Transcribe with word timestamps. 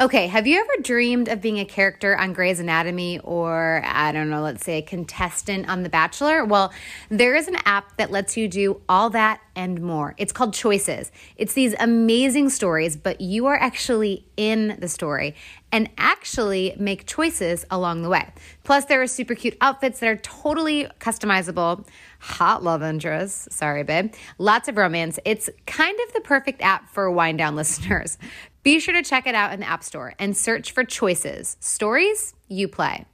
Okay, 0.00 0.28
have 0.28 0.46
you 0.46 0.60
ever 0.60 0.80
dreamed 0.80 1.26
of 1.26 1.40
being 1.40 1.58
a 1.58 1.64
character 1.64 2.16
on 2.16 2.32
Grey's 2.32 2.60
Anatomy 2.60 3.18
or, 3.18 3.82
I 3.84 4.12
don't 4.12 4.30
know, 4.30 4.42
let's 4.42 4.64
say 4.64 4.78
a 4.78 4.82
contestant 4.82 5.68
on 5.68 5.82
The 5.82 5.88
Bachelor? 5.88 6.44
Well, 6.44 6.72
there 7.08 7.34
is 7.34 7.48
an 7.48 7.56
app 7.64 7.96
that 7.96 8.12
lets 8.12 8.36
you 8.36 8.46
do 8.46 8.80
all 8.88 9.10
that 9.10 9.40
and 9.56 9.82
more. 9.82 10.14
It's 10.16 10.32
called 10.32 10.54
Choices. 10.54 11.10
It's 11.36 11.52
these 11.54 11.74
amazing 11.80 12.50
stories, 12.50 12.96
but 12.96 13.20
you 13.20 13.46
are 13.46 13.56
actually 13.56 14.24
in 14.36 14.76
the 14.78 14.86
story 14.86 15.34
and 15.72 15.90
actually 15.98 16.74
make 16.78 17.04
choices 17.06 17.66
along 17.68 18.02
the 18.02 18.08
way. 18.08 18.30
Plus, 18.62 18.84
there 18.84 19.02
are 19.02 19.06
super 19.06 19.34
cute 19.34 19.56
outfits 19.60 19.98
that 19.98 20.06
are 20.08 20.16
totally 20.16 20.86
customizable, 21.00 21.86
hot 22.20 22.62
love 22.62 22.82
interests, 22.82 23.54
sorry, 23.54 23.82
babe, 23.82 24.12
lots 24.38 24.68
of 24.68 24.76
romance. 24.76 25.18
It's 25.24 25.50
kind 25.66 25.98
of 26.06 26.14
the 26.14 26.20
perfect 26.20 26.62
app 26.62 26.88
for 26.90 27.10
wind 27.10 27.38
down 27.38 27.56
listeners. 27.56 28.16
Be 28.62 28.80
sure 28.80 28.94
to 28.94 29.02
check 29.02 29.26
it 29.26 29.34
out 29.34 29.52
in 29.52 29.60
the 29.60 29.68
App 29.68 29.84
Store 29.84 30.14
and 30.18 30.36
search 30.36 30.72
for 30.72 30.84
Choices 30.84 31.56
Stories 31.60 32.34
You 32.48 32.66
Play. 32.66 33.06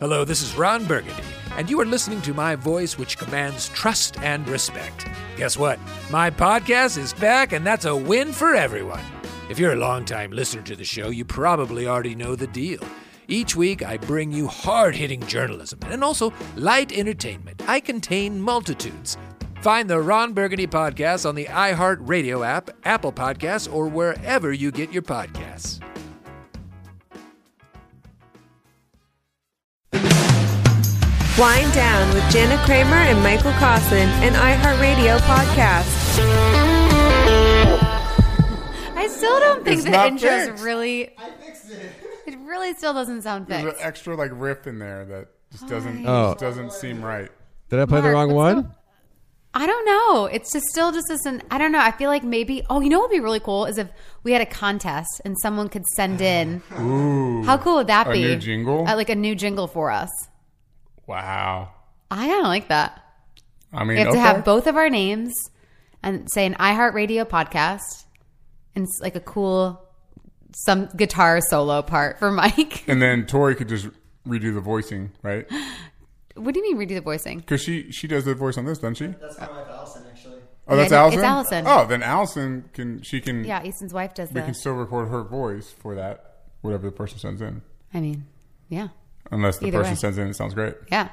Hello, 0.00 0.24
this 0.24 0.42
is 0.42 0.56
Ron 0.56 0.84
Burgundy, 0.86 1.22
and 1.56 1.70
you 1.70 1.80
are 1.80 1.86
listening 1.86 2.20
to 2.22 2.34
my 2.34 2.56
voice, 2.56 2.98
which 2.98 3.16
commands 3.16 3.68
trust 3.70 4.18
and 4.20 4.46
respect. 4.48 5.06
Guess 5.36 5.56
what? 5.56 5.78
My 6.10 6.30
podcast 6.30 6.98
is 6.98 7.12
back, 7.12 7.52
and 7.52 7.64
that's 7.64 7.84
a 7.84 7.94
win 7.94 8.32
for 8.32 8.54
everyone. 8.54 9.02
If 9.48 9.58
you're 9.58 9.72
a 9.72 9.76
longtime 9.76 10.32
listener 10.32 10.62
to 10.62 10.76
the 10.76 10.84
show, 10.84 11.10
you 11.10 11.24
probably 11.24 11.86
already 11.86 12.14
know 12.14 12.34
the 12.34 12.46
deal. 12.48 12.80
Each 13.28 13.54
week, 13.54 13.82
I 13.84 13.98
bring 13.98 14.32
you 14.32 14.46
hard 14.48 14.94
hitting 14.96 15.24
journalism 15.26 15.78
and 15.86 16.02
also 16.02 16.32
light 16.56 16.92
entertainment. 16.92 17.62
I 17.68 17.80
contain 17.80 18.40
multitudes. 18.40 19.16
Find 19.60 19.90
the 19.90 20.00
Ron 20.00 20.32
Burgundy 20.34 20.66
podcast 20.66 21.28
on 21.28 21.34
the 21.34 21.46
iHeartRadio 21.46 22.46
app, 22.46 22.70
Apple 22.84 23.12
Podcasts, 23.12 23.72
or 23.72 23.88
wherever 23.88 24.52
you 24.52 24.70
get 24.70 24.92
your 24.92 25.02
podcasts. 25.02 25.80
Wind 31.38 31.72
Down 31.72 32.12
with 32.14 32.28
Jana 32.32 32.60
Kramer 32.64 32.96
and 32.96 33.22
Michael 33.22 33.52
Caussin, 33.52 34.08
an 34.24 34.32
iHeartRadio 34.34 35.18
podcast. 35.20 36.18
I 38.96 39.06
still 39.08 39.38
don't 39.38 39.64
think 39.64 39.76
It's 39.76 39.84
the 39.84 39.90
not 39.92 40.08
intro 40.08 40.30
is 40.30 40.48
fixed. 40.48 40.64
it. 40.64 41.16
It 42.26 42.38
really 42.40 42.74
still 42.74 42.92
doesn't 42.92 43.22
sound 43.22 43.46
There's 43.46 43.62
an 43.66 43.74
extra 43.80 44.16
like 44.16 44.32
riff 44.34 44.66
in 44.66 44.80
there 44.80 45.04
that 45.04 45.28
just 45.52 45.68
doesn't 45.68 46.04
Oh. 46.06 46.30
just 46.32 46.40
doesn't 46.40 46.72
seem 46.72 47.04
right. 47.04 47.30
Did 47.70 47.78
I 47.80 47.86
play 47.86 48.00
the 48.00 48.10
wrong 48.10 48.32
what's 48.34 48.54
one? 48.56 48.74
I 49.60 49.66
don't 49.66 49.84
know. 49.84 50.26
It's 50.26 50.52
just 50.52 50.66
still 50.66 50.92
just 50.92 51.10
isn't. 51.10 51.42
I 51.50 51.58
don't 51.58 51.72
know. 51.72 51.80
I 51.80 51.90
feel 51.90 52.08
like 52.08 52.22
maybe. 52.22 52.62
Oh, 52.70 52.80
you 52.80 52.88
know 52.88 53.00
what 53.00 53.10
would 53.10 53.16
be 53.16 53.20
really 53.20 53.40
cool 53.40 53.66
is 53.66 53.76
if 53.76 53.88
we 54.22 54.30
had 54.32 54.40
a 54.40 54.46
contest 54.46 55.20
and 55.24 55.36
someone 55.42 55.68
could 55.68 55.84
send 55.96 56.20
in. 56.20 56.62
Ooh. 56.80 57.42
How 57.42 57.58
cool 57.58 57.74
would 57.76 57.88
that 57.88 58.06
A 58.06 58.12
be? 58.12 58.22
A 58.24 58.28
new 58.28 58.36
jingle? 58.36 58.86
Uh, 58.86 58.94
like 58.94 59.08
a 59.08 59.16
new 59.16 59.34
jingle 59.34 59.66
for 59.66 59.90
us. 59.90 60.10
Wow. 61.08 61.70
I 62.10 62.28
kind 62.28 62.40
of 62.40 62.46
like 62.46 62.68
that. 62.68 63.02
I 63.72 63.80
mean, 63.80 63.96
We 63.96 63.98
have 63.98 64.08
okay. 64.08 64.16
to 64.16 64.20
have 64.20 64.44
both 64.44 64.66
of 64.68 64.76
our 64.76 64.88
names 64.88 65.34
and 66.04 66.28
say 66.32 66.46
an 66.46 66.54
iHeartRadio 66.54 67.24
podcast 67.24 68.04
and 68.76 68.84
it's 68.84 69.00
like 69.02 69.16
a 69.16 69.20
cool 69.20 69.82
some 70.54 70.86
guitar 70.96 71.40
solo 71.40 71.82
part 71.82 72.18
for 72.20 72.30
Mike. 72.42 72.88
and 72.88 73.02
then 73.02 73.26
Tori 73.26 73.54
could 73.56 73.68
just 73.68 73.88
redo 74.26 74.54
the 74.54 74.60
voicing, 74.60 75.10
right? 75.22 75.46
what 76.38 76.54
do 76.54 76.60
you 76.60 76.74
mean 76.76 76.88
redo 76.88 76.94
the 76.94 77.00
voicing? 77.00 77.38
Because 77.38 77.62
she 77.62 77.90
she 77.92 78.06
does 78.06 78.24
the 78.24 78.34
voice 78.34 78.56
on 78.58 78.64
this, 78.64 78.78
doesn't 78.78 78.94
she? 78.96 79.06
That's 79.08 79.38
my 79.38 79.48
wife 79.50 79.66
Allison, 79.70 80.02
actually. 80.10 80.38
Oh, 80.66 80.76
that's 80.76 80.90
Yeah, 80.92 80.98
Allison. 81.00 81.18
it's 81.20 81.26
Allison. 81.26 81.64
Oh, 81.66 81.86
then 81.86 82.02
Allison 82.02 82.68
can 82.72 83.02
she 83.02 83.20
can 83.20 83.44
Yeah, 83.44 83.64
Easton's 83.64 83.92
wife 83.94 84.14
does 84.14 84.28
that. 84.28 84.34
we 84.34 84.40
that. 84.40 84.44
can 84.46 84.54
still 84.54 84.74
record 84.74 85.08
her 85.08 85.22
voice 85.22 85.70
for 85.70 85.94
that 85.94 86.36
whatever 86.60 86.86
the 86.86 86.92
person 86.92 87.18
sends 87.18 87.40
in, 87.40 87.62
I 87.94 88.00
mean, 88.00 88.26
yeah. 88.68 88.88
unless 89.30 89.58
the 89.58 89.66
Either 89.68 89.78
person 89.78 89.92
way. 89.92 89.96
sends 89.96 90.18
in 90.18 90.28
it 90.28 90.34
sounds 90.36 90.54
great. 90.54 90.74
Yeah. 90.90 91.08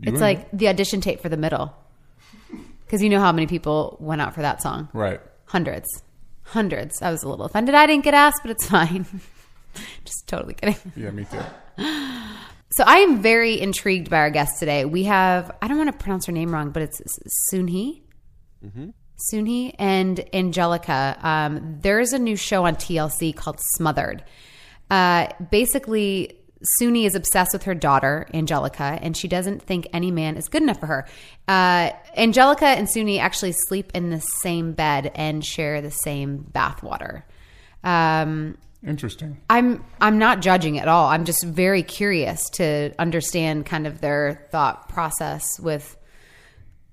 You 0.00 0.08
it's 0.08 0.12
win. 0.12 0.20
like 0.20 0.50
the 0.52 0.68
audition 0.68 1.00
tape 1.00 1.20
for 1.20 1.28
the 1.28 1.36
middle. 1.36 1.74
Because 2.84 3.02
you 3.02 3.08
know 3.08 3.20
how 3.20 3.32
many 3.32 3.46
people 3.46 3.96
went 4.00 4.20
out 4.20 4.34
for 4.34 4.42
that 4.42 4.60
song? 4.62 4.88
Right. 4.92 5.20
Hundreds. 5.46 5.88
Hundreds. 6.42 7.00
I 7.00 7.10
was 7.10 7.22
a 7.22 7.28
little 7.28 7.44
offended 7.46 7.74
I 7.74 7.86
didn't 7.86 8.04
get 8.04 8.12
asked, 8.14 8.40
but 8.42 8.50
it's 8.50 8.66
fine. 8.68 9.06
Just 10.04 10.26
totally 10.28 10.54
kidding. 10.54 10.76
Yeah, 10.96 11.10
me 11.10 11.24
too. 11.24 11.38
So 12.72 12.84
I 12.86 12.98
am 12.98 13.20
very 13.20 13.60
intrigued 13.60 14.08
by 14.08 14.18
our 14.18 14.30
guest 14.30 14.58
today. 14.58 14.84
We 14.86 15.04
have, 15.04 15.54
I 15.60 15.68
don't 15.68 15.76
want 15.76 15.92
to 15.92 15.98
pronounce 15.98 16.26
her 16.26 16.32
name 16.32 16.52
wrong, 16.52 16.70
but 16.70 16.82
it's 16.82 17.02
Sunhe. 17.52 18.00
Sunhe 19.30 19.74
and 19.78 20.24
Angelica. 20.34 21.18
Um, 21.22 21.78
there's 21.80 22.12
a 22.12 22.18
new 22.18 22.36
show 22.36 22.64
on 22.64 22.76
TLC 22.76 23.36
called 23.36 23.60
Smothered. 23.76 24.24
Uh, 24.90 25.28
basically, 25.50 26.38
Suni 26.80 27.06
is 27.06 27.14
obsessed 27.14 27.52
with 27.52 27.64
her 27.64 27.74
daughter, 27.74 28.26
Angelica, 28.32 28.98
and 29.02 29.16
she 29.16 29.28
doesn't 29.28 29.62
think 29.62 29.88
any 29.92 30.10
man 30.10 30.36
is 30.36 30.48
good 30.48 30.62
enough 30.62 30.80
for 30.80 30.86
her. 30.86 31.06
Uh, 31.48 31.90
Angelica 32.16 32.66
and 32.66 32.88
Suni 32.88 33.18
actually 33.18 33.52
sleep 33.52 33.90
in 33.94 34.10
the 34.10 34.20
same 34.20 34.72
bed 34.72 35.12
and 35.14 35.44
share 35.44 35.82
the 35.82 35.90
same 35.90 36.46
bathwater. 36.52 37.24
Um, 37.84 38.56
Interesting. 38.84 39.40
I'm 39.48 39.84
I'm 40.00 40.18
not 40.18 40.40
judging 40.40 40.78
at 40.78 40.88
all. 40.88 41.08
I'm 41.08 41.24
just 41.24 41.44
very 41.44 41.82
curious 41.82 42.48
to 42.54 42.92
understand 42.98 43.64
kind 43.64 43.86
of 43.86 44.00
their 44.00 44.48
thought 44.50 44.88
process 44.88 45.46
with 45.60 45.96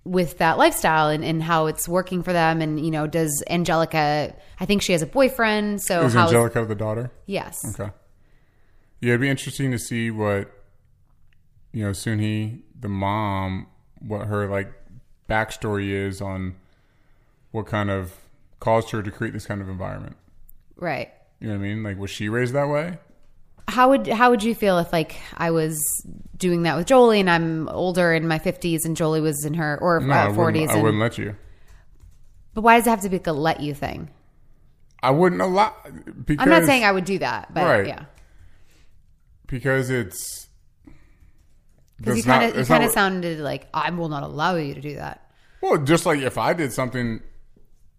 with 0.03 0.37
that 0.37 0.57
lifestyle 0.57 1.09
and, 1.09 1.23
and 1.25 1.41
how 1.41 1.65
it's 1.65 1.87
working 1.87 2.23
for 2.23 2.31
them. 2.31 2.61
And 2.61 2.83
you 2.83 2.91
know, 2.91 3.07
does 3.07 3.43
Angelica? 3.49 4.35
I 4.59 4.65
think 4.65 4.81
she 4.81 4.91
has 4.91 5.01
a 5.01 5.07
boyfriend. 5.07 5.81
So 5.81 6.03
Is? 6.03 6.15
Angelica 6.15 6.63
the 6.65 6.75
daughter? 6.75 7.11
yes. 7.25 7.57
Okay. 7.79 7.91
Yeah, 9.01 9.09
it'd 9.09 9.21
be 9.21 9.29
interesting 9.29 9.71
to 9.71 9.79
see 9.79 10.11
what 10.11 10.51
you 11.71 11.85
know, 11.85 11.91
Sunhe, 11.91 12.61
the 12.79 12.89
mom, 12.89 13.67
what 13.99 14.27
her 14.27 14.47
like 14.47 14.71
backstory 15.29 15.89
is 15.89 16.21
on 16.21 16.55
what 17.51 17.65
kind 17.65 17.89
of 17.89 18.13
caused 18.59 18.91
her 18.91 19.01
to 19.01 19.11
create 19.11 19.33
this 19.33 19.45
kind 19.45 19.61
of 19.61 19.69
environment. 19.69 20.17
Right. 20.75 21.11
You 21.39 21.47
know 21.47 21.53
what 21.55 21.59
I 21.59 21.67
mean? 21.69 21.83
Like, 21.83 21.97
was 21.97 22.09
she 22.11 22.27
raised 22.29 22.53
that 22.53 22.67
way? 22.67 22.97
How 23.67 23.89
would 23.89 24.07
how 24.07 24.31
would 24.31 24.41
you 24.43 24.55
feel 24.55 24.79
if 24.79 24.91
like 24.91 25.15
I 25.37 25.51
was 25.51 25.79
doing 26.37 26.63
that 26.63 26.75
with 26.75 26.87
Jolie 26.87 27.19
and 27.19 27.29
I'm 27.29 27.69
older 27.69 28.11
in 28.13 28.27
my 28.27 28.39
50s 28.39 28.83
and 28.83 28.97
Jolie 28.97 29.21
was 29.21 29.45
in 29.45 29.53
her 29.53 29.77
or 29.79 29.99
No, 29.99 30.11
I 30.13 30.25
uh, 30.27 30.33
wouldn't, 30.33 30.69
40s? 30.69 30.75
I 30.75 30.81
wouldn't 30.81 30.99
let 30.99 31.17
you. 31.19 31.35
but 32.55 32.61
why 32.61 32.77
does 32.77 32.87
it 32.87 32.89
have 32.89 33.01
to 33.01 33.09
be 33.09 33.17
like 33.17 33.27
a 33.27 33.31
let 33.31 33.59
you 33.59 33.73
thing? 33.75 34.09
I 35.03 35.11
wouldn't 35.11 35.41
allow. 35.41 35.73
Because, 36.25 36.43
I'm 36.43 36.49
not 36.49 36.65
saying 36.65 36.83
I 36.83 36.91
would 36.91 37.05
do 37.05 37.19
that, 37.19 37.53
but 37.53 37.63
Right. 37.63 37.87
yeah. 37.87 38.05
because 39.47 39.89
it's 39.89 40.47
Because 41.97 42.17
you 42.17 42.23
kind 42.23 42.49
of 42.51 42.57
you 42.57 42.65
kind 42.65 42.83
of 42.83 42.91
sounded 42.91 43.39
like 43.39 43.67
I 43.73 43.91
will 43.91 44.09
not 44.09 44.23
allow 44.23 44.55
you 44.55 44.73
to 44.73 44.81
do 44.81 44.95
that. 44.95 45.29
well, 45.61 45.77
just 45.77 46.05
like 46.05 46.19
if 46.21 46.37
I 46.37 46.53
did 46.53 46.73
something 46.73 47.21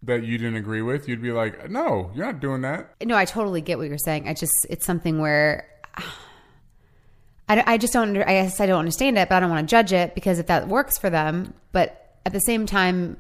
that 0.03 0.25
you 0.25 0.39
didn't 0.39 0.57
agree 0.57 0.83
with, 0.83 1.09
you'd 1.09 1.23
be 1.23 1.33
like, 1.33 1.71
"No, 1.71 2.11
you're 2.15 2.27
not 2.27 2.41
doing 2.41 2.63
that." 2.63 2.95
No, 3.05 3.17
I 3.17 3.25
totally 3.25 3.61
get 3.61 3.79
what 3.79 3.89
you're 3.89 3.99
saying. 3.99 4.29
I 4.29 4.35
just 4.35 4.53
it's 4.69 4.87
something 4.87 5.19
where 5.19 5.69
I, 7.51 7.75
I 7.75 7.79
just 7.79 7.93
don't. 7.93 8.17
I 8.17 8.43
guess 8.43 8.61
I 8.61 8.67
don't 8.67 8.79
understand 8.79 9.19
it, 9.19 9.29
but 9.29 9.35
I 9.37 9.41
don't 9.41 9.51
want 9.51 9.69
to 9.69 9.71
judge 9.71 9.93
it 9.93 10.15
because 10.15 10.39
if 10.39 10.47
that 10.47 10.69
works 10.69 10.99
for 10.99 11.11
them, 11.11 11.53
but 11.73 12.17
at 12.25 12.33
the 12.33 12.41
same 12.41 12.65
time, 12.65 13.17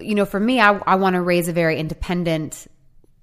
you 0.00 0.14
know, 0.14 0.24
for 0.24 0.40
me, 0.40 0.60
I, 0.60 0.80
I 0.86 0.94
want 0.96 1.14
to 1.14 1.20
raise 1.20 1.46
a 1.48 1.52
very 1.52 1.78
independent 1.78 2.66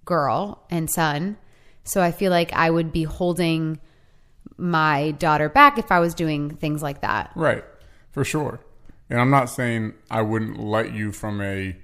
girl 0.05 0.63
and 0.69 0.89
son, 0.89 1.37
so 1.83 2.01
I 2.01 2.11
feel 2.11 2.31
like 2.31 2.53
I 2.53 2.69
would 2.69 2.91
be 2.91 3.03
holding 3.03 3.79
my 4.57 5.11
daughter 5.11 5.49
back 5.49 5.79
if 5.79 5.91
I 5.91 5.99
was 5.99 6.13
doing 6.13 6.51
things 6.51 6.83
like 6.83 7.01
that. 7.01 7.31
Right, 7.35 7.63
for 8.11 8.23
sure. 8.23 8.59
And 9.09 9.19
I'm 9.19 9.31
not 9.31 9.49
saying 9.49 9.93
I 10.09 10.21
wouldn't 10.21 10.59
let 10.59 10.93
you 10.93 11.11
from 11.11 11.41
a 11.41 11.75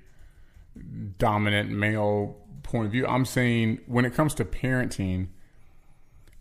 dominant 1.18 1.70
male 1.70 2.38
point 2.64 2.86
of 2.86 2.92
view. 2.92 3.06
I'm 3.08 3.26
saying 3.26 3.80
when 3.88 4.06
it 4.06 4.14
comes 4.14 4.34
to 4.36 4.46
parenting, 4.46 5.28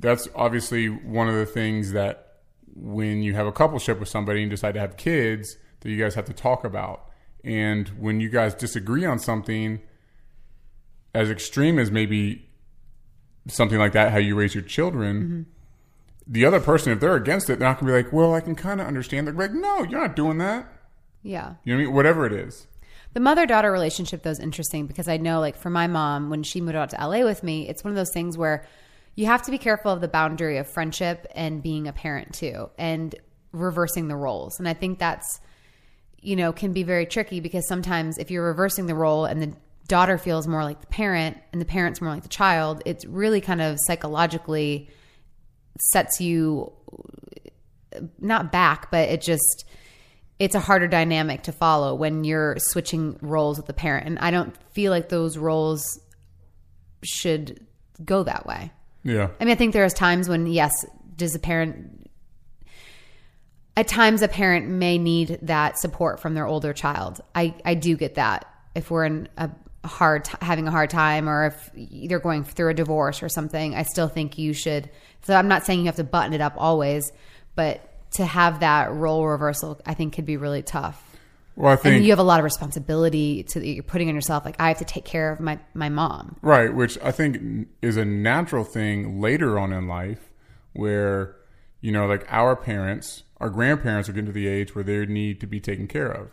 that's 0.00 0.28
obviously 0.34 0.88
one 0.88 1.28
of 1.28 1.34
the 1.34 1.46
things 1.46 1.92
that 1.92 2.40
when 2.74 3.22
you 3.22 3.34
have 3.34 3.46
a 3.46 3.52
coupleship 3.52 3.98
with 3.98 4.08
somebody 4.08 4.42
and 4.42 4.50
decide 4.50 4.74
to 4.74 4.80
have 4.80 4.96
kids, 4.96 5.56
that 5.80 5.90
you 5.90 5.98
guys 6.02 6.14
have 6.14 6.26
to 6.26 6.32
talk 6.32 6.64
about. 6.64 7.10
And 7.44 7.88
when 7.90 8.20
you 8.20 8.28
guys 8.28 8.54
disagree 8.54 9.04
on 9.04 9.18
something 9.18 9.80
as 11.14 11.30
extreme 11.30 11.78
as 11.78 11.90
maybe 11.90 12.50
something 13.48 13.78
like 13.78 13.92
that, 13.92 14.12
how 14.12 14.18
you 14.18 14.34
raise 14.34 14.54
your 14.54 14.64
children, 14.64 15.22
mm-hmm. 15.22 15.42
the 16.26 16.44
other 16.44 16.60
person, 16.60 16.92
if 16.92 17.00
they're 17.00 17.16
against 17.16 17.48
it, 17.48 17.58
they're 17.58 17.68
not 17.68 17.80
gonna 17.80 17.92
be 17.92 17.96
like, 17.96 18.12
"Well, 18.12 18.34
I 18.34 18.40
can 18.40 18.56
kind 18.56 18.80
of 18.80 18.86
understand." 18.86 19.26
They're 19.26 19.34
like, 19.34 19.52
"No, 19.52 19.84
you're 19.84 20.00
not 20.00 20.16
doing 20.16 20.38
that." 20.38 20.66
Yeah. 21.22 21.54
You 21.64 21.72
know 21.72 21.78
what 21.78 21.82
I 21.82 21.86
mean? 21.86 21.94
Whatever 21.94 22.26
it 22.26 22.32
is. 22.32 22.66
The 23.16 23.20
mother 23.20 23.46
daughter 23.46 23.72
relationship 23.72 24.22
though 24.22 24.28
is 24.28 24.40
interesting 24.40 24.86
because 24.86 25.08
I 25.08 25.16
know 25.16 25.40
like 25.40 25.56
for 25.56 25.70
my 25.70 25.86
mom 25.86 26.28
when 26.28 26.42
she 26.42 26.60
moved 26.60 26.76
out 26.76 26.90
to 26.90 26.96
LA 26.96 27.24
with 27.24 27.42
me, 27.42 27.66
it's 27.66 27.82
one 27.82 27.90
of 27.90 27.96
those 27.96 28.12
things 28.12 28.36
where 28.36 28.66
you 29.14 29.24
have 29.24 29.40
to 29.44 29.50
be 29.50 29.56
careful 29.56 29.90
of 29.90 30.02
the 30.02 30.06
boundary 30.06 30.58
of 30.58 30.68
friendship 30.68 31.26
and 31.34 31.62
being 31.62 31.88
a 31.88 31.94
parent 31.94 32.34
too 32.34 32.68
and 32.76 33.14
reversing 33.52 34.08
the 34.08 34.16
roles. 34.16 34.58
And 34.58 34.68
I 34.68 34.74
think 34.74 34.98
that's 34.98 35.40
you 36.20 36.36
know 36.36 36.52
can 36.52 36.74
be 36.74 36.82
very 36.82 37.06
tricky 37.06 37.40
because 37.40 37.66
sometimes 37.66 38.18
if 38.18 38.30
you're 38.30 38.44
reversing 38.44 38.84
the 38.84 38.94
role 38.94 39.24
and 39.24 39.40
the 39.40 39.56
daughter 39.88 40.18
feels 40.18 40.46
more 40.46 40.62
like 40.62 40.82
the 40.82 40.86
parent 40.88 41.38
and 41.54 41.60
the 41.62 41.64
parent's 41.64 42.02
more 42.02 42.10
like 42.10 42.22
the 42.22 42.28
child, 42.28 42.82
it's 42.84 43.06
really 43.06 43.40
kind 43.40 43.62
of 43.62 43.78
psychologically 43.86 44.90
sets 45.80 46.20
you 46.20 46.70
not 48.18 48.52
back, 48.52 48.90
but 48.90 49.08
it 49.08 49.22
just 49.22 49.64
it's 50.38 50.54
a 50.54 50.60
harder 50.60 50.86
dynamic 50.86 51.42
to 51.44 51.52
follow 51.52 51.94
when 51.94 52.24
you're 52.24 52.56
switching 52.58 53.18
roles 53.20 53.56
with 53.56 53.66
the 53.66 53.72
parent. 53.72 54.06
And 54.06 54.18
I 54.18 54.30
don't 54.30 54.54
feel 54.72 54.90
like 54.90 55.08
those 55.08 55.38
roles 55.38 55.98
should 57.02 57.66
go 58.04 58.22
that 58.22 58.46
way. 58.46 58.72
Yeah. 59.02 59.28
I 59.40 59.44
mean, 59.44 59.52
I 59.52 59.54
think 59.54 59.72
there's 59.72 59.94
times 59.94 60.28
when 60.28 60.46
yes, 60.46 60.84
does 61.16 61.34
a 61.34 61.38
parent 61.38 62.10
at 63.76 63.88
times 63.88 64.22
a 64.22 64.28
parent 64.28 64.68
may 64.68 64.98
need 64.98 65.38
that 65.42 65.78
support 65.78 66.20
from 66.20 66.34
their 66.34 66.46
older 66.46 66.72
child. 66.72 67.20
I 67.34 67.54
I 67.64 67.74
do 67.74 67.96
get 67.96 68.16
that. 68.16 68.46
If 68.74 68.90
we're 68.90 69.04
in 69.04 69.28
a 69.38 69.50
hard 69.84 70.24
t- 70.24 70.36
having 70.42 70.66
a 70.66 70.70
hard 70.70 70.90
time 70.90 71.28
or 71.28 71.46
if 71.46 71.70
they're 72.08 72.18
going 72.18 72.44
through 72.44 72.70
a 72.70 72.74
divorce 72.74 73.22
or 73.22 73.28
something, 73.28 73.74
I 73.74 73.84
still 73.84 74.08
think 74.08 74.36
you 74.36 74.52
should 74.52 74.90
so 75.22 75.34
I'm 75.34 75.48
not 75.48 75.64
saying 75.64 75.80
you 75.80 75.86
have 75.86 75.96
to 75.96 76.04
button 76.04 76.34
it 76.34 76.40
up 76.40 76.54
always, 76.56 77.10
but 77.56 77.95
to 78.16 78.26
have 78.26 78.60
that 78.60 78.92
role 78.92 79.26
reversal 79.26 79.80
I 79.86 79.94
think 79.94 80.14
could 80.14 80.26
be 80.26 80.36
really 80.36 80.62
tough. 80.62 81.02
Well, 81.56 81.72
I 81.72 81.76
think 81.76 81.96
And 81.96 82.04
you 82.04 82.10
have 82.10 82.18
a 82.18 82.24
lot 82.24 82.38
of 82.38 82.44
responsibility 82.44 83.42
to 83.44 83.60
that 83.60 83.66
you're 83.66 83.82
putting 83.82 84.08
on 84.08 84.14
yourself 84.14 84.44
like 84.44 84.56
I 84.58 84.68
have 84.68 84.78
to 84.78 84.84
take 84.84 85.04
care 85.04 85.32
of 85.32 85.40
my 85.40 85.58
my 85.72 85.88
mom. 85.88 86.36
Right, 86.42 86.74
which 86.74 86.98
I 87.02 87.12
think 87.12 87.68
is 87.80 87.96
a 87.96 88.04
natural 88.04 88.64
thing 88.64 89.20
later 89.20 89.58
on 89.58 89.72
in 89.72 89.88
life 89.88 90.30
where, 90.74 91.36
you 91.80 91.90
know, 91.90 92.06
like 92.06 92.26
our 92.28 92.54
parents, 92.54 93.22
our 93.38 93.48
grandparents 93.48 94.08
are 94.08 94.12
getting 94.12 94.26
to 94.26 94.32
the 94.32 94.48
age 94.48 94.74
where 94.74 94.84
they 94.84 95.06
need 95.06 95.40
to 95.40 95.46
be 95.46 95.60
taken 95.60 95.88
care 95.88 96.10
of. 96.10 96.30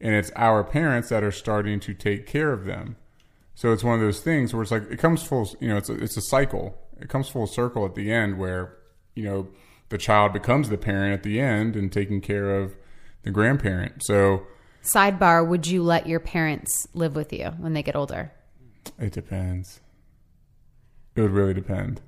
And 0.00 0.14
it's 0.14 0.30
our 0.36 0.62
parents 0.62 1.08
that 1.08 1.24
are 1.24 1.32
starting 1.32 1.80
to 1.80 1.94
take 1.94 2.26
care 2.26 2.52
of 2.52 2.64
them. 2.64 2.96
So 3.54 3.72
it's 3.72 3.82
one 3.82 3.94
of 3.94 4.00
those 4.00 4.20
things 4.20 4.52
where 4.52 4.62
it's 4.62 4.72
like, 4.72 4.90
it 4.90 4.98
comes 4.98 5.22
full, 5.22 5.48
you 5.60 5.68
know, 5.68 5.76
it's 5.76 5.88
a, 5.88 5.94
it's 5.94 6.16
a 6.16 6.22
cycle. 6.22 6.76
It 7.00 7.08
comes 7.08 7.28
full 7.28 7.46
circle 7.46 7.84
at 7.84 7.94
the 7.94 8.12
end 8.12 8.38
where, 8.38 8.76
you 9.14 9.24
know, 9.24 9.48
the 9.94 9.98
child 9.98 10.32
becomes 10.32 10.70
the 10.70 10.76
parent 10.76 11.14
at 11.14 11.22
the 11.22 11.38
end 11.38 11.76
and 11.76 11.92
taking 11.92 12.20
care 12.20 12.60
of 12.60 12.74
the 13.22 13.30
grandparent. 13.30 14.02
So 14.04 14.44
Sidebar, 14.92 15.46
would 15.46 15.68
you 15.68 15.84
let 15.84 16.08
your 16.08 16.18
parents 16.18 16.88
live 16.94 17.14
with 17.14 17.32
you 17.32 17.50
when 17.58 17.74
they 17.74 17.82
get 17.84 17.94
older? 17.94 18.32
it 18.98 19.12
depends. 19.12 19.80
It 21.14 21.20
would 21.20 21.30
really 21.30 21.54
depend. 21.54 22.00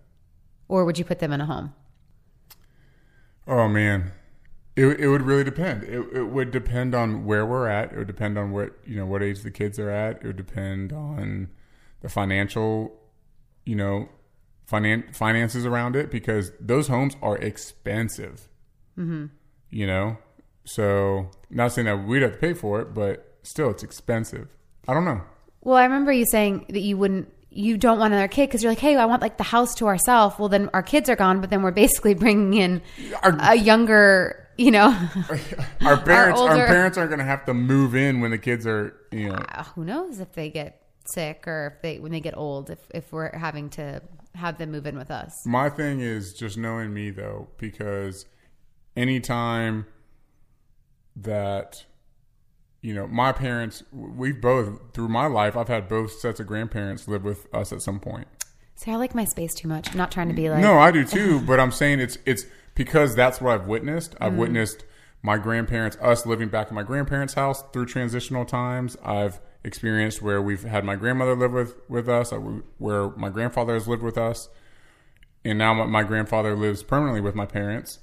Or 0.66 0.84
would 0.84 0.98
you 0.98 1.04
put 1.04 1.20
them 1.20 1.32
in 1.32 1.40
a 1.40 1.46
home? 1.46 1.74
Oh 3.46 3.68
man, 3.68 4.10
it 4.74 4.86
it 4.98 5.06
would 5.06 5.22
really 5.22 5.44
depend. 5.44 5.84
It 5.84 6.04
it 6.12 6.24
would 6.24 6.50
depend 6.50 6.92
on 6.92 7.24
where 7.24 7.46
we're 7.46 7.68
at. 7.68 7.92
It 7.92 7.98
would 7.98 8.08
depend 8.08 8.36
on 8.36 8.50
what 8.50 8.72
you 8.84 8.96
know 8.96 9.06
what 9.06 9.22
age 9.22 9.42
the 9.42 9.52
kids 9.52 9.78
are 9.78 9.90
at. 9.90 10.16
It 10.16 10.24
would 10.24 10.36
depend 10.36 10.92
on 10.92 11.50
the 12.00 12.08
financial, 12.08 12.98
you 13.64 13.76
know, 13.76 14.08
finan- 14.70 15.14
finances 15.14 15.64
around 15.66 15.96
it 15.96 16.10
because 16.10 16.52
those 16.60 16.88
homes 16.88 17.16
are 17.22 17.36
expensive. 17.36 18.48
Mm-hmm. 18.98 19.26
You 19.70 19.86
know, 19.86 20.18
so 20.64 21.30
not 21.50 21.72
saying 21.72 21.86
that 21.86 22.06
we'd 22.06 22.22
have 22.22 22.32
to 22.32 22.38
pay 22.38 22.54
for 22.54 22.80
it, 22.80 22.94
but 22.94 23.36
still, 23.42 23.70
it's 23.70 23.82
expensive. 23.82 24.48
I 24.88 24.94
don't 24.94 25.04
know. 25.04 25.22
Well, 25.62 25.76
I 25.76 25.84
remember 25.84 26.12
you 26.12 26.24
saying 26.30 26.66
that 26.70 26.80
you 26.80 26.96
wouldn't, 26.96 27.32
you 27.50 27.76
don't 27.76 27.98
want 27.98 28.12
another 28.12 28.28
kid 28.28 28.46
because 28.48 28.62
you're 28.62 28.70
like, 28.70 28.78
hey, 28.78 28.96
I 28.96 29.04
want 29.06 29.22
like 29.22 29.36
the 29.38 29.42
house 29.44 29.74
to 29.76 29.86
ourselves. 29.86 30.38
Well, 30.38 30.48
then 30.48 30.70
our 30.72 30.82
kids 30.82 31.08
are 31.10 31.16
gone, 31.16 31.40
but 31.40 31.50
then 31.50 31.62
we're 31.62 31.72
basically 31.72 32.14
bringing 32.24 32.54
in 32.54 32.82
Our- 33.22 33.36
a 33.40 33.54
younger, 33.56 34.48
you 34.56 34.70
know, 34.70 34.86
Our 35.82 35.96
parents, 36.00 36.40
our, 36.40 36.50
older- 36.52 36.66
parents 36.66 36.96
aren't 36.96 37.10
going 37.10 37.18
to 37.18 37.24
have 37.24 37.44
to 37.46 37.54
move 37.54 37.94
in 37.96 38.20
when 38.20 38.30
the 38.30 38.38
kids 38.38 38.66
are, 38.66 38.94
you 39.10 39.28
know. 39.30 39.34
uh, 39.34 39.64
who 39.64 39.84
knows 39.84 40.20
if 40.20 40.32
they 40.32 40.50
get 40.50 40.80
sick 41.06 41.44
or 41.46 41.72
if 41.76 41.82
they 41.82 41.98
when 41.98 42.12
they 42.12 42.20
get 42.20 42.36
old, 42.36 42.70
if 42.70 42.78
if 42.94 43.12
we're 43.12 43.36
having 43.36 43.68
to 43.70 44.00
have 44.36 44.58
them 44.58 44.70
move 44.70 44.86
in 44.86 44.96
with 44.96 45.10
us. 45.10 45.44
My 45.44 45.68
thing 45.68 46.00
is 46.00 46.32
just 46.32 46.56
knowing 46.56 46.92
me 46.92 47.10
though, 47.10 47.48
because 47.58 48.26
anytime 48.96 49.86
that 51.16 51.84
you 52.82 52.94
know 52.94 53.06
my 53.06 53.32
parents, 53.32 53.82
we've 53.92 54.40
both 54.40 54.92
through 54.92 55.08
my 55.08 55.26
life, 55.26 55.56
I've 55.56 55.68
had 55.68 55.88
both 55.88 56.12
sets 56.12 56.40
of 56.40 56.46
grandparents 56.46 57.08
live 57.08 57.24
with 57.24 57.52
us 57.54 57.72
at 57.72 57.82
some 57.82 58.00
point. 58.00 58.28
See, 58.74 58.90
I 58.90 58.96
like 58.96 59.14
my 59.14 59.24
space 59.24 59.54
too 59.54 59.68
much. 59.68 59.90
I'm 59.90 59.96
not 59.96 60.12
trying 60.12 60.28
to 60.28 60.34
be 60.34 60.50
like, 60.50 60.60
No, 60.60 60.78
I 60.78 60.90
do 60.90 61.04
too, 61.04 61.40
but 61.46 61.58
I'm 61.58 61.72
saying 61.72 62.00
it's 62.00 62.18
it's 62.26 62.46
because 62.74 63.14
that's 63.14 63.40
what 63.40 63.54
I've 63.54 63.66
witnessed. 63.66 64.14
I've 64.20 64.34
mm. 64.34 64.38
witnessed 64.38 64.84
my 65.22 65.38
grandparents, 65.38 65.96
us 66.00 66.26
living 66.26 66.48
back 66.48 66.70
in 66.70 66.74
my 66.74 66.82
grandparents' 66.82 67.34
house 67.34 67.64
through 67.72 67.86
transitional 67.86 68.44
times. 68.44 68.96
I've 69.02 69.40
experienced 69.66 70.22
where 70.22 70.40
we've 70.40 70.62
had 70.62 70.84
my 70.84 70.96
grandmother 70.96 71.34
live 71.36 71.52
with 71.52 71.74
with 71.88 72.08
us, 72.08 72.32
where 72.78 73.10
my 73.10 73.28
grandfather 73.28 73.74
has 73.74 73.86
lived 73.86 74.02
with 74.02 74.16
us, 74.16 74.48
and 75.44 75.58
now 75.58 75.74
my, 75.74 75.84
my 75.84 76.02
grandfather 76.04 76.54
lives 76.56 76.82
permanently 76.82 77.20
with 77.20 77.34
my 77.34 77.44
parents. 77.46 77.98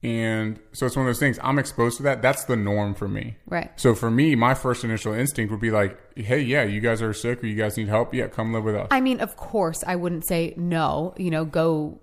And 0.00 0.60
so 0.72 0.86
it's 0.86 0.94
one 0.94 1.06
of 1.06 1.08
those 1.08 1.18
things. 1.18 1.40
I'm 1.42 1.58
exposed 1.58 1.96
to 1.96 2.04
that. 2.04 2.22
That's 2.22 2.44
the 2.44 2.54
norm 2.54 2.94
for 2.94 3.08
me. 3.08 3.36
Right. 3.46 3.72
So 3.74 3.96
for 3.96 4.12
me, 4.12 4.36
my 4.36 4.54
first 4.54 4.84
initial 4.84 5.12
instinct 5.12 5.50
would 5.50 5.60
be 5.60 5.72
like, 5.72 5.98
"Hey, 6.16 6.40
yeah, 6.40 6.62
you 6.62 6.80
guys 6.80 7.02
are 7.02 7.12
sick, 7.12 7.42
or 7.42 7.46
you 7.46 7.56
guys 7.56 7.76
need 7.76 7.88
help. 7.88 8.14
Yeah, 8.14 8.28
come 8.28 8.52
live 8.52 8.62
with 8.64 8.76
us." 8.76 8.88
I 8.92 9.00
mean, 9.00 9.20
of 9.20 9.36
course, 9.36 9.82
I 9.86 9.96
wouldn't 9.96 10.26
say 10.26 10.54
no. 10.56 11.14
You 11.16 11.30
know, 11.30 11.44
go 11.44 12.00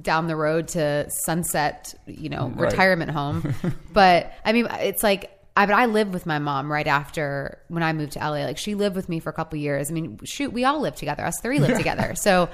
down 0.00 0.26
the 0.26 0.36
road 0.36 0.68
to 0.68 1.06
Sunset, 1.26 1.94
you 2.06 2.28
know, 2.28 2.48
Right. 2.48 2.70
retirement 2.70 3.10
home. 3.10 3.54
but 3.92 4.32
I 4.44 4.52
mean, 4.52 4.66
it's 4.80 5.02
like 5.02 5.30
I 5.56 5.66
but 5.66 5.74
I 5.74 5.86
lived 5.86 6.12
with 6.12 6.26
my 6.26 6.38
mom 6.38 6.70
right 6.70 6.86
after 6.86 7.60
when 7.68 7.82
I 7.82 7.92
moved 7.92 8.12
to 8.12 8.18
LA. 8.18 8.44
Like 8.44 8.58
she 8.58 8.74
lived 8.74 8.96
with 8.96 9.08
me 9.08 9.20
for 9.20 9.30
a 9.30 9.32
couple 9.32 9.58
years. 9.58 9.90
I 9.90 9.94
mean, 9.94 10.18
shoot, 10.24 10.52
we 10.52 10.64
all 10.64 10.80
lived 10.80 10.98
together. 10.98 11.24
Us 11.24 11.38
three 11.40 11.60
lived 11.60 11.76
together. 11.78 12.14
So 12.16 12.48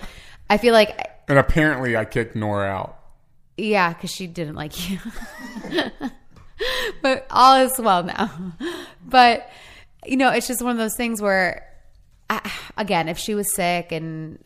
I 0.50 0.58
feel 0.58 0.74
like 0.74 1.08
and 1.28 1.38
apparently, 1.38 1.96
I 1.96 2.04
kicked 2.04 2.34
Nora 2.34 2.68
out. 2.68 2.98
yeah, 3.56 3.92
because 3.92 4.10
she 4.10 4.26
didn't 4.26 4.56
like 4.56 4.90
you. 4.90 4.98
but 7.02 7.24
all 7.30 7.54
is 7.64 7.78
well 7.78 8.02
now. 8.02 8.30
But 9.06 9.48
you 10.04 10.16
know, 10.16 10.30
it's 10.30 10.48
just 10.48 10.60
one 10.60 10.72
of 10.72 10.78
those 10.78 10.96
things 10.96 11.22
where, 11.22 11.66
I, 12.28 12.50
again, 12.76 13.08
if 13.08 13.16
she 13.16 13.34
was 13.36 13.54
sick, 13.54 13.92
and 13.92 14.44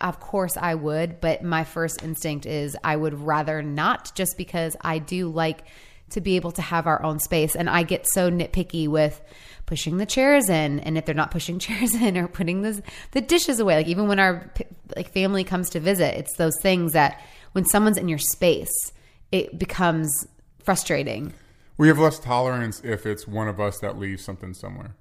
of 0.00 0.20
course 0.20 0.56
I 0.56 0.74
would, 0.74 1.20
but 1.20 1.42
my 1.42 1.64
first 1.64 2.02
instinct 2.02 2.46
is 2.46 2.76
I 2.82 2.96
would 2.96 3.14
rather 3.14 3.62
not, 3.62 4.14
just 4.14 4.38
because 4.38 4.76
I 4.80 5.00
do 5.00 5.28
like 5.28 5.64
to 6.10 6.20
be 6.20 6.36
able 6.36 6.52
to 6.52 6.62
have 6.62 6.86
our 6.86 7.02
own 7.02 7.18
space, 7.20 7.54
and 7.54 7.68
I 7.68 7.82
get 7.82 8.06
so 8.06 8.30
nitpicky 8.30 8.88
with 8.88 9.20
pushing 9.66 9.98
the 9.98 10.06
chairs 10.06 10.48
in 10.48 10.80
and 10.80 10.98
if 10.98 11.06
they're 11.06 11.14
not 11.14 11.30
pushing 11.30 11.58
chairs 11.60 11.94
in 11.94 12.18
or 12.18 12.26
putting 12.26 12.62
the 12.62 12.82
the 13.12 13.20
dishes 13.20 13.60
away 13.60 13.76
like 13.76 13.86
even 13.86 14.08
when 14.08 14.18
our 14.18 14.52
like 14.96 15.12
family 15.12 15.44
comes 15.44 15.70
to 15.70 15.78
visit 15.78 16.16
it's 16.16 16.34
those 16.36 16.58
things 16.60 16.92
that 16.92 17.22
when 17.52 17.64
someone's 17.64 17.96
in 17.96 18.08
your 18.08 18.18
space 18.18 18.92
it 19.30 19.60
becomes 19.60 20.26
frustrating 20.58 21.32
We 21.76 21.88
have 21.88 21.98
less 21.98 22.18
tolerance 22.18 22.80
if 22.84 23.06
it's 23.06 23.28
one 23.28 23.48
of 23.48 23.60
us 23.60 23.78
that 23.78 23.96
leaves 23.96 24.22
something 24.24 24.52
somewhere. 24.54 24.96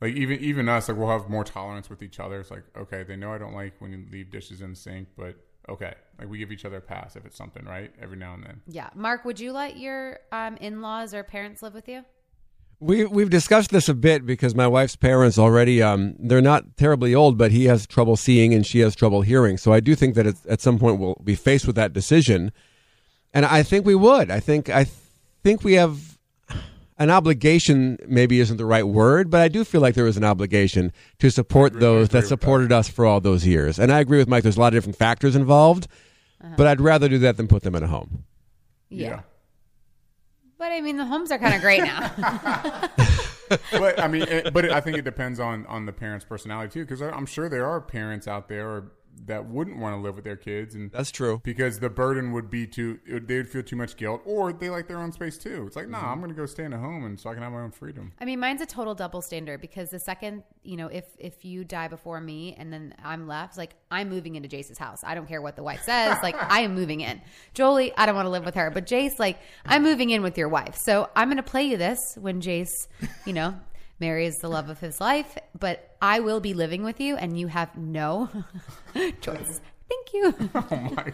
Like 0.00 0.14
even 0.14 0.38
even 0.38 0.68
us, 0.68 0.88
like 0.88 0.96
we'll 0.96 1.10
have 1.10 1.28
more 1.28 1.44
tolerance 1.44 1.90
with 1.90 2.02
each 2.02 2.20
other. 2.20 2.40
It's 2.40 2.50
like 2.50 2.62
okay, 2.76 3.02
they 3.02 3.16
know 3.16 3.32
I 3.32 3.38
don't 3.38 3.52
like 3.52 3.74
when 3.80 3.92
you 3.92 4.06
leave 4.10 4.30
dishes 4.30 4.60
in 4.62 4.70
the 4.70 4.76
sink, 4.76 5.08
but 5.18 5.34
okay, 5.68 5.94
like 6.18 6.28
we 6.28 6.38
give 6.38 6.52
each 6.52 6.64
other 6.64 6.78
a 6.78 6.80
pass 6.80 7.16
if 7.16 7.24
it's 7.24 7.36
something 7.36 7.64
right 7.64 7.92
every 8.00 8.16
now 8.16 8.34
and 8.34 8.44
then. 8.44 8.60
yeah 8.66 8.90
mark 8.94 9.24
would 9.24 9.38
you 9.40 9.52
let 9.52 9.76
your 9.76 10.18
um, 10.32 10.56
in-laws 10.58 11.14
or 11.14 11.22
parents 11.22 11.62
live 11.62 11.74
with 11.74 11.88
you 11.88 12.04
We 12.80 13.04
we've 13.06 13.30
discussed 13.30 13.70
this 13.70 13.88
a 13.88 13.94
bit 13.94 14.24
because 14.24 14.54
my 14.54 14.68
wife's 14.68 14.94
parents 14.96 15.36
already 15.38 15.82
um 15.82 16.14
they're 16.18 16.40
not 16.40 16.76
terribly 16.76 17.12
old, 17.14 17.36
but 17.36 17.50
he 17.50 17.64
has 17.66 17.86
trouble 17.86 18.16
seeing 18.16 18.54
and 18.54 18.64
she 18.64 18.80
has 18.80 18.94
trouble 18.94 19.22
hearing. 19.22 19.58
So 19.58 19.72
I 19.72 19.80
do 19.80 19.94
think 19.96 20.14
that 20.14 20.26
it's, 20.26 20.46
at 20.48 20.60
some 20.60 20.78
point 20.78 21.00
we'll 21.00 21.20
be 21.24 21.34
faced 21.34 21.66
with 21.66 21.74
that 21.76 21.92
decision, 21.92 22.52
and 23.34 23.44
I 23.44 23.64
think 23.64 23.84
we 23.84 23.96
would. 23.96 24.30
I 24.30 24.40
think 24.40 24.70
I 24.70 24.86
think 25.42 25.64
we 25.64 25.74
have 25.74 26.17
an 26.98 27.10
obligation. 27.10 27.98
Maybe 28.06 28.40
isn't 28.40 28.56
the 28.56 28.66
right 28.66 28.86
word, 28.86 29.30
but 29.30 29.40
I 29.40 29.48
do 29.48 29.64
feel 29.64 29.80
like 29.80 29.94
there 29.94 30.06
is 30.06 30.16
an 30.16 30.24
obligation 30.24 30.92
to 31.18 31.30
support 31.30 31.72
agree 31.72 31.80
those 31.80 32.02
with 32.02 32.10
that 32.12 32.20
that. 32.22 32.28
supported 32.28 32.72
us 32.72 32.88
for 32.88 33.06
all 33.06 33.20
those 33.20 33.46
years. 33.46 33.78
And 33.78 33.92
I 33.92 34.00
agree 34.00 34.18
with 34.18 34.28
Mike. 34.28 34.42
There's 34.42 34.56
a 34.56 34.60
lot 34.60 34.68
of 34.68 34.76
different 34.78 34.96
factors 34.96 35.36
involved, 35.36 35.86
uh-huh. 36.42 36.54
but 36.56 36.66
I'd 36.66 36.80
rather 36.80 37.08
do 37.08 37.18
that 37.18 37.36
than 37.36 37.48
put 37.48 37.62
them 37.62 37.74
in 37.74 37.82
a 37.82 37.88
home. 37.88 38.24
yeah, 38.88 39.20
but 40.58 40.72
i 40.72 40.80
mean 40.80 40.96
the 40.96 41.04
homes 41.06 41.30
are 41.30 41.38
kind 41.38 41.54
of 41.54 41.60
great 41.60 41.82
now 41.82 42.10
but 43.72 43.98
I 44.00 44.08
mean, 44.08 44.22
it, 44.22 44.52
but 44.52 44.64
it, 44.64 44.72
I 44.72 44.80
think 44.80 44.98
it 44.98 45.02
depends 45.02 45.40
on 45.40 45.66
on 45.66 45.86
the 45.86 45.92
parents' 45.92 46.24
personality 46.24 46.72
too, 46.72 46.84
because 46.84 47.00
I'm 47.00 47.26
sure 47.26 47.48
there 47.48 47.66
are 47.66 47.80
parents 47.80 48.28
out 48.28 48.48
there 48.48 48.68
or, 48.68 48.92
that 49.26 49.46
wouldn't 49.46 49.78
want 49.78 49.96
to 49.96 50.00
live 50.00 50.14
with 50.14 50.24
their 50.24 50.36
kids, 50.36 50.74
and 50.74 50.90
That's 50.92 51.10
true. 51.10 51.40
because 51.44 51.80
the 51.80 51.90
burden 51.90 52.32
would 52.32 52.50
be 52.50 52.66
too, 52.66 52.98
it 53.06 53.12
would- 53.14 53.28
they 53.28 53.36
would 53.36 53.48
feel 53.48 53.62
too 53.62 53.76
much 53.76 53.96
guilt, 53.96 54.22
or 54.24 54.52
they 54.52 54.70
like 54.70 54.88
their 54.88 54.98
own 54.98 55.12
space 55.12 55.38
too. 55.38 55.64
It's 55.66 55.76
like, 55.76 55.88
nah, 55.88 55.98
mm-hmm. 55.98 56.08
I'm 56.08 56.18
going 56.18 56.30
to 56.30 56.36
go 56.36 56.46
stay 56.46 56.64
in 56.64 56.72
a 56.72 56.78
home, 56.78 57.04
and 57.04 57.18
so 57.18 57.30
I 57.30 57.34
can 57.34 57.42
have 57.42 57.52
my 57.52 57.60
own 57.60 57.70
freedom. 57.70 58.12
I 58.20 58.24
mean, 58.24 58.40
mine's 58.40 58.60
a 58.60 58.66
total 58.66 58.94
double 58.94 59.22
standard 59.22 59.60
because 59.60 59.90
the 59.90 60.00
second, 60.00 60.42
you 60.62 60.76
know, 60.76 60.88
if 60.88 61.04
if 61.18 61.44
you 61.44 61.64
die 61.64 61.88
before 61.88 62.20
me 62.20 62.54
and 62.58 62.72
then 62.72 62.94
I'm 63.04 63.26
left, 63.26 63.56
like 63.56 63.74
I'm 63.90 64.08
moving 64.08 64.36
into 64.36 64.48
Jace's 64.48 64.78
house. 64.78 65.02
I 65.04 65.14
don't 65.14 65.26
care 65.26 65.40
what 65.42 65.56
the 65.56 65.62
wife 65.62 65.82
says. 65.82 66.16
Like 66.22 66.36
I 66.50 66.60
am 66.60 66.74
moving 66.74 67.00
in. 67.00 67.20
Jolie, 67.54 67.92
I 67.96 68.06
don't 68.06 68.14
want 68.14 68.26
to 68.26 68.30
live 68.30 68.44
with 68.44 68.54
her, 68.54 68.70
but 68.70 68.86
Jace, 68.86 69.18
like 69.18 69.38
I'm 69.64 69.82
moving 69.82 70.10
in 70.10 70.22
with 70.22 70.38
your 70.38 70.48
wife. 70.48 70.76
So 70.76 71.08
I'm 71.16 71.28
going 71.28 71.36
to 71.36 71.42
play 71.42 71.64
you 71.64 71.76
this 71.76 71.98
when 72.20 72.40
Jace, 72.40 72.86
you 73.26 73.32
know, 73.32 73.54
marries 74.00 74.38
the 74.38 74.48
love 74.48 74.68
of 74.68 74.80
his 74.80 75.00
life, 75.00 75.36
but 75.58 75.96
I 76.00 76.20
will 76.20 76.40
be 76.40 76.54
living 76.54 76.84
with 76.84 77.00
you 77.00 77.16
and 77.16 77.38
you 77.38 77.46
have 77.48 77.76
no 77.76 78.28
choice. 79.20 79.60
Thank 79.88 80.12
you. 80.14 80.34
Oh 80.54 80.90
my. 80.94 81.12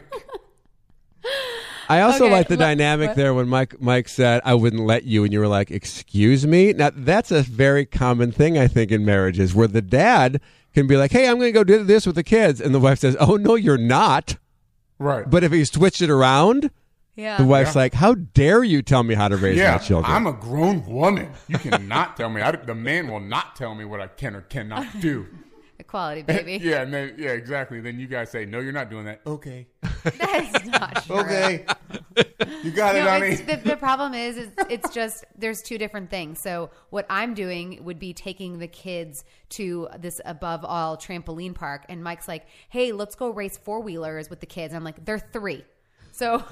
I 1.88 2.00
also 2.00 2.24
Okay, 2.26 2.32
like 2.34 2.48
the 2.48 2.54
le- 2.56 2.60
dynamic 2.64 3.08
what? 3.08 3.16
there 3.16 3.32
when 3.32 3.48
Mike 3.48 3.80
Mike 3.80 4.08
said, 4.08 4.42
"I 4.44 4.54
wouldn't 4.54 4.84
let 4.84 5.04
you," 5.04 5.24
and 5.24 5.32
you 5.32 5.40
were 5.40 5.48
like, 5.48 5.70
"Excuse 5.70 6.46
me." 6.46 6.72
Now 6.74 6.90
that's 6.94 7.30
a 7.30 7.42
very 7.42 7.86
common 7.86 8.30
thing 8.32 8.58
I 8.58 8.66
think 8.68 8.90
in 8.90 9.04
marriages 9.06 9.54
where 9.54 9.68
the 9.68 9.80
dad 9.82 10.40
can 10.74 10.86
be 10.86 10.96
like, 10.98 11.12
"Hey, 11.12 11.26
I'm 11.28 11.36
going 11.38 11.48
to 11.48 11.52
go 11.52 11.64
do 11.64 11.82
this 11.82 12.04
with 12.06 12.16
the 12.16 12.22
kids," 12.22 12.60
and 12.60 12.74
the 12.74 12.80
wife 12.80 12.98
says, 12.98 13.16
"Oh 13.20 13.36
no, 13.36 13.54
you're 13.54 13.78
not." 13.78 14.36
Right. 14.98 15.28
But 15.28 15.44
if 15.44 15.52
he 15.52 15.64
switched 15.64 16.02
it 16.02 16.10
around, 16.10 16.70
Yeah. 17.16 17.36
the 17.38 17.44
wife's 17.44 17.74
Yeah. 17.74 17.82
like, 17.82 17.94
"How 17.94 18.14
dare 18.14 18.64
you 18.64 18.82
tell 18.82 19.02
me 19.02 19.14
how 19.14 19.28
to 19.28 19.36
raise 19.36 19.56
yeah, 19.56 19.72
my 19.72 19.78
children?" 19.78 20.12
I'm 20.12 20.26
a 20.26 20.32
grown 20.32 20.84
woman. 20.86 21.30
You 21.48 21.58
cannot 21.58 22.16
tell 22.16 22.28
me. 22.28 22.42
I, 22.42 22.50
the 22.52 22.74
man 22.74 23.08
will 23.10 23.20
not 23.20 23.56
tell 23.56 23.74
me 23.74 23.84
what 23.84 24.00
I 24.00 24.06
can 24.08 24.34
or 24.34 24.40
cannot 24.42 24.86
do. 25.00 25.26
Equality, 25.78 26.22
baby. 26.26 26.58
yeah, 26.64 26.82
and 26.82 26.94
then 26.94 27.14
yeah, 27.18 27.30
exactly. 27.30 27.80
Then 27.80 27.98
you 27.98 28.06
guys 28.06 28.30
say, 28.30 28.44
"No, 28.46 28.60
you're 28.60 28.72
not 28.72 28.90
doing 28.90 29.04
that." 29.06 29.20
Okay. 29.26 29.66
That 30.04 30.54
is 30.62 30.66
not 30.66 31.06
true. 31.06 31.16
Okay. 31.20 31.64
you 32.62 32.70
got 32.72 32.94
it, 32.94 33.04
No, 33.04 33.08
honey. 33.10 33.28
it's, 33.28 33.40
the, 33.40 33.56
the 33.70 33.76
problem 33.76 34.12
is, 34.12 34.36
is 34.36 34.50
it's 34.68 34.90
just 34.90 35.24
there's 35.38 35.62
two 35.62 35.78
different 35.78 36.10
things. 36.10 36.38
So 36.40 36.68
what 36.90 37.06
I'm 37.08 37.32
doing 37.32 37.82
would 37.84 37.98
be 37.98 38.12
taking 38.12 38.58
the 38.58 38.68
kids 38.68 39.24
to 39.50 39.88
this 39.98 40.20
above 40.26 40.62
all 40.62 40.98
trampoline 40.98 41.54
park, 41.54 41.86
and 41.88 42.04
Mike's 42.04 42.28
like, 42.28 42.46
"Hey, 42.68 42.92
let's 42.92 43.14
go 43.14 43.30
race 43.30 43.56
four 43.56 43.80
wheelers 43.80 44.28
with 44.28 44.40
the 44.40 44.46
kids." 44.46 44.74
I'm 44.74 44.84
like, 44.84 45.02
"They're 45.06 45.18
three. 45.18 45.64
So 46.14 46.44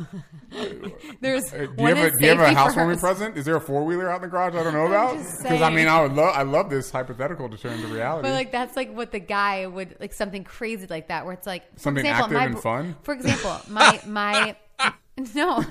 there's 1.20 1.52
Uh, 1.52 1.58
do 1.58 1.62
you 1.62 1.68
one 1.76 1.96
have 1.96 1.98
a 1.98 2.06
is 2.08 2.18
Do 2.18 2.26
you 2.26 2.30
have 2.30 2.40
a 2.40 2.52
housewarming 2.52 2.98
present? 2.98 3.36
Is 3.38 3.44
there 3.44 3.54
a 3.54 3.60
four 3.60 3.84
wheeler 3.84 4.10
out 4.10 4.16
in 4.16 4.22
the 4.22 4.28
garage 4.28 4.56
I 4.56 4.64
don't 4.64 4.72
know 4.72 4.86
about? 4.86 5.16
Because 5.16 5.62
I 5.62 5.70
mean. 5.70 5.86
I 5.86 6.02
would 6.02 6.14
love 6.14 6.34
I 6.34 6.42
love 6.42 6.68
this 6.68 6.90
hypothetical 6.90 7.48
to 7.48 7.56
turn 7.56 7.74
into 7.74 7.86
reality. 7.86 8.28
But 8.28 8.34
like 8.34 8.50
that's 8.50 8.74
like 8.74 8.92
what 8.92 9.12
the 9.12 9.20
guy 9.20 9.66
would 9.66 9.96
like 10.00 10.14
something 10.14 10.42
crazy 10.42 10.88
like 10.88 11.08
that 11.08 11.24
where 11.24 11.34
it's 11.34 11.46
like 11.46 11.72
for 11.74 11.80
Something 11.80 12.04
example, 12.04 12.24
active 12.24 12.38
my, 12.38 12.44
and 12.46 12.60
fun? 12.60 12.96
For 13.02 13.14
example, 13.14 13.60
my 13.68 14.00
my 14.04 14.56
no 15.34 15.64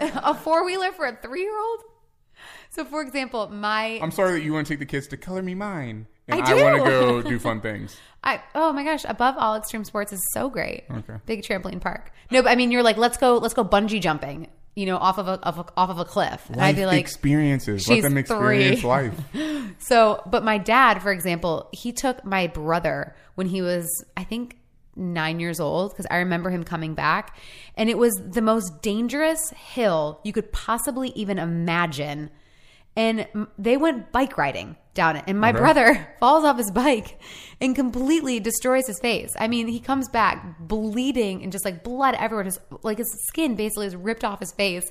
a 0.00 0.34
four 0.34 0.64
wheeler 0.64 0.92
for 0.92 1.04
a 1.04 1.14
three 1.14 1.42
year 1.42 1.58
old. 1.58 1.80
So 2.70 2.86
for 2.86 3.02
example, 3.02 3.48
my 3.48 3.98
I'm 4.00 4.10
sorry 4.10 4.32
that 4.32 4.42
you 4.42 4.54
want 4.54 4.66
to 4.66 4.72
take 4.72 4.80
the 4.80 4.86
kids 4.86 5.06
to 5.08 5.18
color 5.18 5.42
me 5.42 5.54
mine, 5.54 6.06
and 6.28 6.42
I 6.42 6.50
I, 6.50 6.62
want 6.62 6.84
to 6.84 6.90
go 6.90 7.22
do 7.30 7.38
fun 7.38 7.60
things. 7.60 7.96
I 8.22 8.40
oh 8.54 8.72
my 8.72 8.84
gosh, 8.84 9.04
above 9.06 9.36
all 9.36 9.56
extreme 9.56 9.84
sports 9.84 10.12
is 10.12 10.20
so 10.32 10.48
great. 10.48 10.84
Okay. 10.90 11.14
Big 11.26 11.42
trampoline 11.42 11.80
park. 11.80 12.12
No, 12.30 12.42
but 12.42 12.50
I 12.50 12.56
mean 12.56 12.70
you're 12.70 12.82
like 12.82 12.96
let's 12.96 13.18
go 13.18 13.36
let's 13.36 13.54
go 13.54 13.64
bungee 13.64 14.00
jumping, 14.00 14.48
you 14.74 14.86
know, 14.86 14.96
off 14.96 15.18
of 15.18 15.28
a, 15.28 15.32
of 15.32 15.58
a 15.58 15.66
off 15.76 15.90
of 15.90 15.98
a 15.98 16.04
cliff. 16.04 16.48
And 16.48 16.60
I'd 16.60 16.76
be 16.76 16.86
Life 16.86 16.94
like 16.94 17.00
experiences. 17.00 17.88
Let 17.88 18.02
them 18.02 18.16
experience 18.16 18.80
three. 18.80 18.88
life. 18.88 19.20
So, 19.78 20.22
but 20.26 20.44
my 20.44 20.56
dad, 20.56 21.02
for 21.02 21.10
example, 21.12 21.68
he 21.72 21.92
took 21.92 22.24
my 22.24 22.46
brother 22.46 23.14
when 23.34 23.48
he 23.48 23.60
was, 23.60 24.04
I 24.16 24.24
think, 24.24 24.56
nine 24.96 25.40
years 25.40 25.60
old, 25.60 25.92
because 25.92 26.06
I 26.10 26.18
remember 26.18 26.48
him 26.50 26.64
coming 26.64 26.94
back. 26.94 27.36
And 27.76 27.90
it 27.90 27.98
was 27.98 28.14
the 28.14 28.40
most 28.40 28.82
dangerous 28.82 29.50
hill 29.50 30.20
you 30.24 30.32
could 30.32 30.52
possibly 30.52 31.10
even 31.10 31.38
imagine. 31.38 32.30
And 32.96 33.26
they 33.58 33.76
went 33.76 34.12
bike 34.12 34.38
riding 34.38 34.76
down 34.94 35.16
it. 35.16 35.24
And 35.26 35.38
my 35.38 35.50
uh-huh. 35.50 35.58
brother 35.58 36.08
falls 36.20 36.44
off 36.44 36.56
his 36.56 36.70
bike 36.70 37.20
and 37.60 37.74
completely 37.74 38.40
destroys 38.40 38.86
his 38.86 38.98
face. 39.00 39.32
I 39.38 39.48
mean, 39.48 39.68
he 39.68 39.80
comes 39.80 40.08
back 40.08 40.58
bleeding 40.58 41.42
and 41.42 41.52
just 41.52 41.64
like 41.64 41.84
blood 41.84 42.14
everywhere. 42.18 42.44
His, 42.44 42.58
like 42.82 42.98
his 42.98 43.12
skin 43.26 43.54
basically 43.54 43.86
is 43.86 43.96
ripped 43.96 44.24
off 44.24 44.40
his 44.40 44.52
face. 44.52 44.90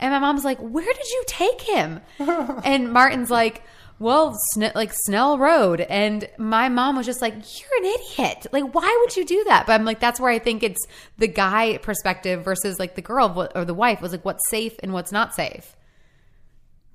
And 0.00 0.12
my 0.12 0.18
mom's 0.18 0.44
like, 0.44 0.58
"Where 0.58 0.84
did 0.84 1.08
you 1.08 1.24
take 1.26 1.60
him?" 1.62 2.00
and 2.18 2.92
Martin's 2.92 3.30
like, 3.30 3.62
"Well, 4.00 4.36
Sn- 4.52 4.72
like 4.74 4.90
Snell 4.92 5.38
Road." 5.38 5.80
And 5.82 6.28
my 6.36 6.68
mom 6.68 6.96
was 6.96 7.06
just 7.06 7.22
like, 7.22 7.34
"You're 7.34 7.78
an 7.78 8.00
idiot! 8.00 8.46
Like, 8.50 8.74
why 8.74 8.98
would 9.00 9.16
you 9.16 9.24
do 9.24 9.44
that?" 9.44 9.66
But 9.66 9.74
I'm 9.74 9.84
like, 9.84 10.00
that's 10.00 10.18
where 10.18 10.32
I 10.32 10.40
think 10.40 10.64
it's 10.64 10.84
the 11.18 11.28
guy 11.28 11.78
perspective 11.78 12.44
versus 12.44 12.80
like 12.80 12.96
the 12.96 13.02
girl 13.02 13.48
or 13.54 13.64
the 13.64 13.74
wife 13.74 14.00
was 14.00 14.10
like, 14.10 14.24
what's 14.24 14.48
safe 14.50 14.74
and 14.82 14.92
what's 14.92 15.12
not 15.12 15.32
safe. 15.32 15.76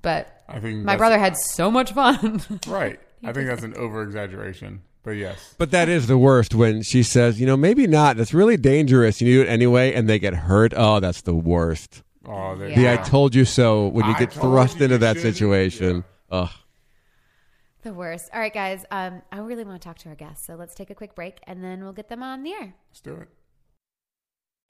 But 0.02 0.42
I 0.48 0.60
think 0.60 0.84
my 0.84 0.96
brother 0.96 1.18
had 1.18 1.36
so 1.36 1.70
much 1.70 1.92
fun. 1.92 2.42
Right. 2.66 2.98
I 3.22 3.32
think 3.32 3.48
that's 3.48 3.62
an 3.62 3.74
over 3.76 4.02
exaggeration, 4.02 4.80
but 5.02 5.10
yes. 5.12 5.54
But 5.58 5.70
that 5.72 5.88
is 5.90 6.06
the 6.06 6.16
worst 6.16 6.54
when 6.54 6.82
she 6.82 7.02
says, 7.02 7.38
you 7.38 7.46
know, 7.46 7.56
maybe 7.56 7.86
not. 7.86 8.16
That's 8.16 8.32
really 8.32 8.56
dangerous. 8.56 9.20
You 9.20 9.26
do 9.34 9.42
it 9.42 9.48
anyway, 9.48 9.92
and 9.92 10.08
they 10.08 10.18
get 10.18 10.32
hurt. 10.34 10.72
Oh, 10.74 11.00
that's 11.00 11.20
the 11.20 11.34
worst. 11.34 12.02
Oh, 12.24 12.56
they, 12.56 12.74
The 12.74 12.88
I 12.90 12.96
told 12.96 13.34
you 13.34 13.44
so 13.44 13.88
when 13.88 14.06
you 14.06 14.12
I 14.14 14.18
get 14.18 14.32
thrust 14.32 14.78
you 14.78 14.84
into 14.84 14.94
you 14.94 14.98
that 15.00 15.16
shouldn't. 15.16 15.34
situation. 15.36 16.04
Ugh. 16.30 16.48
the 17.82 17.92
worst. 17.92 18.30
All 18.32 18.40
right, 18.40 18.52
guys. 18.54 18.84
Um, 18.90 19.20
I 19.30 19.38
really 19.40 19.64
want 19.64 19.80
to 19.80 19.86
talk 19.86 19.98
to 19.98 20.08
our 20.08 20.14
guests, 20.14 20.46
so 20.46 20.54
let's 20.54 20.74
take 20.74 20.88
a 20.90 20.94
quick 20.94 21.14
break 21.14 21.40
and 21.46 21.62
then 21.62 21.82
we'll 21.82 21.92
get 21.92 22.08
them 22.08 22.22
on 22.22 22.42
the 22.42 22.52
air. 22.52 22.74
Let's 22.90 23.00
do 23.02 23.14
it. 23.16 23.28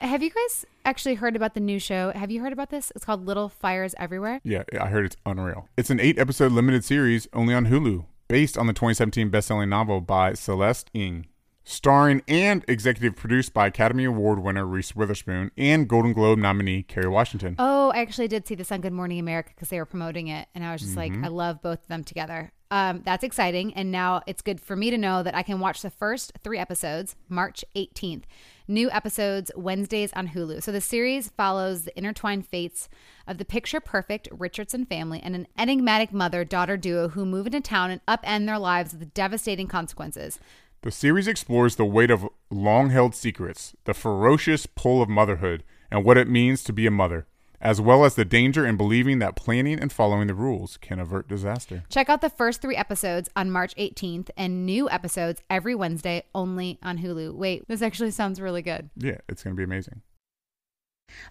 Have 0.00 0.22
you 0.22 0.30
guys 0.30 0.64
actually 0.86 1.16
heard 1.16 1.36
about 1.36 1.52
the 1.52 1.60
new 1.60 1.78
show? 1.78 2.10
Have 2.14 2.30
you 2.30 2.40
heard 2.40 2.54
about 2.54 2.70
this? 2.70 2.90
It's 2.96 3.04
called 3.04 3.26
Little 3.26 3.50
Fires 3.50 3.94
Everywhere. 3.98 4.40
Yeah, 4.42 4.62
I 4.80 4.86
heard 4.86 5.04
it's 5.04 5.16
unreal. 5.26 5.68
It's 5.76 5.90
an 5.90 6.00
eight 6.00 6.18
episode 6.18 6.52
limited 6.52 6.86
series 6.86 7.28
only 7.34 7.52
on 7.52 7.66
Hulu, 7.66 8.06
based 8.26 8.56
on 8.56 8.66
the 8.66 8.72
2017 8.72 9.30
bestselling 9.30 9.68
novel 9.68 10.00
by 10.00 10.32
Celeste 10.32 10.90
Ng. 10.94 11.26
Starring 11.64 12.22
and 12.26 12.64
executive 12.66 13.14
produced 13.14 13.52
by 13.52 13.66
Academy 13.66 14.04
Award 14.04 14.42
winner 14.42 14.64
Reese 14.64 14.96
Witherspoon 14.96 15.50
and 15.58 15.86
Golden 15.86 16.14
Globe 16.14 16.38
nominee 16.38 16.82
Kerry 16.82 17.06
Washington. 17.08 17.54
Oh, 17.58 17.92
I 17.94 17.98
actually 17.98 18.28
did 18.28 18.48
see 18.48 18.54
this 18.54 18.72
on 18.72 18.80
Good 18.80 18.94
Morning 18.94 19.18
America 19.20 19.50
because 19.54 19.68
they 19.68 19.78
were 19.78 19.84
promoting 19.84 20.28
it, 20.28 20.48
and 20.54 20.64
I 20.64 20.72
was 20.72 20.80
just 20.80 20.96
like, 20.96 21.12
I 21.22 21.28
love 21.28 21.60
both 21.60 21.82
of 21.82 21.88
them 21.88 22.04
together. 22.04 22.50
Um, 22.72 23.02
that's 23.04 23.22
exciting, 23.24 23.74
and 23.74 23.90
now 23.92 24.22
it's 24.26 24.42
good 24.42 24.60
for 24.60 24.76
me 24.76 24.90
to 24.90 24.98
know 24.98 25.22
that 25.22 25.34
I 25.34 25.42
can 25.42 25.60
watch 25.60 25.82
the 25.82 25.90
first 25.90 26.32
three 26.42 26.58
episodes 26.58 27.16
March 27.28 27.64
18th. 27.76 28.22
New 28.70 28.88
episodes 28.92 29.50
Wednesdays 29.56 30.12
on 30.12 30.28
Hulu. 30.28 30.62
So 30.62 30.70
the 30.70 30.80
series 30.80 31.28
follows 31.30 31.82
the 31.82 31.98
intertwined 31.98 32.46
fates 32.46 32.88
of 33.26 33.38
the 33.38 33.44
picture 33.44 33.80
perfect 33.80 34.28
Richardson 34.30 34.86
family 34.86 35.20
and 35.20 35.34
an 35.34 35.48
enigmatic 35.58 36.12
mother 36.12 36.44
daughter 36.44 36.76
duo 36.76 37.08
who 37.08 37.26
move 37.26 37.46
into 37.46 37.60
town 37.60 37.90
and 37.90 38.00
upend 38.06 38.46
their 38.46 38.60
lives 38.60 38.94
with 38.94 39.12
devastating 39.12 39.66
consequences. 39.66 40.38
The 40.82 40.92
series 40.92 41.26
explores 41.26 41.74
the 41.74 41.84
weight 41.84 42.12
of 42.12 42.28
long 42.48 42.90
held 42.90 43.16
secrets, 43.16 43.74
the 43.86 43.92
ferocious 43.92 44.66
pull 44.66 45.02
of 45.02 45.08
motherhood, 45.08 45.64
and 45.90 46.04
what 46.04 46.16
it 46.16 46.28
means 46.28 46.62
to 46.62 46.72
be 46.72 46.86
a 46.86 46.92
mother, 46.92 47.26
as 47.60 47.80
well 47.80 48.04
as 48.04 48.14
the 48.14 48.24
danger 48.24 48.66
in 48.66 48.76
believing 48.76 49.18
that 49.18 49.36
planning 49.36 49.78
and 49.78 49.92
following 49.92 50.26
the 50.26 50.34
rules 50.34 50.76
can 50.76 50.98
avert 50.98 51.28
disaster. 51.28 51.84
Check 51.88 52.08
out 52.08 52.20
the 52.20 52.30
first 52.30 52.62
three 52.62 52.76
episodes 52.76 53.28
on 53.36 53.50
March 53.50 53.74
18th 53.76 54.30
and 54.36 54.64
new 54.64 54.88
episodes 54.88 55.42
every 55.50 55.74
Wednesday 55.74 56.24
only 56.34 56.78
on 56.82 56.98
Hulu. 56.98 57.34
Wait, 57.34 57.66
this 57.68 57.82
actually 57.82 58.10
sounds 58.10 58.40
really 58.40 58.62
good. 58.62 58.90
Yeah, 58.96 59.18
it's 59.28 59.42
going 59.42 59.54
to 59.54 59.58
be 59.58 59.64
amazing. 59.64 60.02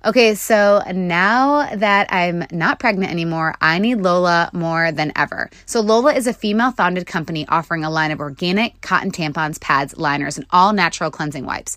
Okay, 0.05 0.33
so 0.35 0.81
now 0.93 1.75
that 1.75 2.07
I'm 2.13 2.45
not 2.51 2.79
pregnant 2.79 3.11
anymore, 3.11 3.55
I 3.59 3.79
need 3.79 3.95
Lola 3.95 4.49
more 4.53 4.93
than 4.93 5.11
ever. 5.15 5.49
So, 5.65 5.81
Lola 5.81 6.13
is 6.13 6.25
a 6.25 6.33
female 6.33 6.71
founded 6.71 7.05
company 7.05 7.45
offering 7.49 7.83
a 7.83 7.89
line 7.89 8.11
of 8.11 8.21
organic 8.21 8.79
cotton 8.79 9.11
tampons, 9.11 9.59
pads, 9.59 9.97
liners, 9.97 10.37
and 10.37 10.47
all 10.51 10.71
natural 10.71 11.11
cleansing 11.11 11.45
wipes. 11.45 11.75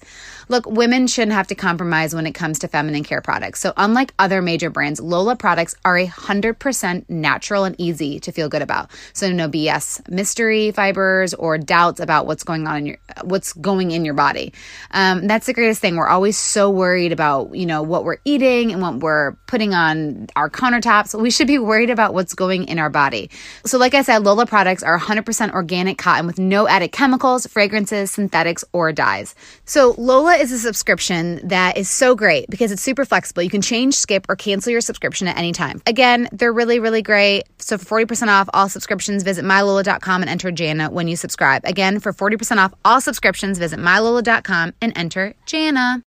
Look, 0.48 0.66
women 0.66 1.06
shouldn't 1.06 1.32
have 1.32 1.48
to 1.48 1.54
compromise 1.54 2.14
when 2.14 2.26
it 2.26 2.32
comes 2.32 2.60
to 2.60 2.68
feminine 2.68 3.02
care 3.02 3.20
products. 3.20 3.58
So, 3.58 3.72
unlike 3.76 4.14
other 4.20 4.40
major 4.40 4.70
brands, 4.70 5.00
Lola 5.00 5.34
products 5.34 5.74
are 5.84 5.98
a 5.98 6.06
100% 6.06 7.10
natural 7.10 7.64
and 7.64 7.74
easy 7.78 8.20
to 8.20 8.30
feel 8.30 8.48
good 8.48 8.62
about. 8.62 8.90
So, 9.14 9.32
no 9.32 9.48
BS 9.48 10.08
mystery 10.08 10.70
fibers 10.70 11.34
or 11.34 11.58
doubts 11.58 11.98
about 11.98 12.26
what's 12.26 12.44
going 12.44 12.68
on 12.68 12.76
in 12.76 12.86
your 12.86 12.98
what's 13.24 13.52
going 13.54 13.90
in 13.90 14.04
your 14.04 14.14
body. 14.14 14.52
Um, 14.92 15.26
that's 15.26 15.46
the 15.46 15.54
greatest 15.54 15.80
thing. 15.80 15.96
We're 15.96 16.08
always 16.08 16.38
so 16.38 16.70
worried 16.70 17.12
about, 17.12 17.54
you 17.54 17.66
know, 17.66 17.82
what 17.92 18.04
we're 18.04 18.18
eating 18.24 18.72
and 18.72 18.82
what 18.82 18.96
we're 18.96 19.32
putting 19.46 19.74
on 19.74 20.26
our 20.34 20.50
countertops. 20.50 21.18
We 21.18 21.30
should 21.30 21.46
be 21.46 21.58
worried 21.58 21.90
about 21.90 22.14
what's 22.14 22.34
going 22.34 22.64
in 22.64 22.78
our 22.78 22.90
body. 22.90 23.30
So, 23.64 23.78
like 23.78 23.94
I 23.94 24.02
said, 24.02 24.24
Lola 24.24 24.46
products 24.46 24.82
are 24.82 24.98
100% 24.98 25.52
organic 25.52 25.98
cotton 25.98 26.26
with 26.26 26.38
no 26.38 26.66
added 26.66 26.90
chemicals, 26.90 27.46
fragrances, 27.46 28.10
synthetics, 28.10 28.64
or 28.72 28.92
dyes. 28.92 29.34
So, 29.64 29.94
Lola 29.98 30.34
is 30.34 30.50
a 30.50 30.58
subscription 30.58 31.46
that 31.46 31.76
is 31.76 31.88
so 31.88 32.16
great 32.16 32.46
because 32.50 32.72
it's 32.72 32.82
super 32.82 33.04
flexible. 33.04 33.42
You 33.42 33.50
can 33.50 33.62
change, 33.62 33.94
skip, 33.94 34.26
or 34.28 34.36
cancel 34.36 34.72
your 34.72 34.80
subscription 34.80 35.28
at 35.28 35.36
any 35.36 35.52
time. 35.52 35.82
Again, 35.86 36.28
they're 36.32 36.52
really, 36.52 36.80
really 36.80 37.02
great. 37.02 37.44
So, 37.58 37.78
for 37.78 38.04
40% 38.04 38.28
off 38.28 38.48
all 38.54 38.68
subscriptions, 38.68 39.22
visit 39.22 39.44
mylola.com 39.44 40.22
and 40.22 40.30
enter 40.30 40.50
Jana 40.50 40.90
when 40.90 41.06
you 41.08 41.16
subscribe. 41.16 41.62
Again, 41.64 42.00
for 42.00 42.12
40% 42.12 42.56
off 42.56 42.74
all 42.84 43.00
subscriptions, 43.00 43.58
visit 43.58 43.78
mylola.com 43.78 44.72
and 44.80 44.92
enter 44.96 45.34
Jana. 45.46 46.02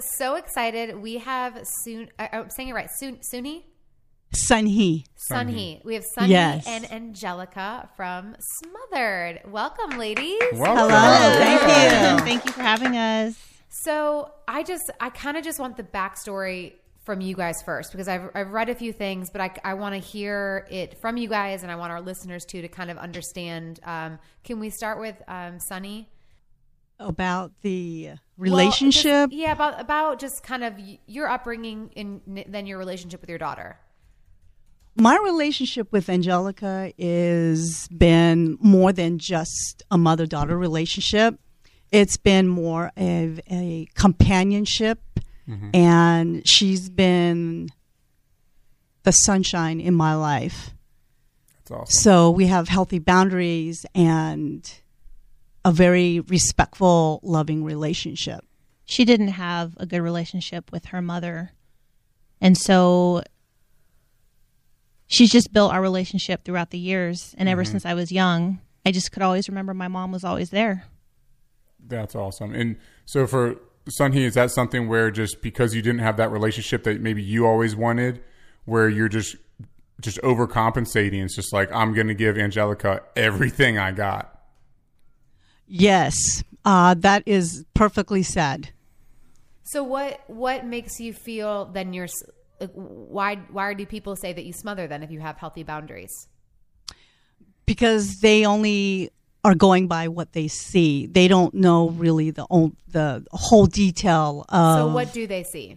So 0.00 0.34
excited. 0.36 0.96
We 1.00 1.18
have 1.18 1.60
soon, 1.82 2.10
I- 2.18 2.28
I'm 2.32 2.50
saying 2.50 2.68
it 2.70 2.74
right, 2.74 2.90
soon, 2.98 3.18
Suni? 3.18 3.64
Sunhe. 4.34 5.04
Sunhe. 5.32 5.82
We 5.84 5.94
have 5.94 6.04
Sunhe 6.16 6.28
Yes. 6.28 6.66
and 6.66 6.90
Angelica 6.92 7.88
from 7.96 8.36
Smothered. 8.38 9.40
Welcome, 9.50 9.98
ladies. 9.98 10.38
Welcome. 10.52 10.90
Hello. 10.90 11.38
Thank 11.38 11.62
you. 11.62 12.24
Thank 12.24 12.44
you 12.44 12.52
for 12.52 12.60
having 12.60 12.96
us. 12.96 13.36
So 13.70 14.30
I 14.46 14.62
just, 14.64 14.90
I 15.00 15.10
kind 15.10 15.36
of 15.36 15.44
just 15.44 15.58
want 15.58 15.76
the 15.76 15.82
backstory 15.82 16.74
from 17.04 17.22
you 17.22 17.34
guys 17.34 17.62
first 17.64 17.90
because 17.90 18.06
I've, 18.06 18.30
I've 18.34 18.50
read 18.50 18.68
a 18.68 18.74
few 18.74 18.92
things, 18.92 19.30
but 19.30 19.40
I, 19.40 19.50
I 19.64 19.74
want 19.74 19.94
to 19.94 19.98
hear 20.00 20.66
it 20.70 21.00
from 21.00 21.16
you 21.16 21.26
guys 21.28 21.62
and 21.62 21.72
I 21.72 21.76
want 21.76 21.90
our 21.90 22.02
listeners 22.02 22.44
too 22.44 22.60
to 22.60 22.68
kind 22.68 22.90
of 22.90 22.98
understand. 22.98 23.80
Um, 23.84 24.18
can 24.44 24.60
we 24.60 24.68
start 24.68 25.00
with 25.00 25.16
um, 25.26 25.58
Sunny? 25.58 26.10
About 26.98 27.52
the 27.62 28.06
Well, 28.08 28.18
relationship. 28.36 29.30
just- 29.30 29.32
yeah, 29.32 29.52
about 29.52 29.80
about 29.80 30.18
just 30.18 30.42
kind 30.42 30.64
of 30.64 30.74
your 31.06 31.28
upbringing 31.28 31.90
and 31.96 32.44
then 32.48 32.66
your 32.66 32.78
relationship 32.78 33.20
with 33.20 33.30
your 33.30 33.38
daughter. 33.38 33.78
My 34.96 35.16
relationship 35.22 35.92
with 35.92 36.08
Angelica 36.08 36.92
is 36.98 37.86
been 37.88 38.58
more 38.60 38.92
than 38.92 39.18
just 39.18 39.84
a 39.90 39.96
mother 39.98 40.26
daughter 40.26 40.58
relationship. 40.58 41.38
It's 41.92 42.16
been 42.16 42.48
more 42.48 42.90
of 42.96 43.40
a 43.48 43.86
companionship, 43.94 45.00
mm-hmm. 45.48 45.70
and 45.72 46.42
she's 46.46 46.90
been 46.90 47.68
the 49.04 49.12
sunshine 49.12 49.80
in 49.80 49.94
my 49.94 50.14
life. 50.14 50.70
That's 51.60 51.70
awesome. 51.70 51.86
So 52.02 52.30
we 52.30 52.48
have 52.48 52.68
healthy 52.68 52.98
boundaries 52.98 53.86
and 53.94 54.68
a 55.64 55.72
very 55.72 56.20
respectful, 56.20 57.20
loving 57.22 57.64
relationship. 57.64 58.44
she 58.88 59.04
didn't 59.04 59.28
have 59.28 59.76
a 59.76 59.84
good 59.84 60.00
relationship 60.00 60.72
with 60.72 60.86
her 60.86 61.02
mother. 61.02 61.52
And 62.40 62.56
so 62.56 63.22
she's 65.06 65.30
just 65.30 65.52
built 65.52 65.74
our 65.74 65.82
relationship 65.82 66.42
throughout 66.42 66.70
the 66.70 66.78
years. 66.78 67.34
And 67.36 67.50
ever 67.50 67.64
mm-hmm. 67.64 67.72
since 67.72 67.84
I 67.84 67.92
was 67.92 68.10
young, 68.10 68.60
I 68.86 68.92
just 68.92 69.12
could 69.12 69.22
always 69.22 69.46
remember 69.46 69.74
my 69.74 69.88
mom 69.88 70.10
was 70.10 70.24
always 70.24 70.48
there. 70.48 70.84
That's 71.86 72.14
awesome. 72.14 72.54
And 72.54 72.76
so 73.04 73.26
for 73.26 73.56
Sunhe, 74.00 74.22
is 74.22 74.34
that 74.34 74.50
something 74.52 74.88
where 74.88 75.10
just 75.10 75.42
because 75.42 75.74
you 75.74 75.82
didn't 75.82 76.00
have 76.00 76.16
that 76.16 76.30
relationship 76.30 76.84
that 76.84 77.02
maybe 77.02 77.22
you 77.22 77.46
always 77.46 77.76
wanted, 77.76 78.22
where 78.64 78.88
you're 78.88 79.08
just 79.08 79.36
just 80.00 80.18
overcompensating? 80.22 81.22
It's 81.22 81.36
just 81.36 81.52
like 81.52 81.70
I'm 81.72 81.92
going 81.92 82.08
to 82.08 82.14
give 82.14 82.38
Angelica 82.38 83.02
everything 83.16 83.76
I 83.76 83.92
got. 83.92 84.37
Yes, 85.68 86.42
uh, 86.64 86.94
that 86.94 87.22
is 87.26 87.64
perfectly 87.74 88.22
said. 88.22 88.70
So 89.64 89.82
what 89.84 90.20
what 90.26 90.64
makes 90.64 90.98
you 90.98 91.12
feel 91.12 91.66
then 91.66 91.92
you're 91.92 92.08
like, 92.58 92.70
why 92.72 93.36
why 93.50 93.74
do 93.74 93.84
people 93.86 94.16
say 94.16 94.32
that 94.32 94.44
you 94.44 94.52
smother 94.52 94.86
then 94.86 95.02
if 95.02 95.10
you 95.10 95.20
have 95.20 95.36
healthy 95.36 95.62
boundaries? 95.62 96.28
because 97.68 98.20
they 98.20 98.46
only 98.46 99.10
are 99.44 99.54
going 99.54 99.86
by 99.86 100.08
what 100.08 100.32
they 100.32 100.48
see. 100.48 101.06
They 101.06 101.28
don't 101.28 101.52
know 101.52 101.90
really 101.90 102.30
the 102.30 102.46
o- 102.50 102.72
the 102.88 103.24
whole 103.30 103.66
detail 103.66 104.44
of. 104.48 104.78
So 104.78 104.86
what 104.88 105.12
do 105.12 105.26
they 105.26 105.44
see? 105.44 105.76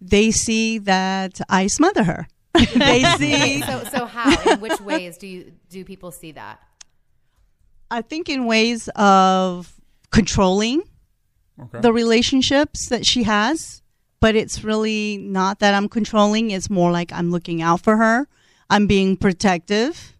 they 0.00 0.30
see 0.30 0.78
that 0.78 1.40
I 1.50 1.66
smother 1.66 2.04
her. 2.04 2.28
they 2.74 3.04
see. 3.18 3.60
So 3.62 3.84
so 3.84 4.06
how 4.06 4.30
in 4.50 4.60
which 4.60 4.80
ways 4.80 5.18
do 5.18 5.26
you 5.26 5.52
do 5.68 5.84
people 5.84 6.10
see 6.10 6.32
that? 6.32 6.60
I 7.90 8.02
think 8.02 8.28
in 8.28 8.46
ways 8.46 8.88
of 8.96 9.72
controlling 10.10 10.82
Okay. 11.62 11.80
the 11.80 11.92
relationships 11.92 12.88
that 12.88 13.04
she 13.04 13.24
has, 13.24 13.82
but 14.20 14.34
it's 14.34 14.64
really 14.64 15.18
not 15.18 15.58
that 15.58 15.74
I'm 15.74 15.88
controlling. 15.90 16.50
It's 16.52 16.70
more 16.70 16.90
like 16.90 17.12
I'm 17.12 17.30
looking 17.30 17.60
out 17.60 17.80
for 17.82 17.96
her. 17.98 18.26
I'm 18.70 18.86
being 18.86 19.16
protective. 19.16 20.14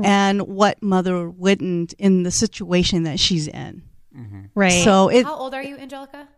And 0.00 0.42
what 0.42 0.80
mother 0.80 1.28
wouldn't 1.28 1.94
in 1.94 2.22
the 2.22 2.30
situation 2.30 3.02
that 3.02 3.18
she's 3.18 3.48
in. 3.48 3.82
Mm-hmm. 4.16 4.40
Right. 4.54 4.84
So 4.84 5.08
it 5.08 5.24
How 5.24 5.34
old 5.34 5.54
are 5.54 5.62
you, 5.62 5.76
Angelica? 5.76 6.28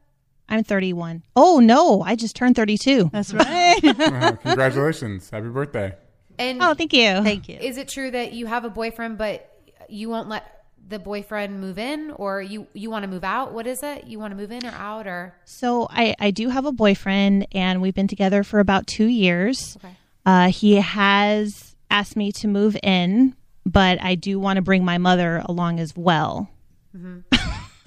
I'm 0.48 0.64
31. 0.64 1.22
Oh, 1.36 1.60
no, 1.60 2.00
I 2.00 2.16
just 2.16 2.34
turned 2.34 2.56
32. 2.56 3.10
that's 3.12 3.34
right. 3.34 3.78
Congratulations. 4.42 5.28
Happy 5.28 5.48
birthday. 5.48 5.94
And 6.38 6.62
Oh, 6.62 6.72
thank 6.72 6.94
you. 6.94 7.22
Thank 7.22 7.48
you. 7.50 7.56
is 7.60 7.76
it 7.76 7.88
true 7.88 8.10
that 8.10 8.32
you 8.32 8.46
have 8.46 8.64
a 8.64 8.70
boyfriend 8.70 9.18
but 9.18 9.46
you 9.90 10.08
won't 10.08 10.28
let 10.30 10.59
the 10.88 10.98
boyfriend 10.98 11.60
move 11.60 11.78
in 11.78 12.10
or 12.10 12.42
you 12.42 12.66
you 12.72 12.90
want 12.90 13.04
to 13.04 13.08
move 13.08 13.24
out? 13.24 13.52
What 13.52 13.66
is 13.66 13.82
it? 13.82 14.06
You 14.06 14.18
want 14.18 14.32
to 14.32 14.36
move 14.36 14.50
in 14.50 14.66
or 14.66 14.70
out 14.70 15.06
or 15.06 15.34
So 15.44 15.86
I, 15.90 16.14
I 16.18 16.30
do 16.30 16.48
have 16.48 16.64
a 16.64 16.72
boyfriend, 16.72 17.46
and 17.52 17.80
we've 17.80 17.94
been 17.94 18.08
together 18.08 18.42
for 18.42 18.58
about 18.60 18.86
two 18.86 19.06
years. 19.06 19.76
Okay. 19.76 19.94
Uh, 20.26 20.48
he 20.48 20.76
has 20.76 21.76
asked 21.90 22.16
me 22.16 22.32
to 22.32 22.48
move 22.48 22.76
in, 22.82 23.34
but 23.64 24.00
I 24.02 24.14
do 24.14 24.38
want 24.38 24.56
to 24.56 24.62
bring 24.62 24.84
my 24.84 24.98
mother 24.98 25.42
along 25.44 25.80
as 25.80 25.96
well. 25.96 26.50
mm-hmm. 26.96 27.20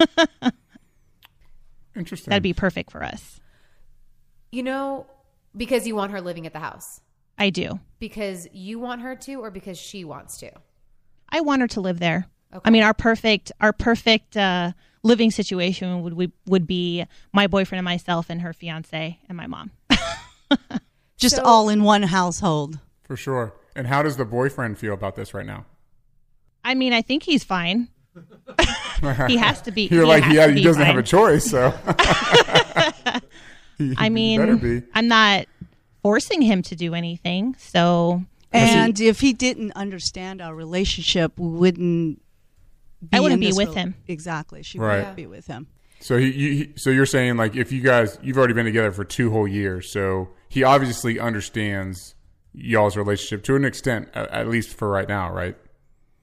Interesting. 1.96 2.30
That'd 2.30 2.42
be 2.42 2.54
perfect 2.54 2.90
for 2.90 3.04
us. 3.04 3.40
you 4.50 4.62
know 4.64 5.06
because 5.56 5.86
you 5.86 5.94
want 5.94 6.12
her 6.12 6.20
living 6.20 6.46
at 6.46 6.52
the 6.52 6.58
house? 6.58 7.00
I 7.38 7.50
do. 7.50 7.80
Because 7.98 8.48
you 8.52 8.78
want 8.78 9.02
her 9.02 9.16
to 9.16 9.34
or 9.36 9.50
because 9.50 9.78
she 9.78 10.04
wants 10.04 10.38
to? 10.38 10.50
I 11.28 11.40
want 11.40 11.62
her 11.62 11.68
to 11.68 11.80
live 11.80 11.98
there. 12.00 12.26
Okay. 12.54 12.62
I 12.64 12.70
mean, 12.70 12.82
our 12.84 12.94
perfect 12.94 13.50
our 13.60 13.72
perfect 13.72 14.36
uh, 14.36 14.72
living 15.02 15.30
situation 15.30 16.02
would 16.02 16.12
we, 16.14 16.30
would 16.46 16.66
be 16.66 17.04
my 17.32 17.46
boyfriend 17.48 17.80
and 17.80 17.84
myself 17.84 18.30
and 18.30 18.40
her 18.42 18.52
fiance 18.52 19.18
and 19.28 19.36
my 19.36 19.46
mom. 19.46 19.70
Just 21.16 21.36
So- 21.36 21.42
all 21.44 21.68
in 21.68 21.82
one 21.82 22.02
household. 22.04 22.78
for 23.02 23.16
sure. 23.16 23.54
And 23.76 23.88
how 23.88 24.02
does 24.04 24.16
the 24.16 24.24
boyfriend 24.24 24.78
feel 24.78 24.94
about 24.94 25.16
this 25.16 25.34
right 25.34 25.44
now? 25.46 25.66
I 26.62 26.74
mean, 26.74 26.92
I 26.92 27.02
think 27.02 27.24
he's 27.24 27.42
fine. 27.44 27.88
he 29.26 29.36
has 29.36 29.60
to 29.62 29.72
be. 29.72 29.88
You're 29.90 30.04
he 30.04 30.08
like, 30.08 30.24
yeah, 30.32 30.46
he 30.48 30.62
doesn't 30.62 30.82
have 30.82 30.96
a 30.96 31.02
choice, 31.02 31.44
so. 31.50 31.74
He- 33.78 33.94
I 33.98 34.08
mean, 34.08 34.58
be. 34.58 34.82
I'm 34.94 35.08
not 35.08 35.46
forcing 36.02 36.40
him 36.40 36.62
to 36.62 36.76
do 36.76 36.94
anything. 36.94 37.56
So 37.58 38.22
And 38.52 39.00
if 39.00 39.18
he 39.20 39.32
didn't 39.32 39.72
understand 39.72 40.40
our 40.40 40.54
relationship, 40.54 41.36
we 41.36 41.48
wouldn't. 41.48 42.22
Be 43.10 43.16
I 43.16 43.20
wouldn't 43.20 43.34
in 43.34 43.40
be 43.40 43.46
this 43.46 43.56
with 43.56 43.68
rel- 43.68 43.76
him. 43.76 43.94
Exactly, 44.08 44.62
she 44.62 44.78
Right. 44.78 44.98
wouldn't 44.98 45.16
be 45.16 45.26
with 45.26 45.46
him. 45.46 45.66
So 46.00 46.18
he, 46.18 46.30
you, 46.32 46.50
he, 46.52 46.72
so 46.76 46.90
you're 46.90 47.06
saying 47.06 47.36
like 47.36 47.56
if 47.56 47.72
you 47.72 47.80
guys 47.80 48.18
you've 48.22 48.36
already 48.36 48.52
been 48.54 48.66
together 48.66 48.92
for 48.92 49.04
two 49.04 49.30
whole 49.30 49.48
years, 49.48 49.90
so 49.90 50.28
he 50.48 50.62
obviously 50.62 51.18
understands 51.18 52.14
y'all's 52.52 52.96
relationship 52.96 53.42
to 53.44 53.56
an 53.56 53.64
extent, 53.64 54.08
at, 54.14 54.28
at 54.30 54.48
least 54.48 54.76
for 54.76 54.88
right 54.88 55.08
now, 55.08 55.32
right? 55.32 55.56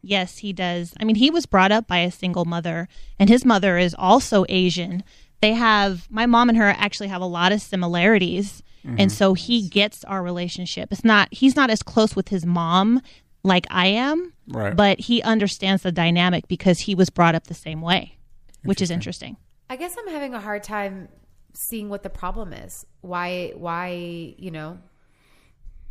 yes, 0.03 0.39
he 0.39 0.51
does. 0.53 0.93
I 0.99 1.03
mean, 1.03 1.15
he 1.15 1.29
was 1.29 1.45
brought 1.45 1.71
up 1.71 1.87
by 1.87 1.99
a 1.99 2.11
single 2.11 2.45
mother, 2.45 2.87
and 3.19 3.29
his 3.29 3.45
mother 3.45 3.77
is 3.77 3.95
also 3.97 4.45
Asian. 4.49 5.03
They 5.41 5.53
have 5.53 6.07
my 6.09 6.25
mom 6.25 6.49
and 6.49 6.57
her 6.57 6.69
actually 6.69 7.09
have 7.09 7.21
a 7.21 7.25
lot 7.25 7.51
of 7.51 7.61
similarities, 7.61 8.63
and 8.83 8.97
mm-hmm. 8.97 9.09
so 9.09 9.33
he 9.35 9.67
gets 9.69 10.03
our 10.05 10.23
relationship. 10.23 10.91
It's 10.91 11.03
not 11.03 11.27
he's 11.31 11.55
not 11.55 11.69
as 11.69 11.83
close 11.83 12.15
with 12.15 12.29
his 12.29 12.45
mom 12.45 13.01
like 13.43 13.65
I 13.69 13.87
am, 13.87 14.33
Right. 14.47 14.75
but 14.75 14.99
he 14.99 15.21
understands 15.21 15.83
the 15.83 15.91
dynamic 15.91 16.47
because 16.47 16.79
he 16.79 16.95
was 16.95 17.09
brought 17.09 17.35
up 17.35 17.47
the 17.47 17.53
same 17.53 17.81
way, 17.81 18.17
which 18.63 18.81
is 18.81 18.91
interesting. 18.91 19.37
I 19.69 19.75
guess 19.77 19.95
I'm 19.97 20.07
having 20.13 20.33
a 20.33 20.39
hard 20.39 20.63
time 20.63 21.07
seeing 21.53 21.89
what 21.89 22.03
the 22.03 22.09
problem 22.09 22.53
is. 22.53 22.85
Why 23.01 23.53
why, 23.55 23.89
you 24.37 24.51
know, 24.51 24.79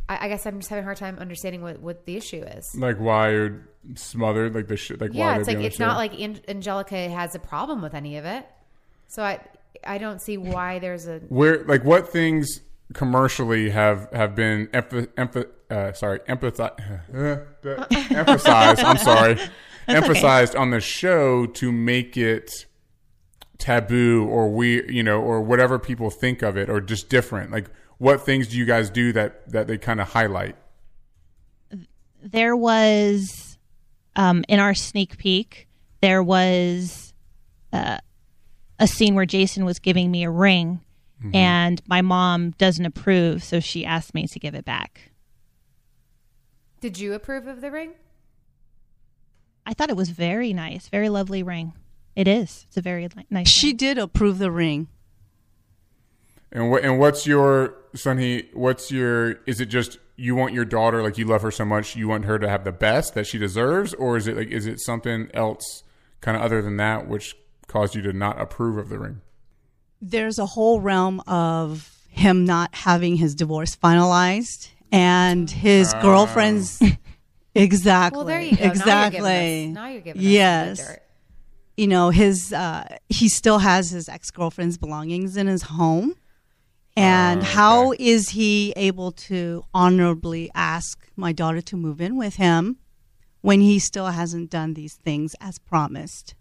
I, 0.07 0.25
I 0.25 0.27
guess 0.29 0.45
I'm 0.45 0.59
just 0.59 0.69
having 0.69 0.83
a 0.83 0.85
hard 0.85 0.97
time 0.97 1.17
understanding 1.19 1.61
what, 1.61 1.79
what 1.79 2.05
the 2.05 2.15
issue 2.17 2.41
is. 2.43 2.73
Like 2.75 2.97
why 2.97 3.31
you're 3.31 3.67
smothered, 3.95 4.53
like 4.55 4.67
the 4.67 4.77
shit, 4.77 5.01
like 5.01 5.11
yeah, 5.13 5.31
they're 5.31 5.39
it's 5.41 5.47
like 5.47 5.57
it's 5.59 5.79
not 5.79 5.97
like 5.97 6.19
An- 6.19 6.41
Angelica 6.47 7.09
has 7.09 7.35
a 7.35 7.39
problem 7.39 7.81
with 7.81 7.93
any 7.93 8.17
of 8.17 8.25
it. 8.25 8.45
So 9.07 9.23
I 9.23 9.39
I 9.85 9.97
don't 9.97 10.21
see 10.21 10.37
why 10.37 10.79
there's 10.79 11.07
a 11.07 11.19
where 11.29 11.63
like 11.65 11.83
what 11.83 12.09
things 12.09 12.61
commercially 12.93 13.69
have 13.71 14.09
have 14.13 14.35
been 14.35 14.67
emph- 14.67 15.07
emph- 15.15 15.47
uh, 15.71 15.93
sorry 15.93 16.19
empathize 16.27 16.77
emphasized. 18.11 18.81
I'm 18.81 18.97
sorry, 18.97 19.39
emphasized 19.87 20.55
on 20.55 20.69
the 20.71 20.81
show 20.81 21.45
to 21.45 21.71
make 21.71 22.17
it 22.17 22.65
taboo 23.57 24.27
or 24.27 24.51
we 24.51 24.87
you 24.91 25.03
know 25.03 25.21
or 25.21 25.41
whatever 25.41 25.79
people 25.79 26.09
think 26.09 26.41
of 26.41 26.57
it 26.57 26.69
or 26.69 26.81
just 26.81 27.09
different. 27.09 27.51
Like 27.51 27.69
what 27.97 28.21
things 28.21 28.47
do 28.47 28.57
you 28.57 28.65
guys 28.65 28.89
do 28.89 29.13
that 29.13 29.49
that 29.51 29.67
they 29.67 29.77
kind 29.77 30.01
of 30.01 30.09
highlight? 30.09 30.55
there 32.21 32.55
was 32.55 33.57
um, 34.15 34.43
in 34.47 34.59
our 34.59 34.73
sneak 34.73 35.17
peek 35.17 35.67
there 36.01 36.21
was 36.23 37.13
uh, 37.73 37.97
a 38.79 38.87
scene 38.87 39.15
where 39.15 39.25
jason 39.25 39.65
was 39.65 39.79
giving 39.79 40.11
me 40.11 40.23
a 40.23 40.29
ring 40.29 40.81
and 41.33 41.83
my 41.87 42.01
mom 42.01 42.49
doesn't 42.51 42.85
approve 42.85 43.43
so 43.43 43.59
she 43.59 43.85
asked 43.85 44.15
me 44.15 44.25
to 44.25 44.39
give 44.39 44.55
it 44.55 44.65
back 44.65 45.10
Did 46.81 46.99
you 46.99 47.13
approve 47.13 47.47
of 47.47 47.61
the 47.61 47.71
ring? 47.71 47.93
i 49.65 49.73
thought 49.75 49.89
it 49.91 49.95
was 49.95 50.09
very 50.09 50.53
nice 50.53 50.87
very 50.89 51.07
lovely 51.07 51.43
ring 51.43 51.71
it 52.15 52.27
is 52.27 52.65
it's 52.67 52.77
a 52.77 52.81
very 52.81 53.07
li- 53.15 53.25
nice 53.29 53.47
She 53.47 53.67
ring. 53.67 53.77
did 53.77 53.97
approve 53.99 54.37
the 54.39 54.51
ring. 54.51 54.87
And 56.51 56.69
what 56.69 56.83
and 56.83 56.99
what's 56.99 57.25
your 57.25 57.75
Sonny? 57.95 58.49
What's 58.53 58.91
your? 58.91 59.39
Is 59.45 59.61
it 59.61 59.67
just 59.67 59.99
you 60.17 60.35
want 60.35 60.53
your 60.53 60.65
daughter 60.65 61.01
like 61.01 61.17
you 61.17 61.23
love 61.25 61.41
her 61.43 61.51
so 61.51 61.63
much 61.63 61.95
you 61.95 62.09
want 62.09 62.25
her 62.25 62.37
to 62.39 62.49
have 62.49 62.65
the 62.65 62.73
best 62.73 63.13
that 63.13 63.25
she 63.25 63.37
deserves, 63.37 63.93
or 63.93 64.17
is 64.17 64.27
it 64.27 64.35
like 64.35 64.49
is 64.49 64.65
it 64.65 64.81
something 64.81 65.29
else 65.33 65.83
kind 66.19 66.35
of 66.35 66.43
other 66.43 66.61
than 66.61 66.75
that 66.77 67.07
which 67.07 67.37
caused 67.67 67.95
you 67.95 68.01
to 68.01 68.11
not 68.11 68.41
approve 68.41 68.77
of 68.77 68.89
the 68.89 68.99
ring? 68.99 69.21
There's 70.01 70.37
a 70.39 70.45
whole 70.47 70.81
realm 70.81 71.21
of 71.27 71.97
him 72.09 72.43
not 72.43 72.75
having 72.75 73.15
his 73.15 73.33
divorce 73.33 73.73
finalized 73.77 74.69
and 74.91 75.49
his 75.49 75.93
Ah. 75.93 76.01
girlfriend's 76.01 76.81
exactly. 77.55 78.17
Well, 78.17 78.25
there 78.25 78.41
you 78.41 78.55
go. 78.57 78.63
exactly 78.63 79.19
Now 79.19 79.27
you're 79.27 79.31
giving 79.41 79.69
us, 79.69 79.75
now 79.75 79.87
you're 79.87 80.01
giving 80.01 80.21
yes. 80.21 80.87
the 80.87 80.97
you 81.77 81.87
know 81.87 82.09
his 82.09 82.51
uh, 82.53 82.97
he 83.09 83.29
still 83.29 83.59
has 83.59 83.91
his 83.91 84.09
ex-girlfriend's 84.09 84.77
belongings 84.77 85.37
in 85.37 85.47
his 85.47 85.63
home. 85.63 86.15
And 86.97 87.39
Oh, 87.41 87.43
how 87.45 87.93
is 87.97 88.29
he 88.29 88.73
able 88.75 89.13
to 89.13 89.63
honorably 89.73 90.51
ask 90.53 91.07
my 91.15 91.31
daughter 91.31 91.61
to 91.61 91.77
move 91.77 92.01
in 92.01 92.17
with 92.17 92.35
him 92.35 92.77
when 93.39 93.61
he 93.61 93.79
still 93.79 94.07
hasn't 94.07 94.49
done 94.49 94.73
these 94.73 94.95
things 94.95 95.33
as 95.39 95.57
promised 95.57 96.35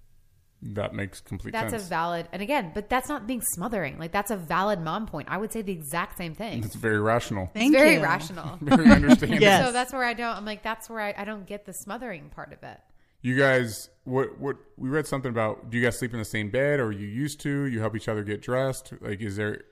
That 0.62 0.92
makes 0.92 1.20
complete 1.22 1.52
That's 1.52 1.70
sense. 1.70 1.86
a 1.86 1.88
valid, 1.88 2.28
and 2.32 2.42
again, 2.42 2.72
but 2.74 2.90
that's 2.90 3.08
not 3.08 3.26
being 3.26 3.40
smothering. 3.40 3.98
Like 3.98 4.12
that's 4.12 4.30
a 4.30 4.36
valid 4.36 4.80
mom 4.80 5.06
point. 5.06 5.28
I 5.30 5.38
would 5.38 5.52
say 5.52 5.62
the 5.62 5.72
exact 5.72 6.18
same 6.18 6.34
thing. 6.34 6.62
it's 6.62 6.74
very 6.74 7.00
rational. 7.00 7.50
thank 7.54 7.72
Very 7.72 7.94
you 7.94 8.02
rational. 8.02 8.58
Very 8.60 8.90
understanding. 8.90 9.40
Yes. 9.40 9.64
So 9.64 9.72
that's 9.72 9.92
where 9.92 10.04
I 10.04 10.12
don't. 10.12 10.36
I'm 10.36 10.44
like, 10.44 10.62
that's 10.62 10.90
where 10.90 11.00
I, 11.00 11.14
I 11.16 11.24
don't 11.24 11.46
get 11.46 11.64
the 11.64 11.72
smothering 11.72 12.28
part 12.28 12.52
of 12.52 12.62
it. 12.62 12.78
You 13.22 13.36
guys, 13.36 13.88
what 14.04 14.38
what 14.38 14.56
we 14.76 14.90
read 14.90 15.06
something 15.06 15.30
about? 15.30 15.70
Do 15.70 15.78
you 15.78 15.84
guys 15.84 15.98
sleep 15.98 16.12
in 16.12 16.18
the 16.18 16.24
same 16.26 16.50
bed, 16.50 16.78
or 16.78 16.92
you 16.92 17.06
used 17.06 17.40
to? 17.40 17.64
You 17.64 17.80
help 17.80 17.96
each 17.96 18.08
other 18.08 18.22
get 18.22 18.42
dressed. 18.42 18.92
Like, 19.00 19.22
is 19.22 19.36
there? 19.36 19.62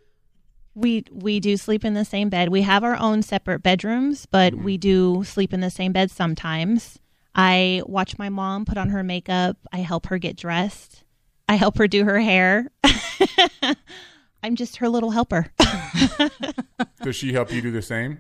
We 0.74 1.04
we 1.12 1.38
do 1.38 1.58
sleep 1.58 1.84
in 1.84 1.92
the 1.92 2.04
same 2.04 2.30
bed. 2.30 2.48
We 2.48 2.62
have 2.62 2.82
our 2.82 2.96
own 2.96 3.22
separate 3.22 3.62
bedrooms, 3.62 4.24
but 4.24 4.54
mm-hmm. 4.54 4.64
we 4.64 4.78
do 4.78 5.22
sleep 5.24 5.52
in 5.52 5.60
the 5.60 5.70
same 5.70 5.92
bed 5.92 6.10
sometimes. 6.10 6.98
I 7.38 7.82
watch 7.86 8.18
my 8.18 8.28
mom 8.28 8.64
put 8.64 8.76
on 8.78 8.90
her 8.90 9.02
makeup. 9.04 9.56
I 9.72 9.78
help 9.78 10.06
her 10.06 10.18
get 10.18 10.36
dressed. 10.36 11.04
I 11.48 11.54
help 11.54 11.78
her 11.78 11.86
do 11.86 12.04
her 12.04 12.18
hair. 12.20 12.70
I'm 14.42 14.56
just 14.56 14.78
her 14.78 14.88
little 14.88 15.10
helper. 15.12 15.46
Does 17.02 17.16
she 17.16 17.32
help 17.32 17.52
you 17.52 17.62
do 17.62 17.70
the 17.70 17.82
same? 17.82 18.18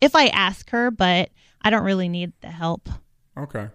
if 0.00 0.14
I 0.14 0.26
ask 0.28 0.70
her, 0.70 0.92
but 0.92 1.30
I 1.60 1.70
don't 1.70 1.82
really 1.82 2.08
need 2.08 2.32
the 2.40 2.46
help. 2.50 2.88
Okay. 3.36 3.68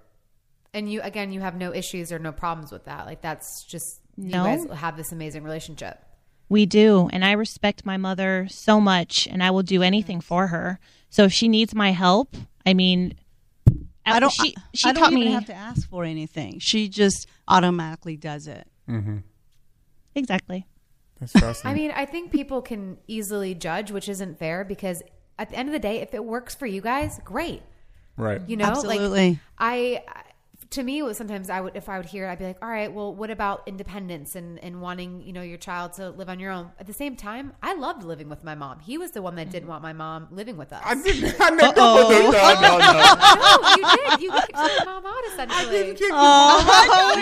And 0.74 0.89
you 0.89 1.02
again, 1.02 1.34
you 1.34 1.41
have 1.41 1.56
no 1.56 1.74
issues 1.74 2.13
or 2.13 2.17
no 2.19 2.32
problems 2.32 2.72
with 2.72 2.86
that. 2.86 3.06
Like 3.06 3.22
that's 3.22 3.63
just 3.65 4.00
No. 4.15 4.46
you 4.48 4.65
guys 4.67 4.78
have 4.80 4.96
this 4.96 5.12
amazing 5.12 5.43
relationship. 5.43 6.00
We 6.48 6.65
do, 6.65 7.10
and 7.12 7.26
I 7.26 7.34
respect 7.34 7.86
my 7.86 7.98
mother 7.98 8.48
so 8.50 8.80
much, 8.80 9.28
and 9.28 9.43
I 9.43 9.52
will 9.52 9.63
do 9.63 9.84
anything 9.84 10.22
for 10.22 10.48
her. 10.48 10.80
So 11.10 11.24
if 11.26 11.34
she 11.34 11.48
needs 11.50 11.76
my 11.76 11.91
help, 11.91 12.36
I 12.65 12.74
mean, 12.74 13.15
I 14.06 14.20
don't. 14.20 14.32
She 14.32 14.56
she 14.74 14.89
I 14.89 14.94
don't 14.94 15.04
taught 15.04 15.12
even 15.13 15.26
me 15.26 15.32
have 15.32 15.46
to 15.46 15.54
ask 15.54 15.89
for 15.89 16.04
anything. 16.04 16.60
She 16.60 16.89
just 16.89 17.28
automatically 17.48 18.18
does 18.18 18.48
it. 18.48 18.68
Mm-hmm. 18.89 19.18
exactly. 20.16 20.68
That's 21.20 21.32
fascinating. 21.32 21.66
I 21.66 21.74
mean, 21.74 21.92
I 21.96 22.06
think 22.06 22.32
people 22.32 22.62
can 22.62 22.98
easily 23.08 23.56
judge, 23.56 23.92
which 23.92 24.10
isn't 24.10 24.39
fair 24.39 24.66
because 24.66 25.02
at 25.39 25.50
the 25.50 25.56
end 25.56 25.70
of 25.70 25.74
the 25.74 25.80
day, 25.80 26.02
if 26.02 26.13
it 26.13 26.24
works 26.24 26.54
for 26.54 26.66
you 26.66 26.82
guys, 26.82 27.20
great. 27.24 27.62
right. 28.18 28.42
You 28.48 28.58
know, 28.58 28.66
Absolutely. 28.66 29.30
like 29.30 29.38
I 29.58 30.04
to 30.74 30.84
me 30.84 31.04
was 31.04 31.18
sometimes 31.18 31.50
I 31.50 31.62
would 31.62 31.76
if 31.76 31.88
I 31.88 31.98
would 31.98 32.08
hear 32.08 32.26
it, 32.26 32.32
I'd 32.32 32.40
be 32.40 32.46
like, 32.46 32.58
all 32.64 32.70
right, 32.70 32.92
well, 32.92 33.14
what 33.14 33.30
about 33.30 33.64
independence 33.68 34.36
and 34.36 34.58
and 34.64 34.82
wanting 34.82 35.22
you 35.22 35.32
know 35.32 35.42
your 35.42 35.58
child 35.58 35.94
to 35.94 36.10
live 36.10 36.30
on 36.30 36.40
your 36.40 36.52
own? 36.52 36.72
At 36.80 36.88
the 36.88 36.94
same 36.94 37.16
time, 37.16 37.54
I 37.62 37.76
loved 37.76 38.04
living 38.04 38.28
with 38.28 38.44
my 38.44 38.56
mom. 38.56 38.80
He 38.80 38.98
was 38.98 39.12
the 39.12 39.22
one 39.22 39.36
that 39.36 39.52
didn't 39.52 39.64
mm-hmm. 39.64 39.70
want 39.70 39.84
my 39.84 39.94
mom 39.94 40.28
living 40.32 40.58
with 40.58 40.74
us. 40.74 40.82
I 40.84 40.96
didn't. 40.96 41.36
I 41.40 41.50
never. 41.52 41.76
No, 41.76 42.10
no, 42.10 42.32
no, 42.32 42.32
no. 42.32 42.78
no, 43.62 43.76
you 43.78 43.98
did. 43.98 44.22
You 44.22 44.32
kicked 44.32 44.54
my 44.54 44.82
mom 44.86 45.06
out 45.06 45.24
essentially. 45.32 45.96
Oh. 46.12 46.66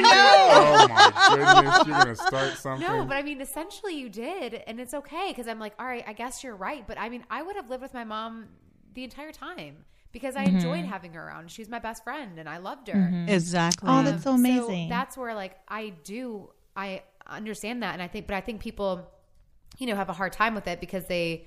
oh 0.54 0.88
my 0.88 1.36
goodness! 1.36 1.88
You're 1.88 1.98
gonna 1.98 2.16
start 2.16 2.58
something. 2.58 2.88
No, 2.88 3.06
but 3.06 3.18
I 3.18 3.22
mean, 3.22 3.42
essentially, 3.42 3.96
you 3.96 4.08
did, 4.08 4.64
and 4.66 4.80
it's 4.80 4.94
okay 4.94 5.28
because 5.30 5.48
I'm 5.48 5.60
like, 5.60 5.74
all 5.78 5.86
right, 5.86 6.04
I 6.08 6.14
guess 6.14 6.44
you're 6.44 6.56
right. 6.56 6.86
But 6.88 6.98
I 6.98 7.10
mean, 7.10 7.26
I 7.30 7.44
would 7.44 7.58
have 7.58 7.70
lived 7.70 7.84
with 7.84 7.94
my 7.94 8.06
mom 8.06 8.48
the 8.94 9.04
entire 9.04 9.32
time 9.32 9.86
because 10.12 10.36
I 10.36 10.44
enjoyed 10.44 10.80
mm-hmm. 10.80 10.90
having 10.90 11.14
her 11.14 11.28
around. 11.28 11.52
She's 11.52 11.70
my 11.70 11.80
best 11.80 12.04
friend, 12.04 12.38
and 12.40 12.50
I 12.50 12.58
loved 12.58 12.88
her. 12.88 12.98
Mm-hmm. 12.98 13.30
Exactly. 13.30 13.90
Um, 13.90 14.00
oh, 14.00 14.12
that's 14.12 14.24
so 14.24 14.34
amazing. 14.34 14.88
So 14.88 14.90
that's 14.90 15.18
where 15.18 15.34
like 15.34 15.58
I 15.68 15.94
do 16.04 16.50
I 16.76 17.04
understand 17.28 17.84
that, 17.84 17.94
and 17.94 18.02
I 18.02 18.08
think, 18.08 18.28
but 18.28 18.36
I 18.36 18.42
think 18.42 18.62
people, 18.62 19.10
you 19.78 19.88
know, 19.88 19.96
have 19.96 20.10
a 20.10 20.14
hard 20.14 20.34
time 20.34 20.56
with 20.56 20.68
it 20.68 20.80
because 20.80 21.06
they 21.06 21.46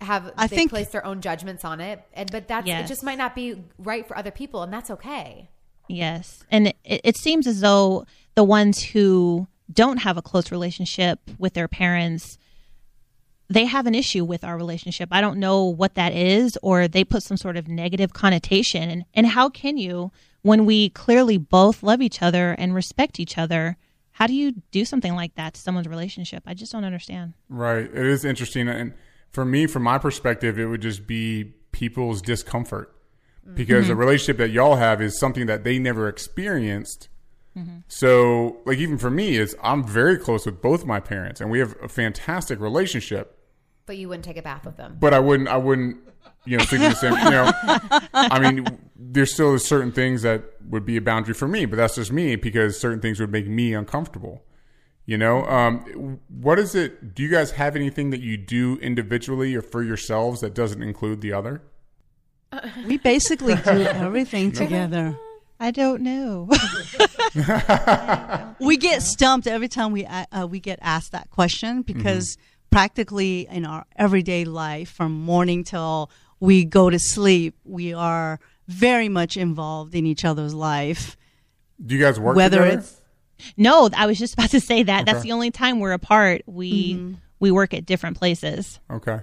have 0.00 0.32
I 0.36 0.46
they 0.46 0.56
think- 0.56 0.70
place 0.70 0.88
their 0.88 1.04
own 1.04 1.20
judgments 1.20 1.64
on 1.64 1.80
it, 1.80 2.02
and 2.12 2.30
but 2.30 2.48
that's 2.48 2.68
it 2.68 2.86
just 2.86 3.02
might 3.02 3.18
not 3.18 3.34
be 3.34 3.64
right 3.78 4.06
for 4.06 4.16
other 4.16 4.30
people, 4.30 4.62
and 4.62 4.72
that's 4.72 4.90
okay. 4.90 5.50
Yes. 5.88 6.44
And 6.50 6.68
it, 6.68 7.00
it 7.04 7.16
seems 7.16 7.46
as 7.46 7.60
though 7.60 8.06
the 8.34 8.44
ones 8.44 8.82
who 8.82 9.46
don't 9.72 9.98
have 9.98 10.16
a 10.16 10.22
close 10.22 10.50
relationship 10.50 11.20
with 11.38 11.54
their 11.54 11.68
parents, 11.68 12.38
they 13.48 13.64
have 13.64 13.86
an 13.86 13.94
issue 13.94 14.24
with 14.24 14.44
our 14.44 14.56
relationship. 14.56 15.08
I 15.12 15.20
don't 15.20 15.38
know 15.38 15.64
what 15.64 15.94
that 15.94 16.12
is, 16.12 16.58
or 16.62 16.88
they 16.88 17.04
put 17.04 17.22
some 17.22 17.36
sort 17.36 17.56
of 17.56 17.68
negative 17.68 18.12
connotation. 18.12 18.90
And, 18.90 19.04
and 19.14 19.26
how 19.26 19.48
can 19.48 19.76
you, 19.76 20.10
when 20.42 20.64
we 20.66 20.90
clearly 20.90 21.38
both 21.38 21.82
love 21.82 22.02
each 22.02 22.22
other 22.22 22.52
and 22.52 22.74
respect 22.74 23.20
each 23.20 23.38
other, 23.38 23.76
how 24.12 24.26
do 24.26 24.34
you 24.34 24.54
do 24.70 24.84
something 24.84 25.14
like 25.14 25.34
that 25.34 25.54
to 25.54 25.60
someone's 25.60 25.88
relationship? 25.88 26.42
I 26.46 26.54
just 26.54 26.72
don't 26.72 26.84
understand. 26.84 27.34
Right. 27.48 27.84
It 27.84 28.06
is 28.06 28.24
interesting. 28.24 28.68
And 28.68 28.94
for 29.30 29.44
me, 29.44 29.66
from 29.66 29.82
my 29.82 29.98
perspective, 29.98 30.58
it 30.58 30.66
would 30.66 30.82
just 30.82 31.06
be 31.06 31.52
people's 31.72 32.22
discomfort 32.22 32.96
because 33.54 33.86
the 33.86 33.92
mm-hmm. 33.92 34.00
relationship 34.00 34.38
that 34.38 34.50
y'all 34.50 34.76
have 34.76 35.00
is 35.00 35.18
something 35.18 35.46
that 35.46 35.62
they 35.62 35.78
never 35.78 36.08
experienced. 36.08 37.08
Mm-hmm. 37.56 37.78
So, 37.88 38.58
like, 38.66 38.78
even 38.78 38.98
for 38.98 39.10
me, 39.10 39.36
is 39.36 39.54
I'm 39.62 39.86
very 39.86 40.18
close 40.18 40.46
with 40.46 40.60
both 40.60 40.84
my 40.84 41.00
parents 41.00 41.40
and 41.40 41.50
we 41.50 41.58
have 41.58 41.74
a 41.82 41.88
fantastic 41.88 42.60
relationship, 42.60 43.35
But 43.86 43.96
you 43.96 44.08
wouldn't 44.08 44.24
take 44.24 44.36
a 44.36 44.42
bath 44.42 44.66
with 44.66 44.76
them. 44.76 44.96
but 44.98 45.14
I 45.14 45.20
wouldn't, 45.20 45.48
I 45.48 45.56
wouldn't, 45.56 45.98
you 46.44 46.58
know, 46.58 46.64
sleep 46.64 46.82
in 46.82 46.90
the 46.90 46.96
same, 46.96 47.12
you 47.12 47.30
know, 47.30 47.50
I 48.14 48.38
mean, 48.38 48.66
there's 48.96 49.32
still 49.32 49.58
certain 49.58 49.92
things 49.92 50.22
that 50.22 50.42
would 50.68 50.84
be 50.84 50.96
a 50.96 51.00
boundary 51.00 51.34
for 51.34 51.48
me, 51.48 51.66
but 51.66 51.76
that's 51.76 51.94
just 51.94 52.12
me 52.12 52.36
because 52.36 52.78
certain 52.78 53.00
things 53.00 53.20
would 53.20 53.30
make 53.30 53.46
me 53.46 53.74
uncomfortable. 53.74 54.42
You 55.04 55.18
know, 55.18 55.44
um, 55.46 56.18
what 56.28 56.58
is 56.58 56.74
it? 56.74 57.14
Do 57.14 57.22
you 57.22 57.30
guys 57.30 57.52
have 57.52 57.76
anything 57.76 58.10
that 58.10 58.20
you 58.20 58.36
do 58.36 58.76
individually 58.78 59.54
or 59.54 59.62
for 59.62 59.84
yourselves 59.84 60.40
that 60.40 60.52
doesn't 60.52 60.82
include 60.82 61.20
the 61.20 61.32
other? 61.32 61.62
we 62.86 62.98
basically 62.98 63.54
do 63.54 63.82
everything 63.82 64.50
together. 64.52 65.16
I 65.58 65.70
don't 65.70 66.02
know. 66.02 66.48
we 68.60 68.76
get 68.76 69.02
stumped 69.02 69.46
every 69.46 69.68
time 69.68 69.92
we 69.92 70.04
uh, 70.04 70.46
we 70.46 70.60
get 70.60 70.78
asked 70.82 71.12
that 71.12 71.30
question 71.30 71.82
because 71.82 72.36
practically 72.76 73.48
in 73.50 73.64
our 73.64 73.86
everyday 73.96 74.44
life, 74.44 74.90
from 74.90 75.10
morning 75.10 75.64
till 75.64 76.10
we 76.40 76.62
go 76.62 76.90
to 76.90 76.98
sleep, 76.98 77.56
we 77.64 77.94
are 77.94 78.38
very 78.68 79.08
much 79.08 79.38
involved 79.38 79.94
in 79.94 80.04
each 80.04 80.26
other's 80.26 80.52
life. 80.52 81.16
Do 81.82 81.94
you 81.94 82.00
guys 82.02 82.20
work 82.20 82.36
Whether 82.36 82.58
together? 82.58 82.78
it's 82.80 83.00
no, 83.56 83.88
I 83.96 84.04
was 84.04 84.18
just 84.18 84.34
about 84.34 84.50
to 84.50 84.60
say 84.60 84.82
that. 84.82 85.06
That's 85.06 85.22
the 85.22 85.32
only 85.32 85.50
time 85.50 85.80
we're 85.80 85.92
apart. 85.92 86.42
We 86.44 87.16
we 87.38 87.50
work 87.50 87.72
at 87.72 87.86
different 87.86 88.18
places. 88.18 88.78
okay. 88.90 89.20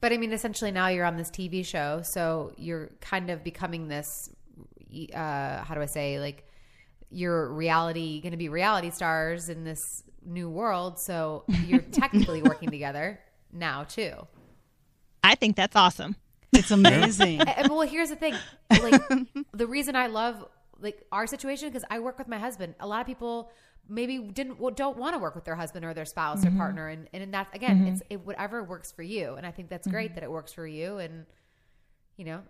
But 0.00 0.12
I 0.12 0.16
mean, 0.16 0.32
essentially 0.32 0.72
now 0.72 0.88
you're 0.88 1.06
on 1.06 1.16
this 1.16 1.30
TV 1.30 1.64
show, 1.64 2.02
so 2.02 2.54
you're 2.56 2.90
kind 3.00 3.30
of 3.30 3.44
becoming 3.44 3.86
this. 3.86 4.30
Uh, 5.14 5.62
how 5.62 5.74
do 5.76 5.80
I 5.80 5.86
say? 5.86 6.18
Like, 6.18 6.44
you're 7.14 7.48
reality 7.52 8.20
going 8.20 8.32
to 8.32 8.38
be 8.38 8.48
reality 8.48 8.90
stars 8.90 9.48
in 9.48 9.64
this 9.64 10.02
new 10.24 10.50
world. 10.50 10.98
So 10.98 11.44
you're 11.66 11.80
technically 11.92 12.42
working 12.42 12.70
together 12.70 13.20
now 13.52 13.84
too. 13.84 14.12
I 15.22 15.34
think 15.36 15.56
that's 15.56 15.76
awesome. 15.76 16.16
it's 16.52 16.70
amazing. 16.70 17.40
And, 17.40 17.48
and, 17.48 17.68
well, 17.70 17.82
here's 17.82 18.10
the 18.10 18.16
thing. 18.16 18.34
Like, 18.70 19.02
the 19.52 19.66
reason 19.66 19.96
I 19.96 20.08
love 20.08 20.46
like 20.80 21.04
our 21.12 21.26
situation 21.26 21.68
because 21.68 21.84
I 21.90 22.00
work 22.00 22.18
with 22.18 22.28
my 22.28 22.38
husband. 22.38 22.74
A 22.80 22.86
lot 22.86 23.00
of 23.00 23.06
people 23.06 23.50
maybe 23.88 24.18
didn't 24.18 24.58
don't 24.76 24.96
want 24.96 25.14
to 25.14 25.18
work 25.18 25.34
with 25.34 25.44
their 25.44 25.54
husband 25.54 25.84
or 25.84 25.94
their 25.94 26.04
spouse 26.04 26.44
or 26.44 26.48
mm-hmm. 26.48 26.58
partner, 26.58 26.88
and 26.88 27.08
and 27.12 27.34
that 27.34 27.48
again, 27.54 27.78
mm-hmm. 27.78 27.94
it's 27.94 28.02
it, 28.10 28.26
whatever 28.26 28.62
works 28.62 28.92
for 28.92 29.02
you. 29.02 29.34
And 29.34 29.46
I 29.46 29.50
think 29.50 29.68
that's 29.68 29.86
great 29.86 30.10
mm-hmm. 30.10 30.14
that 30.16 30.24
it 30.24 30.30
works 30.30 30.52
for 30.52 30.66
you. 30.66 30.98
And 30.98 31.26
you 32.16 32.24
know, 32.24 32.42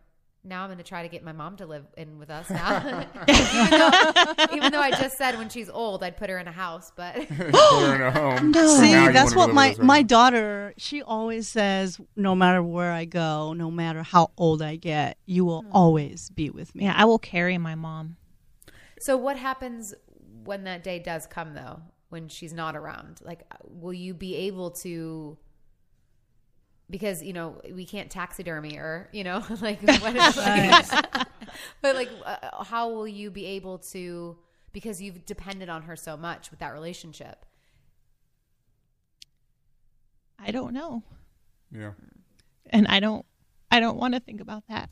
now 0.46 0.62
I'm 0.62 0.68
going 0.68 0.78
to 0.78 0.84
try 0.84 1.02
to 1.02 1.08
get 1.08 1.24
my 1.24 1.32
mom 1.32 1.56
to 1.56 1.66
live 1.66 1.86
in 1.96 2.18
with 2.18 2.28
us 2.28 2.50
now. 2.50 2.76
even, 3.28 3.70
though, 3.70 4.34
even 4.52 4.72
though 4.72 4.80
I 4.80 4.90
just 4.90 5.16
said 5.16 5.38
when 5.38 5.48
she's 5.48 5.70
old, 5.70 6.04
I'd 6.04 6.18
put 6.18 6.28
her 6.28 6.38
in 6.38 6.46
a 6.46 6.52
house, 6.52 6.92
but 6.94 7.16
in 7.30 7.30
a 7.30 8.10
home. 8.10 8.52
So 8.52 8.80
See, 8.80 8.92
now 8.92 9.10
that's 9.10 9.34
what 9.34 9.54
my 9.54 9.74
my 9.78 10.02
daughter. 10.02 10.74
She 10.76 11.02
always 11.02 11.48
says, 11.48 11.98
no 12.14 12.34
matter 12.34 12.62
where 12.62 12.92
I 12.92 13.06
go, 13.06 13.54
no 13.54 13.70
matter 13.70 14.02
how 14.02 14.32
old 14.36 14.60
I 14.60 14.76
get, 14.76 15.16
you 15.24 15.44
will 15.44 15.62
hmm. 15.62 15.72
always 15.72 16.28
be 16.30 16.50
with 16.50 16.74
me. 16.74 16.84
Yeah, 16.84 16.94
I 16.96 17.06
will 17.06 17.18
carry 17.18 17.56
my 17.56 17.74
mom. 17.74 18.16
So 19.00 19.16
what 19.16 19.36
happens 19.36 19.94
when 20.44 20.64
that 20.64 20.84
day 20.84 20.98
does 20.98 21.26
come 21.26 21.54
though, 21.54 21.80
when 22.10 22.28
she's 22.28 22.52
not 22.52 22.76
around? 22.76 23.20
Like 23.22 23.44
will 23.64 23.94
you 23.94 24.12
be 24.12 24.36
able 24.36 24.72
to 24.72 25.38
because, 26.90 27.22
you 27.22 27.32
know, 27.32 27.60
we 27.72 27.84
can't 27.84 28.10
taxidermy 28.10 28.76
or 28.76 29.08
you 29.12 29.24
know, 29.24 29.44
like 29.60 29.80
what 30.00 30.14
But 31.82 31.96
like 31.96 32.10
uh, 32.24 32.64
how 32.64 32.90
will 32.90 33.08
you 33.08 33.30
be 33.30 33.46
able 33.46 33.78
to 33.78 34.36
because 34.72 35.00
you've 35.00 35.24
depended 35.24 35.68
on 35.68 35.82
her 35.82 35.96
so 35.96 36.16
much 36.16 36.50
with 36.50 36.60
that 36.60 36.72
relationship? 36.72 37.46
I 40.38 40.50
don't 40.50 40.74
know. 40.74 41.02
Yeah. 41.70 41.92
And 42.70 42.86
I 42.88 43.00
don't 43.00 43.24
I 43.70 43.80
don't 43.80 43.96
want 43.96 44.14
to 44.14 44.20
think 44.20 44.40
about 44.40 44.64
that. 44.68 44.90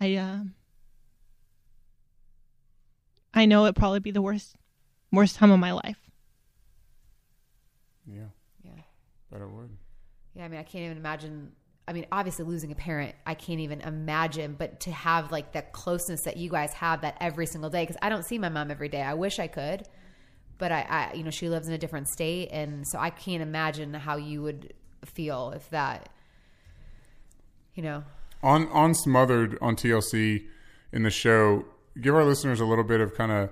I 0.00 0.16
um 0.16 0.54
I 3.34 3.46
know 3.46 3.64
it'd 3.64 3.76
probably 3.76 4.00
be 4.00 4.10
the 4.10 4.22
worst 4.22 4.56
worst 5.10 5.36
time 5.36 5.50
of 5.50 5.60
my 5.60 5.72
life. 5.72 5.98
Yeah. 8.06 8.30
Yeah. 8.64 8.82
But 9.30 9.40
it 9.40 9.50
would. 9.50 9.76
Yeah, 10.34 10.44
I 10.44 10.48
mean, 10.48 10.60
I 10.60 10.62
can't 10.62 10.84
even 10.84 10.96
imagine. 10.96 11.52
I 11.86 11.92
mean, 11.92 12.06
obviously 12.12 12.44
losing 12.44 12.70
a 12.70 12.74
parent, 12.74 13.14
I 13.26 13.34
can't 13.34 13.60
even 13.60 13.80
imagine. 13.80 14.54
But 14.58 14.80
to 14.80 14.92
have 14.92 15.32
like 15.32 15.52
the 15.52 15.62
closeness 15.62 16.22
that 16.22 16.36
you 16.36 16.48
guys 16.48 16.72
have 16.74 17.02
that 17.02 17.16
every 17.20 17.46
single 17.46 17.70
day, 17.70 17.82
because 17.82 17.96
I 18.00 18.08
don't 18.08 18.24
see 18.24 18.38
my 18.38 18.48
mom 18.48 18.70
every 18.70 18.88
day. 18.88 19.02
I 19.02 19.14
wish 19.14 19.38
I 19.38 19.48
could, 19.48 19.86
but 20.58 20.72
I, 20.72 20.86
I, 20.88 21.14
you 21.14 21.24
know, 21.24 21.30
she 21.30 21.48
lives 21.48 21.68
in 21.68 21.74
a 21.74 21.78
different 21.78 22.08
state, 22.08 22.48
and 22.52 22.86
so 22.86 22.98
I 22.98 23.10
can't 23.10 23.42
imagine 23.42 23.92
how 23.94 24.16
you 24.16 24.42
would 24.42 24.74
feel 25.04 25.50
if 25.50 25.68
that, 25.70 26.08
you 27.74 27.82
know. 27.82 28.04
On 28.42 28.68
on 28.68 28.94
Smothered 28.94 29.58
on 29.60 29.76
TLC 29.76 30.46
in 30.92 31.02
the 31.02 31.10
show, 31.10 31.64
give 32.00 32.14
our 32.14 32.24
listeners 32.24 32.60
a 32.60 32.64
little 32.64 32.84
bit 32.84 33.00
of 33.00 33.14
kind 33.14 33.32
of 33.32 33.50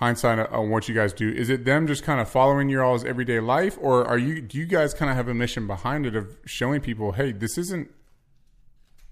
hindsight 0.00 0.38
on 0.50 0.70
what 0.70 0.88
you 0.88 0.94
guys 0.94 1.12
do. 1.12 1.28
Is 1.30 1.48
it 1.50 1.64
them 1.64 1.86
just 1.86 2.02
kind 2.02 2.20
of 2.20 2.28
following 2.28 2.68
your 2.68 2.82
all's 2.82 3.04
everyday 3.04 3.38
life, 3.38 3.78
or 3.80 4.04
are 4.04 4.18
you 4.18 4.40
do 4.40 4.58
you 4.58 4.66
guys 4.66 4.92
kind 4.94 5.10
of 5.10 5.16
have 5.16 5.28
a 5.28 5.34
mission 5.34 5.66
behind 5.66 6.06
it 6.06 6.16
of 6.16 6.36
showing 6.46 6.80
people, 6.80 7.12
hey, 7.12 7.32
this 7.32 7.56
isn't 7.58 7.90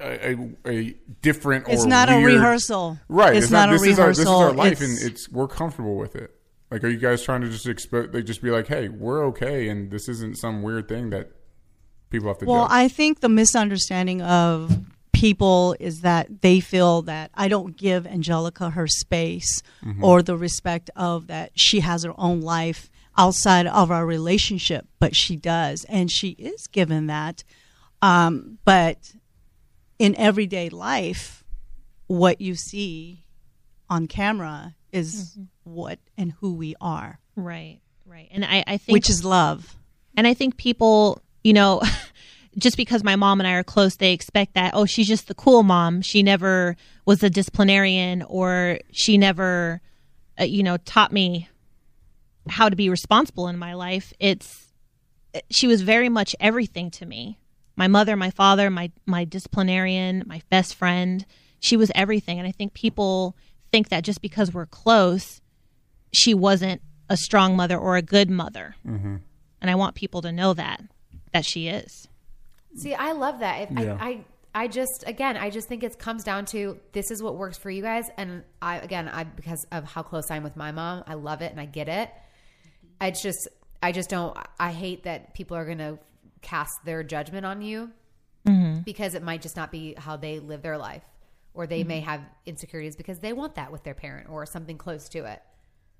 a, 0.00 0.32
a, 0.32 0.56
a 0.66 0.94
different 1.22 1.68
It's 1.68 1.84
or 1.84 1.88
not 1.88 2.08
a 2.08 2.16
rehearsal. 2.24 2.98
right? 3.08 3.36
It's 3.36 3.50
not 3.50 3.68
a 3.68 3.72
this 3.72 3.82
Is 3.86 3.98
our, 3.98 4.08
this 4.08 4.18
is 4.20 4.26
our 4.26 4.52
life, 4.52 4.72
It's- 4.80 5.02
and 5.02 5.10
it's 5.12 5.28
we're 5.28 5.48
comfortable 5.48 5.96
with 5.96 6.16
it. 6.16 6.34
Like, 6.70 6.84
are 6.84 6.88
you 6.88 6.98
guys 6.98 7.22
trying 7.22 7.40
to 7.42 7.48
just 7.48 7.66
expect? 7.66 8.12
They 8.12 8.22
just 8.22 8.42
be 8.42 8.50
like, 8.50 8.66
hey, 8.66 8.88
we're 8.88 9.24
okay, 9.28 9.68
and 9.70 9.90
this 9.90 10.06
isn't 10.08 10.36
some 10.36 10.62
weird 10.62 10.86
thing 10.86 11.08
that 11.10 11.30
people 12.10 12.28
have 12.28 12.36
to. 12.38 12.44
Well, 12.44 12.64
judge. 12.64 12.72
I 12.72 12.88
think 12.88 13.20
the 13.20 13.28
misunderstanding 13.30 14.20
of 14.20 14.78
people 15.18 15.74
is 15.80 16.02
that 16.02 16.42
they 16.42 16.60
feel 16.60 17.02
that 17.02 17.30
I 17.34 17.48
don't 17.48 17.76
give 17.76 18.06
Angelica 18.06 18.70
her 18.70 18.86
space 18.86 19.62
or 20.00 20.22
the 20.22 20.36
respect 20.36 20.90
of 20.96 21.26
that 21.26 21.52
she 21.54 21.80
has 21.80 22.04
her 22.04 22.14
own 22.18 22.40
life 22.40 22.88
outside 23.16 23.66
of 23.66 23.90
our 23.90 24.06
relationship, 24.06 24.86
but 25.00 25.16
she 25.16 25.36
does, 25.36 25.84
and 25.88 26.10
she 26.10 26.30
is 26.30 26.66
given 26.68 27.06
that. 27.08 27.42
Um, 28.00 28.58
but 28.64 29.14
in 29.98 30.14
everyday 30.16 30.68
life, 30.68 31.44
what 32.06 32.40
you 32.40 32.54
see 32.54 33.24
on 33.90 34.06
camera 34.06 34.76
is 34.92 35.36
what 35.64 35.98
and 36.16 36.32
who 36.40 36.54
we 36.54 36.74
are, 36.80 37.18
Right. 37.36 37.80
Right. 38.06 38.28
And 38.30 38.44
I, 38.44 38.64
I 38.66 38.76
think 38.78 38.94
which 38.94 39.10
is 39.10 39.24
love. 39.24 39.76
And 40.16 40.26
I 40.26 40.34
think 40.34 40.56
people, 40.56 41.22
you 41.44 41.52
know, 41.52 41.80
just 42.58 42.76
because 42.76 43.04
my 43.04 43.16
mom 43.16 43.40
and 43.40 43.46
I 43.46 43.52
are 43.52 43.64
close, 43.64 43.96
they 43.96 44.12
expect 44.12 44.54
that, 44.54 44.74
oh, 44.74 44.84
she's 44.84 45.08
just 45.08 45.28
the 45.28 45.34
cool 45.34 45.62
mom. 45.62 46.02
She 46.02 46.22
never 46.22 46.76
was 47.06 47.22
a 47.22 47.30
disciplinarian 47.30 48.22
or 48.22 48.78
she 48.92 49.16
never, 49.18 49.80
uh, 50.40 50.44
you 50.44 50.62
know, 50.62 50.76
taught 50.78 51.12
me 51.12 51.48
how 52.48 52.68
to 52.68 52.76
be 52.76 52.88
responsible 52.90 53.48
in 53.48 53.58
my 53.58 53.74
life. 53.74 54.12
It's, 54.18 54.72
she 55.50 55.66
was 55.66 55.82
very 55.82 56.08
much 56.08 56.34
everything 56.40 56.90
to 56.92 57.06
me. 57.06 57.38
My 57.76 57.86
mother, 57.86 58.16
my 58.16 58.30
father, 58.30 58.70
my, 58.70 58.90
my 59.06 59.24
disciplinarian, 59.24 60.24
my 60.26 60.42
best 60.50 60.74
friend. 60.74 61.24
She 61.60 61.76
was 61.76 61.92
everything. 61.94 62.38
And 62.38 62.48
I 62.48 62.52
think 62.52 62.74
people 62.74 63.36
think 63.70 63.90
that 63.90 64.04
just 64.04 64.22
because 64.22 64.52
we're 64.52 64.66
close, 64.66 65.40
she 66.12 66.34
wasn't 66.34 66.82
a 67.10 67.16
strong 67.16 67.56
mother 67.56 67.78
or 67.78 67.96
a 67.96 68.02
good 68.02 68.28
mother 68.30 68.74
and 69.60 69.70
I 69.70 69.74
want 69.74 69.94
people 69.94 70.22
to 70.22 70.32
know 70.32 70.54
that 70.54 70.80
that 71.32 71.44
she 71.44 71.68
is. 71.68 72.07
See, 72.76 72.94
I 72.94 73.12
love 73.12 73.40
that. 73.40 73.70
If 73.70 73.78
Yeah. 73.78 73.96
I, 74.00 74.08
I, 74.08 74.24
I 74.54 74.68
just 74.68 75.04
again, 75.06 75.36
I 75.36 75.50
just 75.50 75.68
think 75.68 75.82
it 75.82 75.98
comes 75.98 76.24
down 76.24 76.44
to 76.46 76.78
this 76.92 77.10
is 77.10 77.22
what 77.22 77.36
works 77.36 77.58
for 77.58 77.70
you 77.70 77.82
guys, 77.82 78.04
and 78.16 78.42
I 78.60 78.78
again, 78.78 79.08
I 79.08 79.24
because 79.24 79.66
of 79.70 79.84
how 79.84 80.02
close 80.02 80.30
I 80.30 80.36
am 80.36 80.42
with 80.42 80.56
my 80.56 80.72
mom, 80.72 81.04
I 81.06 81.14
love 81.14 81.42
it 81.42 81.52
and 81.52 81.60
I 81.60 81.66
get 81.66 81.88
it. 81.88 82.10
It's 83.00 83.22
just, 83.22 83.46
I 83.82 83.92
just 83.92 84.10
don't. 84.10 84.36
I 84.58 84.72
hate 84.72 85.04
that 85.04 85.34
people 85.34 85.56
are 85.56 85.64
going 85.64 85.78
to 85.78 85.98
cast 86.42 86.72
their 86.84 87.02
judgment 87.02 87.46
on 87.46 87.62
you 87.62 87.90
mm-hmm. 88.46 88.80
because 88.80 89.14
it 89.14 89.22
might 89.22 89.42
just 89.42 89.56
not 89.56 89.70
be 89.70 89.94
how 89.96 90.16
they 90.16 90.40
live 90.40 90.62
their 90.62 90.78
life, 90.78 91.04
or 91.54 91.66
they 91.66 91.84
may 91.84 92.00
mm-hmm. 92.00 92.08
have 92.08 92.22
insecurities 92.46 92.96
because 92.96 93.20
they 93.20 93.32
want 93.32 93.54
that 93.56 93.70
with 93.70 93.84
their 93.84 93.94
parent 93.94 94.28
or 94.28 94.46
something 94.46 94.78
close 94.78 95.08
to 95.10 95.24
it. 95.24 95.42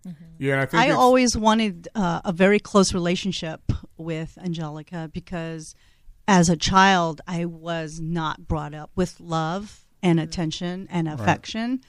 Mm-hmm. 0.06 0.24
yeah, 0.38 0.62
I 0.62 0.66
think 0.66 0.82
I 0.82 0.90
always 0.90 1.36
wanted 1.36 1.88
uh, 1.94 2.20
a 2.24 2.32
very 2.32 2.60
close 2.60 2.94
relationship 2.94 3.60
with 3.96 4.38
Angelica 4.38 5.10
because 5.12 5.74
as 6.28 6.50
a 6.50 6.56
child, 6.56 7.22
I 7.26 7.46
was 7.46 7.98
not 7.98 8.46
brought 8.46 8.74
up 8.74 8.90
with 8.94 9.18
love 9.18 9.86
and 10.02 10.18
mm-hmm. 10.18 10.28
attention 10.28 10.86
and 10.90 11.08
affection. 11.08 11.80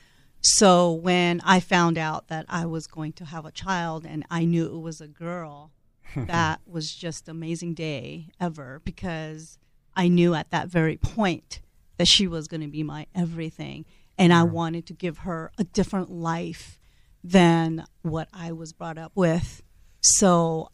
So 0.41 0.93
when 0.93 1.41
I 1.43 1.59
found 1.59 1.97
out 1.97 2.29
that 2.29 2.45
I 2.47 2.65
was 2.65 2.87
going 2.87 3.11
to 3.13 3.25
have 3.25 3.45
a 3.45 3.51
child 3.51 4.05
and 4.05 4.25
I 4.31 4.45
knew 4.45 4.65
it 4.73 4.79
was 4.79 5.01
a 5.01 5.07
girl, 5.07 5.71
that 6.15 6.61
was 6.65 6.95
just 6.95 7.27
amazing 7.27 7.73
day 7.73 8.29
ever 8.39 8.81
because 8.85 9.59
I 9.93 10.07
knew 10.07 10.33
at 10.33 10.51
that 10.51 10.69
very 10.69 10.95
point 10.95 11.59
that 11.97 12.07
she 12.07 12.25
was 12.25 12.47
going 12.47 12.61
to 12.61 12.67
be 12.67 12.81
my 12.81 13.07
everything 13.13 13.85
and 14.17 14.31
I 14.31 14.43
wanted 14.43 14.85
to 14.87 14.93
give 14.93 15.19
her 15.19 15.51
a 15.57 15.65
different 15.65 16.09
life 16.09 16.79
than 17.21 17.85
what 18.03 18.29
I 18.33 18.53
was 18.53 18.71
brought 18.71 18.97
up 18.97 19.11
with. 19.15 19.61
So 19.99 20.69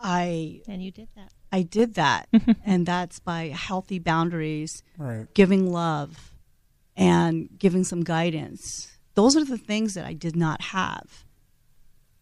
I 0.00 0.62
And 0.66 0.82
you 0.82 0.90
did 0.90 1.08
that. 1.16 1.32
I 1.52 1.62
did 1.62 1.94
that 1.94 2.28
mm-hmm. 2.32 2.52
and 2.64 2.86
that's 2.86 3.18
by 3.18 3.48
healthy 3.48 3.98
boundaries, 3.98 4.82
right. 4.98 5.32
giving 5.34 5.72
love 5.72 6.32
and 6.96 7.48
giving 7.58 7.84
some 7.84 8.02
guidance. 8.02 8.92
Those 9.14 9.36
are 9.36 9.44
the 9.44 9.58
things 9.58 9.94
that 9.94 10.06
I 10.06 10.12
did 10.12 10.36
not 10.36 10.60
have. 10.60 11.24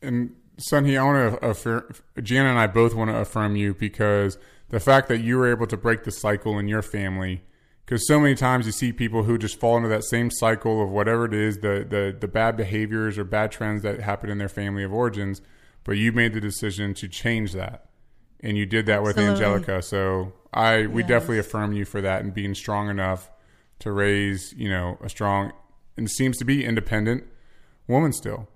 and 0.02 0.34
Sunny, 0.58 0.96
I 0.96 1.04
want 1.04 1.40
to 1.40 1.46
affirm, 1.46 1.92
Jan 2.20 2.46
and 2.46 2.58
I 2.58 2.66
both 2.66 2.94
want 2.94 3.10
to 3.10 3.16
affirm 3.16 3.54
you 3.54 3.74
because 3.74 4.38
the 4.70 4.80
fact 4.80 5.08
that 5.08 5.18
you 5.18 5.38
were 5.38 5.48
able 5.48 5.66
to 5.68 5.76
break 5.76 6.02
the 6.02 6.10
cycle 6.10 6.58
in 6.58 6.66
your 6.66 6.82
family, 6.82 7.42
because 7.84 8.06
so 8.08 8.18
many 8.18 8.34
times 8.34 8.66
you 8.66 8.72
see 8.72 8.92
people 8.92 9.22
who 9.22 9.38
just 9.38 9.60
fall 9.60 9.76
into 9.76 9.88
that 9.88 10.04
same 10.04 10.30
cycle 10.30 10.82
of 10.82 10.90
whatever 10.90 11.26
it 11.26 11.34
is, 11.34 11.58
the, 11.58 11.86
the, 11.88 12.16
the 12.18 12.28
bad 12.28 12.56
behaviors 12.56 13.16
or 13.18 13.24
bad 13.24 13.52
trends 13.52 13.82
that 13.82 14.00
happen 14.00 14.30
in 14.30 14.38
their 14.38 14.48
family 14.48 14.82
of 14.82 14.92
origins, 14.92 15.40
but 15.84 15.92
you 15.92 16.10
made 16.10 16.32
the 16.32 16.40
decision 16.40 16.92
to 16.94 17.08
change 17.08 17.52
that. 17.52 17.87
And 18.42 18.56
you 18.56 18.66
did 18.66 18.86
that 18.86 19.02
with 19.02 19.18
Absolutely. 19.18 19.44
Angelica. 19.44 19.82
So 19.82 20.32
I, 20.54 20.86
we 20.86 21.02
Yes. 21.02 21.08
definitely 21.08 21.38
affirm 21.40 21.72
you 21.72 21.84
for 21.84 22.00
that 22.00 22.22
and 22.22 22.32
being 22.32 22.54
strong 22.54 22.88
enough 22.88 23.30
to 23.80 23.90
raise, 23.92 24.52
you 24.56 24.68
know, 24.68 24.98
a 25.02 25.08
strong 25.08 25.52
and 25.96 26.08
seems 26.10 26.36
to 26.38 26.44
be 26.44 26.64
independent 26.64 27.24
woman 27.88 28.12
still. 28.12 28.48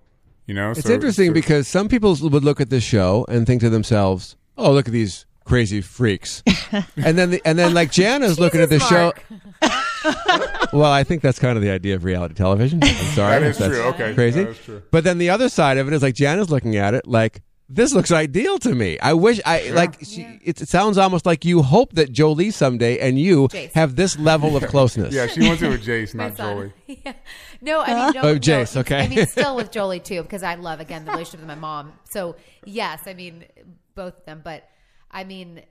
You 0.47 0.55
know, 0.55 0.71
It's 0.73 0.83
So- 0.83 0.93
interesting 0.93 1.29
so- 1.31 1.35
because 1.35 1.67
some 1.69 1.89
people 1.89 2.17
would 2.21 2.45
look 2.45 2.61
at 2.61 2.71
this 2.71 2.85
show 2.85 3.25
and 3.29 3.47
think 3.47 3.61
to 3.63 3.71
themselves, 3.71 4.37
"Oh, 4.59 4.73
look 4.73 4.87
at 4.87 4.93
these 4.93 5.25
crazy 5.45 5.81
freaks," 5.81 6.43
and 6.97 7.17
then 7.19 7.31
the, 7.31 7.43
and 7.45 7.59
then 7.59 7.75
like 7.75 7.91
Jana's 7.93 8.39
looking 8.41 8.61
at 8.61 8.69
the 8.71 8.79
show. 8.81 9.13
well, 10.73 10.91
I 10.93 11.05
think 11.05 11.23
that's 11.23 11.39
kind 11.39 11.57
of 11.57 11.63
the 11.63 11.71
idea 11.71 11.95
of 11.95 12.05
reality 12.05 12.35
television. 12.35 12.81
I'm 12.83 12.95
sorry, 13.15 13.41
That 13.41 13.43
is 13.43 13.59
that's 13.59 13.75
true. 13.75 13.83
Okay, 13.85 14.15
crazy. 14.15 14.45
that 14.45 14.51
is 14.51 14.59
true. 14.59 14.83
But 14.91 15.05
then 15.05 15.19
the 15.19 15.31
other 15.31 15.49
side 15.49 15.79
of 15.79 15.87
it 15.89 15.95
is 15.95 16.03
like 16.03 16.15
Jana's 16.15 16.51
looking 16.51 16.77
at 16.77 16.95
it 16.95 17.07
like 17.07 17.43
this 17.75 17.95
looks 17.95 18.13
ideal 18.13 18.59
to 18.59 18.75
me. 18.75 18.99
I 19.01 19.15
wish 19.15 19.41
I 19.47 19.71
like. 19.71 19.99
She, 20.05 20.23
it, 20.45 20.61
it 20.61 20.69
sounds 20.69 20.99
almost 20.99 21.27
like 21.27 21.45
you 21.45 21.63
hope 21.63 21.93
that 21.95 22.13
Jolie 22.13 22.51
someday 22.51 22.99
and 22.99 23.19
you 23.19 23.49
Jace. 23.49 23.73
have 23.73 23.97
this 23.97 24.19
level 24.19 24.57
of 24.57 24.67
closeness. 24.69 25.15
Yeah, 25.15 25.27
she 25.27 25.47
wants 25.47 25.63
it 25.63 25.69
with 25.69 25.85
Jace, 25.85 26.15
not. 26.15 26.37
Jolie. 26.37 26.73
yeah. 26.87 27.13
No, 27.61 27.81
I 27.81 27.87
mean, 27.87 28.15
no, 28.15 28.21
Oh, 28.23 28.33
no. 28.35 28.39
Jace, 28.39 28.77
okay. 28.77 29.01
I 29.01 29.09
mean, 29.09 29.27
still 29.27 29.57
with 29.57 29.71
Jolie 29.71 30.01
too, 30.01 30.23
because 30.23 30.43
I 30.43 30.57
love 30.57 30.81
again 30.81 31.05
the 31.05 31.13
relationship 31.13 31.41
with 31.41 31.49
my 31.49 31.55
mom. 31.55 31.93
So 32.11 32.37
yes, 32.65 33.03
I 33.07 33.15
mean 33.15 33.45
both 33.95 34.19
of 34.19 34.25
them, 34.25 34.43
but 34.45 34.69
I 35.11 35.25
mean 35.25 35.63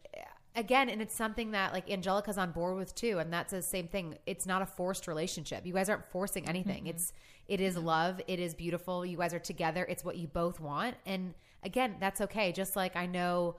again, 0.56 0.90
and 0.90 1.02
it's 1.02 1.16
something 1.16 1.52
that 1.52 1.74
like 1.74 1.90
Angelica's 1.90 2.38
on 2.38 2.52
board 2.52 2.78
with 2.78 2.94
too, 2.96 3.20
and 3.20 3.32
that's 3.32 3.52
the 3.52 3.62
same 3.62 3.88
thing. 3.88 4.18
It's 4.26 4.46
not 4.46 4.62
a 4.62 4.66
forced 4.66 5.08
relationship. 5.08 5.66
You 5.66 5.74
guys 5.74 5.90
aren't 5.90 6.10
forcing 6.10 6.48
anything. 6.48 6.80
Mm-hmm. 6.84 6.96
It's 6.96 7.14
it 7.48 7.60
is 7.60 7.78
love. 7.78 8.22
It 8.28 8.40
is 8.40 8.54
beautiful. 8.54 9.06
You 9.06 9.18
guys 9.18 9.34
are 9.34 9.40
together. 9.40 9.86
It's 9.90 10.04
what 10.06 10.18
you 10.18 10.28
both 10.28 10.60
want, 10.60 10.96
and 11.06 11.34
again, 11.64 11.96
that's 12.00 12.22
okay. 12.22 12.52
Just 12.52 12.76
like 12.76 12.96
I 12.96 13.06
know. 13.06 13.58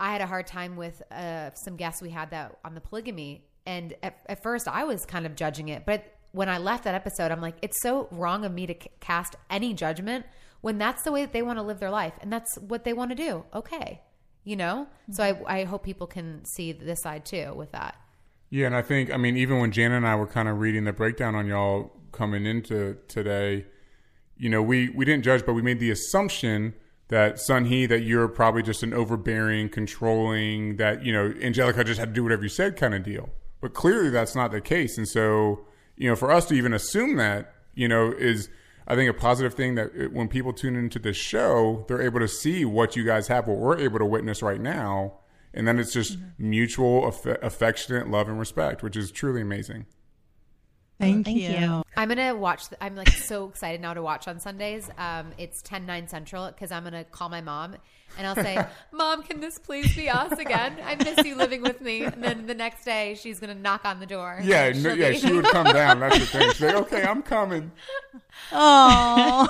I 0.00 0.12
had 0.12 0.20
a 0.20 0.26
hard 0.26 0.46
time 0.46 0.76
with 0.76 1.02
uh, 1.10 1.50
some 1.54 1.76
guests 1.76 2.00
we 2.00 2.10
had 2.10 2.30
that 2.30 2.56
on 2.64 2.76
the 2.76 2.80
polygamy, 2.80 3.44
and 3.66 3.94
at, 4.02 4.18
at 4.28 4.42
first 4.44 4.68
I 4.68 4.84
was 4.84 5.04
kind 5.04 5.26
of 5.26 5.34
judging 5.34 5.70
it, 5.70 5.84
but 5.84 6.14
when 6.32 6.48
I 6.48 6.58
left 6.58 6.84
that 6.84 6.94
episode, 6.94 7.32
I'm 7.32 7.40
like, 7.40 7.56
it's 7.62 7.80
so 7.82 8.08
wrong 8.10 8.44
of 8.44 8.52
me 8.52 8.66
to 8.66 8.74
c- 8.74 8.90
cast 9.00 9.36
any 9.50 9.74
judgment 9.74 10.26
when 10.60 10.78
that's 10.78 11.02
the 11.02 11.12
way 11.12 11.22
that 11.22 11.32
they 11.32 11.42
want 11.42 11.58
to 11.58 11.62
live 11.62 11.80
their 11.80 11.90
life, 11.90 12.12
and 12.20 12.32
that's 12.32 12.56
what 12.58 12.84
they 12.84 12.92
want 12.92 13.10
to 13.10 13.14
do. 13.14 13.44
Okay, 13.54 14.00
you 14.44 14.56
know. 14.56 14.86
So 15.12 15.22
I, 15.22 15.60
I 15.60 15.64
hope 15.64 15.84
people 15.84 16.06
can 16.06 16.44
see 16.44 16.72
this 16.72 17.02
side 17.02 17.24
too 17.24 17.54
with 17.54 17.72
that. 17.72 17.96
Yeah, 18.50 18.66
and 18.66 18.74
I 18.74 18.82
think 18.82 19.12
I 19.12 19.16
mean 19.16 19.36
even 19.36 19.58
when 19.58 19.72
Jana 19.72 19.96
and 19.96 20.06
I 20.06 20.16
were 20.16 20.26
kind 20.26 20.48
of 20.48 20.58
reading 20.58 20.84
the 20.84 20.92
breakdown 20.92 21.34
on 21.34 21.46
y'all 21.46 21.92
coming 22.12 22.46
into 22.46 22.96
today, 23.08 23.66
you 24.36 24.48
know, 24.48 24.62
we 24.62 24.88
we 24.90 25.04
didn't 25.04 25.24
judge, 25.24 25.44
but 25.46 25.54
we 25.54 25.62
made 25.62 25.80
the 25.80 25.90
assumption 25.90 26.74
that 27.08 27.36
Sunhe 27.36 27.88
that 27.88 28.00
you're 28.00 28.28
probably 28.28 28.62
just 28.62 28.82
an 28.82 28.92
overbearing, 28.92 29.68
controlling, 29.68 30.76
that 30.76 31.04
you 31.04 31.12
know 31.12 31.32
Angelica 31.42 31.84
just 31.84 31.98
had 31.98 32.10
to 32.10 32.14
do 32.14 32.22
whatever 32.22 32.42
you 32.42 32.48
said 32.48 32.76
kind 32.76 32.94
of 32.94 33.02
deal. 33.02 33.30
But 33.60 33.74
clearly 33.74 34.10
that's 34.10 34.34
not 34.34 34.52
the 34.52 34.60
case, 34.60 34.98
and 34.98 35.08
so 35.08 35.66
you 35.96 36.08
know 36.08 36.16
for 36.16 36.30
us 36.30 36.46
to 36.46 36.54
even 36.54 36.72
assume 36.72 37.16
that 37.16 37.54
you 37.74 37.88
know 37.88 38.12
is 38.12 38.48
I 38.86 38.94
think 38.94 39.10
a 39.10 39.14
positive 39.14 39.54
thing 39.54 39.74
that 39.74 39.94
it, 39.94 40.12
when 40.12 40.28
people 40.28 40.52
tune 40.52 40.74
into 40.74 40.98
the 40.98 41.12
show, 41.12 41.84
they're 41.88 42.00
able 42.00 42.20
to 42.20 42.28
see 42.28 42.64
what 42.64 42.96
you 42.96 43.04
guys 43.04 43.28
have, 43.28 43.46
what 43.46 43.58
we're 43.58 43.78
able 43.78 43.98
to 43.98 44.06
witness 44.06 44.42
right 44.42 44.60
now, 44.60 45.18
and 45.52 45.68
then 45.68 45.78
it's 45.78 45.92
just 45.92 46.18
mm-hmm. 46.18 46.50
mutual, 46.50 47.06
aff- 47.06 47.26
affectionate 47.42 48.08
love 48.08 48.28
and 48.28 48.38
respect, 48.38 48.82
which 48.82 48.96
is 48.96 49.10
truly 49.10 49.42
amazing. 49.42 49.84
Thank, 51.00 51.26
Thank 51.26 51.38
you. 51.38 51.50
you. 51.50 51.82
I'm 51.96 52.08
gonna 52.08 52.34
watch. 52.34 52.70
The, 52.70 52.82
I'm 52.82 52.96
like 52.96 53.10
so 53.10 53.48
excited 53.48 53.80
now 53.80 53.94
to 53.94 54.02
watch 54.02 54.26
on 54.26 54.40
Sundays. 54.40 54.90
Um, 54.98 55.30
it's 55.38 55.62
10 55.62 55.86
9 55.86 56.08
central 56.08 56.48
because 56.48 56.72
I'm 56.72 56.82
gonna 56.82 57.04
call 57.04 57.28
my 57.28 57.40
mom 57.40 57.76
and 58.16 58.26
I'll 58.26 58.34
say, 58.34 58.58
"Mom, 58.92 59.22
can 59.22 59.38
this 59.38 59.58
please 59.58 59.94
be 59.94 60.08
us 60.08 60.32
again? 60.32 60.76
I 60.84 60.96
miss 60.96 61.24
you 61.24 61.36
living 61.36 61.62
with 61.62 61.80
me." 61.80 62.02
And 62.02 62.22
then 62.22 62.46
the 62.46 62.54
next 62.54 62.84
day, 62.84 63.14
she's 63.20 63.38
gonna 63.38 63.54
knock 63.54 63.84
on 63.84 64.00
the 64.00 64.06
door. 64.06 64.40
Yeah, 64.42 64.70
no, 64.70 64.80
she'll 64.80 64.96
yeah, 64.96 65.10
be- 65.10 65.18
she 65.18 65.32
would 65.32 65.44
come 65.46 65.66
down. 65.66 66.00
That's 66.00 66.18
the 66.18 66.26
thing. 66.26 66.50
She's 66.50 66.60
like, 66.62 66.74
okay, 66.74 67.02
I'm 67.04 67.22
coming. 67.22 67.70
Oh, 68.52 69.46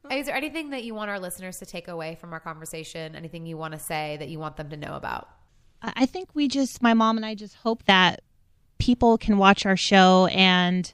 Is 0.10 0.26
there 0.26 0.34
anything 0.36 0.70
that 0.70 0.84
you 0.84 0.94
want 0.94 1.10
our 1.10 1.20
listeners 1.20 1.58
to 1.58 1.66
take 1.66 1.88
away 1.88 2.16
from 2.20 2.32
our 2.32 2.40
conversation? 2.40 3.14
Anything 3.14 3.46
you 3.46 3.56
want 3.56 3.74
to 3.74 3.78
say 3.80 4.16
that 4.18 4.28
you 4.28 4.38
want 4.38 4.56
them 4.56 4.70
to 4.70 4.76
know 4.76 4.94
about? 4.94 5.28
I 5.80 5.92
I 5.96 6.06
think 6.06 6.30
we 6.34 6.48
just, 6.48 6.82
my 6.82 6.94
mom 6.94 7.16
and 7.16 7.26
I 7.26 7.34
just 7.34 7.54
hope 7.56 7.84
that 7.84 8.22
people 8.82 9.16
can 9.16 9.38
watch 9.38 9.64
our 9.64 9.76
show 9.76 10.26
and, 10.32 10.92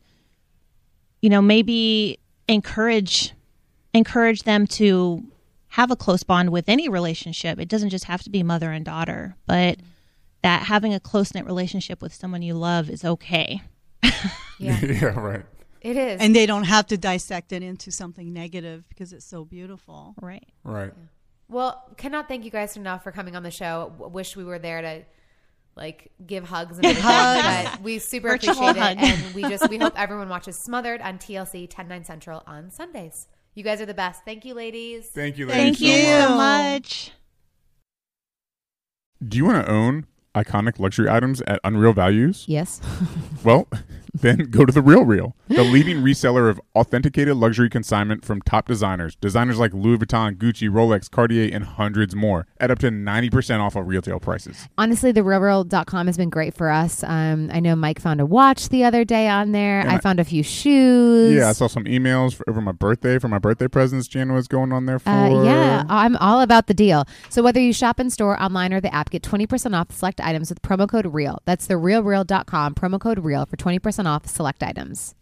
you 1.23 1.31
know, 1.31 1.41
maybe 1.41 2.19
encourage 2.47 3.33
encourage 3.95 4.43
them 4.43 4.67
to 4.67 5.25
have 5.69 5.91
a 5.91 5.97
close 5.97 6.23
bond 6.23 6.51
with 6.51 6.69
any 6.69 6.89
relationship. 6.89 7.59
It 7.59 7.69
doesn't 7.69 7.89
just 7.89 8.05
have 8.05 8.23
to 8.25 8.31
be 8.31 8.43
mother 8.43 8.73
and 8.73 8.85
daughter, 8.85 9.37
but 9.47 9.79
that 10.43 10.65
having 10.65 10.93
a 10.93 11.01
close 11.01 11.35
knit 11.35 11.47
relationship 11.47 12.03
with 12.03 12.13
someone 12.13 12.43
you 12.43 12.55
love 12.55 12.91
is 12.91 13.05
okay. 13.05 13.63
Yeah, 14.61 14.81
yeah, 14.85 15.05
right. 15.21 15.45
it 15.83 15.97
is. 15.97 16.21
and 16.21 16.35
they 16.35 16.45
don't 16.45 16.65
have 16.65 16.89
to 16.89 16.99
dissect 16.99 17.53
it 17.53 17.63
into 17.63 17.93
something 17.93 18.33
negative 18.33 18.85
because 18.89 19.13
it's 19.13 19.25
so 19.25 19.45
beautiful. 19.45 20.17
Right. 20.21 20.49
Right. 20.65 20.93
Well, 21.49 21.85
cannot 21.97 22.27
thank 22.27 22.45
you 22.45 22.51
guys 22.51 22.77
enough 22.77 23.05
for 23.05 23.13
coming 23.13 23.37
on 23.37 23.45
the 23.45 23.53
show. 23.53 23.93
Wish 23.99 24.35
we 24.35 24.43
were 24.43 24.59
there 24.59 24.83
to 24.83 25.05
like 25.79 26.11
give 26.27 26.45
hugs 26.45 26.77
and 26.77 26.85
everything, 26.87 27.71
but 27.73 27.81
we 27.83 27.99
super 27.99 28.29
Virtual 28.29 28.53
appreciate 28.53 28.77
it, 28.77 28.99
hug. 28.99 28.99
and 28.99 29.35
we 29.35 29.43
just 29.43 29.71
we 29.71 29.79
hope 29.79 29.95
everyone 29.99 30.29
watches 30.29 30.59
Smothered 30.59 31.01
on 31.01 31.17
TLC 31.19 31.67
10 31.71 31.89
9 31.89 32.05
Central 32.05 32.43
on 32.47 32.71
Sundays. 32.71 33.29
You 33.55 33.65
guys 33.65 33.81
are 33.81 33.87
the 33.87 33.95
best. 33.95 34.25
Thank 34.25 34.45
you, 34.45 34.55
ladies. 34.55 35.07
Thank 35.09 35.39
you, 35.39 35.49
Thank 35.49 35.81
ladies, 35.81 35.81
you 35.81 36.19
much. 36.19 36.29
so 36.29 36.37
much. 36.37 37.13
Do 39.27 39.37
you 39.37 39.45
want 39.45 39.65
to 39.67 39.73
own 39.73 40.07
iconic 40.35 40.79
luxury 40.79 41.09
items 41.09 41.41
at 41.43 41.59
unreal 41.65 41.93
values? 41.93 42.45
Yes. 42.47 42.81
Well, 43.43 43.67
then 44.21 44.39
go 44.51 44.65
to 44.65 44.73
the 44.73 44.83
Real 44.83 45.05
Real, 45.05 45.37
the 45.49 45.63
leading 45.65 45.99
reseller 45.99 46.49
of 46.51 46.61
authenticated 46.75 47.37
luxury 47.37 47.69
consignment 47.71 48.25
from 48.25 48.41
top 48.43 48.67
designers. 48.69 49.17
Designers 49.17 49.59
like 49.59 49.73
Louis 49.75 49.99
Vuitton, 49.99 50.37
Gucci, 50.37 50.69
Rolex, 50.69 51.11
Cartier, 51.11 51.51
and 51.53 51.65
hundreds 51.65 52.15
more 52.15 52.47
at 52.61 52.71
up 52.71 52.79
to 52.81 52.89
90% 52.91 53.61
off 53.61 53.77
of 53.77 53.87
retail 53.87 54.21
prices. 54.21 54.69
Honestly, 54.79 55.13
the 55.13 55.21
realreal.com 55.21 56.07
has 56.07 56.17
been 56.17 56.31
great 56.31 56.55
for 56.55 56.71
us. 56.71 57.03
Um, 57.05 57.51
I 57.53 57.61
know 57.61 57.77
Mike 57.77 58.01
found 58.01 58.21
a 58.21 58.27
watch 58.27 58.69
the 58.69 58.85
other 58.85 59.05
day 59.05 59.29
on 59.29 59.53
there. 59.53 59.85
I 59.89 59.95
I- 59.95 59.99
found 59.99 60.21
a 60.21 60.25
few 60.25 60.43
shoes. 60.43 61.35
Yeah, 61.35 61.49
I 61.49 61.53
saw 61.53 61.67
some 61.67 61.85
emails 61.85 62.35
for, 62.35 62.49
over 62.49 62.61
my 62.61 62.73
birthday 62.73 63.19
for 63.19 63.29
my 63.29 63.39
birthday 63.39 63.69
presents. 63.69 64.09
Jan 64.09 64.33
was 64.33 64.49
going 64.49 64.73
on 64.73 64.87
there 64.87 64.99
for. 64.99 65.11
Uh, 65.11 65.45
yeah, 65.45 65.85
I'm 65.89 66.17
all 66.17 66.41
about 66.41 66.67
the 66.67 66.75
deal. 66.75 67.05
So 67.29 67.43
whether 67.43 67.61
you 67.61 67.73
shop 67.73 67.99
in 68.01 68.11
store, 68.11 68.41
online, 68.41 68.73
or 68.73 68.81
the 68.81 68.95
app, 68.95 69.11
get 69.11 69.23
20% 69.23 69.79
off 69.79 69.93
select 69.93 70.21
items 70.21 70.49
with 70.51 70.63
promo 70.63 70.89
code 70.89 71.07
REAL. 71.07 71.41
That's 71.45 71.67
the 71.67 71.75
realreal.com, 71.75 72.75
promo 72.75 73.01
code 73.01 73.19
REAL 73.19 73.47
for 73.47 73.57
20% 73.57 74.07
off 74.09 74.27
select 74.27 74.63
items. 74.63 75.15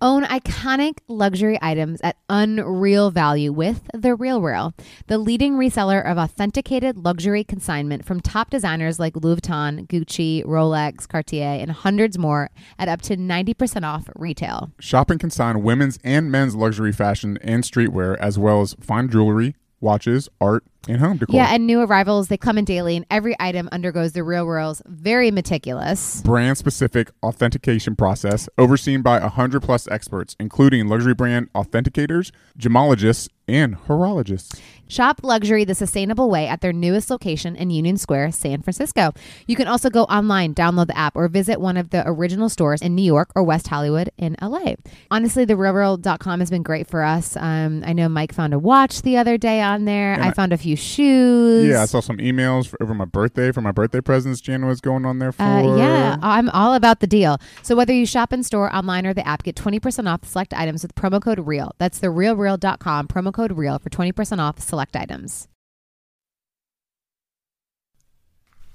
Own 0.00 0.24
iconic 0.24 0.98
luxury 1.08 1.58
items 1.62 2.00
at 2.02 2.16
unreal 2.28 3.10
value 3.10 3.52
with 3.52 3.88
The 3.94 4.14
Real 4.14 4.42
Real, 4.42 4.74
the 5.06 5.16
leading 5.16 5.54
reseller 5.54 6.04
of 6.04 6.18
authenticated 6.18 6.98
luxury 6.98 7.42
consignment 7.42 8.04
from 8.04 8.20
top 8.20 8.50
designers 8.50 9.00
like 9.00 9.16
Louis 9.16 9.36
Vuitton, 9.36 9.86
Gucci, 9.86 10.44
Rolex, 10.44 11.08
Cartier, 11.08 11.58
and 11.58 11.70
hundreds 11.70 12.18
more 12.18 12.50
at 12.78 12.88
up 12.88 13.00
to 13.02 13.16
90% 13.16 13.84
off 13.84 14.10
retail. 14.14 14.72
Shop 14.78 15.08
and 15.10 15.18
consign 15.18 15.62
women's 15.62 15.98
and 16.04 16.30
men's 16.30 16.54
luxury 16.54 16.92
fashion 16.92 17.38
and 17.40 17.62
streetwear, 17.62 18.18
as 18.18 18.38
well 18.38 18.60
as 18.60 18.74
fine 18.80 19.08
jewelry, 19.08 19.54
watches, 19.80 20.28
art, 20.38 20.64
and 20.88 20.98
home 20.98 21.16
decor. 21.18 21.34
Yeah, 21.36 21.48
and 21.54 21.66
new 21.66 21.80
arrivals, 21.80 22.28
they 22.28 22.36
come 22.36 22.58
in 22.58 22.64
daily, 22.64 22.96
and 22.96 23.06
every 23.10 23.34
item 23.40 23.68
undergoes 23.72 24.12
the 24.12 24.22
Real 24.22 24.44
Real's 24.46 24.82
very 24.86 25.30
meticulous. 25.30 26.20
brand 26.22 26.58
specific 26.58 27.10
authentication 27.22 27.96
process 27.96 28.48
overseen 28.58 29.02
by 29.02 29.18
100 29.20 29.62
plus 29.62 29.88
experts, 29.88 30.36
including 30.38 30.88
luxury 30.88 31.14
brand 31.14 31.52
authenticators, 31.54 32.30
gemologists, 32.58 33.28
and 33.46 33.76
horologists. 33.76 34.58
Shop 34.86 35.20
luxury 35.22 35.64
the 35.64 35.74
sustainable 35.74 36.30
way 36.30 36.46
at 36.46 36.60
their 36.62 36.72
newest 36.72 37.10
location 37.10 37.56
in 37.56 37.68
Union 37.70 37.96
Square, 37.98 38.32
San 38.32 38.62
Francisco. 38.62 39.12
You 39.46 39.54
can 39.56 39.66
also 39.66 39.90
go 39.90 40.04
online, 40.04 40.54
download 40.54 40.86
the 40.86 40.96
app, 40.96 41.14
or 41.16 41.28
visit 41.28 41.60
one 41.60 41.76
of 41.76 41.90
the 41.90 42.02
original 42.06 42.48
stores 42.48 42.80
in 42.80 42.94
New 42.94 43.02
York 43.02 43.30
or 43.34 43.42
West 43.42 43.68
Hollywood 43.68 44.10
in 44.16 44.36
LA. 44.40 44.74
Honestly, 45.10 45.44
the 45.44 45.54
realreal.com 45.54 46.40
has 46.40 46.50
been 46.50 46.62
great 46.62 46.86
for 46.88 47.02
us. 47.02 47.36
Um, 47.36 47.82
I 47.86 47.92
know 47.92 48.08
Mike 48.08 48.32
found 48.32 48.54
a 48.54 48.58
watch 48.58 49.02
the 49.02 49.16
other 49.18 49.36
day 49.36 49.60
on 49.60 49.84
there. 49.84 50.18
I, 50.20 50.28
I- 50.28 50.30
found 50.32 50.52
a 50.52 50.58
few 50.58 50.73
shoes. 50.76 51.68
Yeah, 51.68 51.82
I 51.82 51.86
saw 51.86 52.00
some 52.00 52.18
emails 52.18 52.66
for, 52.66 52.82
over 52.82 52.94
my 52.94 53.04
birthday 53.04 53.52
for 53.52 53.60
my 53.60 53.72
birthday 53.72 54.00
presents. 54.00 54.40
Jan 54.40 54.66
was 54.66 54.80
going 54.80 55.04
on 55.04 55.18
there 55.18 55.32
for. 55.32 55.42
Uh, 55.42 55.76
yeah, 55.76 56.16
I'm 56.22 56.48
all 56.50 56.74
about 56.74 57.00
the 57.00 57.06
deal. 57.06 57.38
So 57.62 57.76
whether 57.76 57.92
you 57.92 58.06
shop 58.06 58.32
in 58.32 58.42
store, 58.42 58.74
online, 58.74 59.06
or 59.06 59.14
the 59.14 59.26
app, 59.26 59.42
get 59.42 59.56
20% 59.56 60.08
off 60.08 60.24
select 60.24 60.54
items 60.54 60.82
with 60.82 60.94
promo 60.94 61.20
code 61.20 61.40
REAL. 61.40 61.72
That's 61.78 61.98
the 61.98 62.08
realreal.com, 62.08 63.08
promo 63.08 63.32
code 63.32 63.52
REAL 63.52 63.78
for 63.78 63.90
20% 63.90 64.38
off 64.38 64.60
select 64.60 64.96
items. 64.96 65.48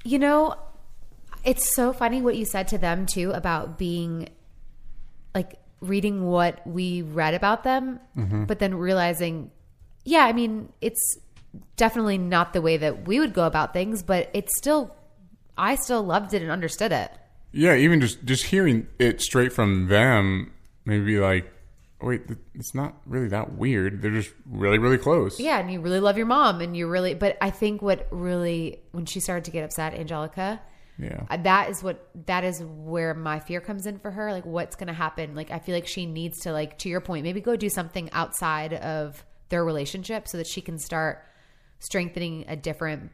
You 0.04 0.20
know, 0.20 0.56
it's 1.44 1.76
so 1.76 1.94
funny 1.94 2.22
what 2.22 2.36
you 2.36 2.46
said 2.46 2.68
to 2.70 2.78
them 2.78 3.06
too 3.06 3.32
about 3.32 3.78
being 3.78 4.30
like 5.36 5.56
reading 5.82 6.26
what 6.26 6.66
we 6.66 7.02
read 7.02 7.34
about 7.34 7.64
them, 7.64 8.00
but 8.48 8.60
then 8.60 8.76
realizing, 8.76 9.52
yeah, 10.04 10.26
I 10.26 10.34
mean, 10.34 10.72
it's 10.82 11.18
definitely 11.76 12.18
not 12.18 12.54
the 12.54 12.62
way 12.62 12.78
that 12.78 13.08
we 13.08 13.20
would 13.20 13.34
go 13.34 13.46
about 13.46 13.74
things, 13.74 14.04
but 14.04 14.30
it's 14.34 14.52
still, 14.58 14.96
I 15.58 15.76
still 15.76 16.04
loved 16.04 16.34
it 16.34 16.42
and 16.42 16.52
understood 16.52 16.92
it. 16.92 17.12
Yeah, 17.52 17.76
even 17.76 18.00
just 18.02 18.24
just 18.26 18.44
hearing 18.46 18.88
it 19.00 19.22
straight 19.22 19.52
from 19.52 19.88
them, 19.88 20.52
maybe 20.86 21.18
like, 21.20 21.52
wait, 22.00 22.22
it's 22.54 22.76
not 22.76 22.96
really 23.08 23.28
that 23.30 23.54
weird. 23.54 24.02
They're 24.02 24.12
just 24.12 24.32
really, 24.46 24.78
really 24.78 25.00
close. 25.00 25.40
Yeah, 25.40 25.58
and 25.60 25.72
you 25.72 25.82
really 25.82 26.00
love 26.00 26.16
your 26.16 26.28
mom, 26.28 26.62
and 26.62 26.78
you 26.78 26.88
really. 26.88 27.16
But 27.16 27.38
I 27.42 27.50
think 27.50 27.82
what 27.82 28.08
really, 28.12 28.80
when 28.92 29.06
she 29.08 29.20
started 29.20 29.46
to 29.46 29.52
get 29.52 29.64
upset, 29.64 29.96
Angelica, 29.96 30.62
Yeah. 31.00 31.24
uh, 31.28 31.38
that 31.38 31.72
is 31.72 31.82
what 31.82 32.08
that 32.28 32.44
is 32.44 32.62
where 32.64 33.16
my 33.16 33.40
fear 33.40 33.62
comes 33.62 33.88
in 33.88 33.98
for 33.98 34.12
her. 34.12 34.32
Like, 34.32 34.46
what's 34.46 34.76
going 34.76 34.86
to 34.88 34.94
happen? 34.94 35.34
Like, 35.34 35.50
I 35.50 35.58
feel 35.58 35.74
like 35.74 35.88
she 35.88 36.06
needs 36.06 36.42
to, 36.42 36.52
like, 36.52 36.78
to 36.80 36.90
your 36.90 37.02
point, 37.02 37.24
maybe 37.24 37.42
go 37.42 37.56
do 37.56 37.70
something 37.70 38.12
outside 38.14 38.74
of 38.74 39.26
their 39.50 39.66
relationship 39.66 40.28
so 40.28 40.38
that 40.38 40.46
she 40.46 40.62
can 40.62 40.78
start 40.78 41.24
strengthening 41.80 42.46
a 42.48 42.56
different 42.56 43.12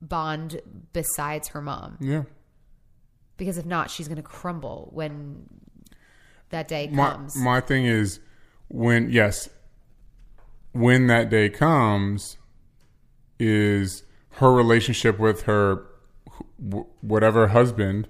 bond 0.00 0.60
besides 0.92 1.48
her 1.48 1.60
mom. 1.60 1.96
Yeah. 2.00 2.22
Because 3.36 3.58
if 3.58 3.66
not, 3.66 3.90
she's 3.90 4.08
going 4.08 4.16
to 4.16 4.22
crumble 4.22 4.90
when 4.92 5.48
that 6.50 6.68
day 6.68 6.88
comes. 6.88 7.36
my 7.36 7.60
thing 7.60 7.86
is 7.86 8.20
when 8.68 9.10
yes 9.10 9.48
when 10.72 11.06
that 11.08 11.28
day 11.28 11.48
comes 11.48 12.36
is 13.38 14.04
her 14.34 14.52
relationship 14.52 15.18
with 15.18 15.42
her 15.42 15.86
whatever 17.00 17.48
husband 17.48 18.08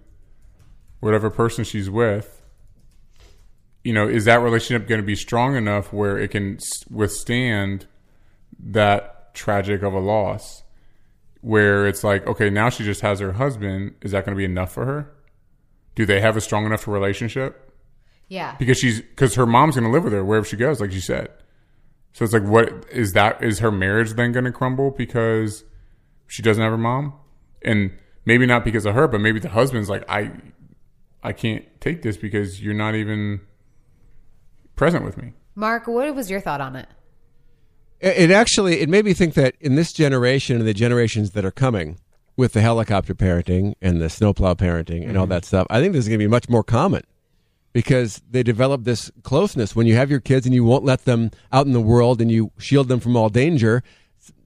whatever 1.01 1.31
person 1.31 1.65
she's 1.65 1.89
with 1.89 2.43
you 3.85 3.93
know 3.93 4.09
is 4.09 4.25
that 4.25 4.41
relationship 4.41 4.87
going 4.89 5.01
to 5.01 5.07
be 5.07 5.17
strong 5.17 5.57
enough 5.57 5.93
where 5.93 6.19
it 6.19 6.29
can 6.29 6.59
withstand 6.91 7.87
that 8.59 9.16
tragic 9.37 9.83
of 9.83 9.93
a 9.93 10.01
loss 10.01 10.65
where 11.43 11.87
it's 11.87 12.03
like 12.03 12.27
okay 12.27 12.51
now 12.51 12.69
she 12.69 12.83
just 12.83 13.03
has 13.03 13.21
her 13.21 13.33
husband 13.33 13.95
is 14.03 14.11
that 14.11 14.25
going 14.25 14.35
to 14.35 14.39
be 14.39 14.45
enough 14.45 14.73
for 14.73 14.85
her 14.85 15.13
do 15.95 16.05
they 16.05 16.21
have 16.21 16.37
a 16.37 16.41
strong 16.41 16.67
enough 16.67 16.89
relationship 16.89 17.67
yeah. 18.29 18.57
because 18.59 18.79
she's 18.79 19.01
because 19.01 19.35
her 19.35 19.47
mom's 19.47 19.77
gonna 19.77 19.91
live 19.91 20.05
with 20.05 20.13
her 20.13 20.25
wherever 20.25 20.47
she 20.47 20.57
goes, 20.57 20.81
like 20.81 20.93
you 20.93 21.01
said. 21.01 21.29
So 22.13 22.25
it's 22.25 22.33
like, 22.33 22.45
what 22.45 22.87
is 22.91 23.13
that? 23.13 23.43
Is 23.43 23.59
her 23.59 23.71
marriage 23.71 24.15
then 24.15 24.33
gonna 24.33 24.53
crumble 24.53 24.91
because 24.91 25.65
she 26.27 26.43
doesn't 26.43 26.63
have 26.63 26.73
her 26.73 26.79
mom? 26.79 27.15
And 27.63 27.93
maybe 28.25 28.47
not 28.47 28.65
because 28.65 28.87
of 28.87 28.95
her, 28.95 29.07
but 29.07 29.21
maybe 29.21 29.39
the 29.39 29.51
husband's 29.51 29.89
like, 29.89 30.05
I, 30.09 30.33
I 31.23 31.33
can't 31.33 31.65
take 31.81 32.03
this 32.03 32.17
because 32.17 32.63
you're 32.63 32.75
not 32.75 32.95
even 32.95 33.41
present 34.77 35.05
with 35.05 35.17
me. 35.17 35.33
Mark, 35.55 35.87
what 35.87 36.15
was 36.15 36.31
your 36.31 36.41
thought 36.41 36.61
on 36.61 36.77
it? 36.77 36.89
It 38.01 38.31
actually 38.31 38.81
it 38.81 38.89
made 38.89 39.05
me 39.05 39.15
think 39.15 39.35
that 39.35 39.55
in 39.61 39.75
this 39.75 39.93
generation 39.93 40.57
and 40.59 40.67
the 40.67 40.75
generations 40.75 41.31
that 41.31 41.45
are 41.45 41.51
coming 41.51 41.99
with 42.37 42.53
the 42.53 42.61
helicopter 42.61 43.15
parenting 43.15 43.75
and 43.81 44.01
the 44.01 44.11
snowplow 44.11 44.55
parenting 44.55 45.09
and 45.09 45.17
all 45.17 45.25
mm-hmm. 45.25 45.33
that 45.33 45.45
stuff, 45.45 45.67
I 45.71 45.81
think 45.81 45.93
this 45.95 46.05
is 46.05 46.09
going 46.09 46.19
to 46.19 46.25
be 46.25 46.31
much 46.31 46.49
more 46.49 46.63
common 46.63 47.03
because 47.73 48.23
they 48.31 48.43
develop 48.43 48.85
this 48.85 49.11
closeness 49.23 49.77
when 49.77 49.87
you 49.87 49.95
have 49.97 50.11
your 50.11 50.19
kids 50.19 50.47
and 50.47 50.55
you 50.55 50.65
won't 50.65 50.85
let 50.85 51.05
them 51.05 51.31
out 51.53 51.67
in 51.67 51.73
the 51.73 51.81
world 51.81 52.21
and 52.21 52.31
you 52.31 52.51
shield 52.59 52.89
them 52.89 53.01
from 53.01 53.17
all 53.17 53.29
danger. 53.29 53.83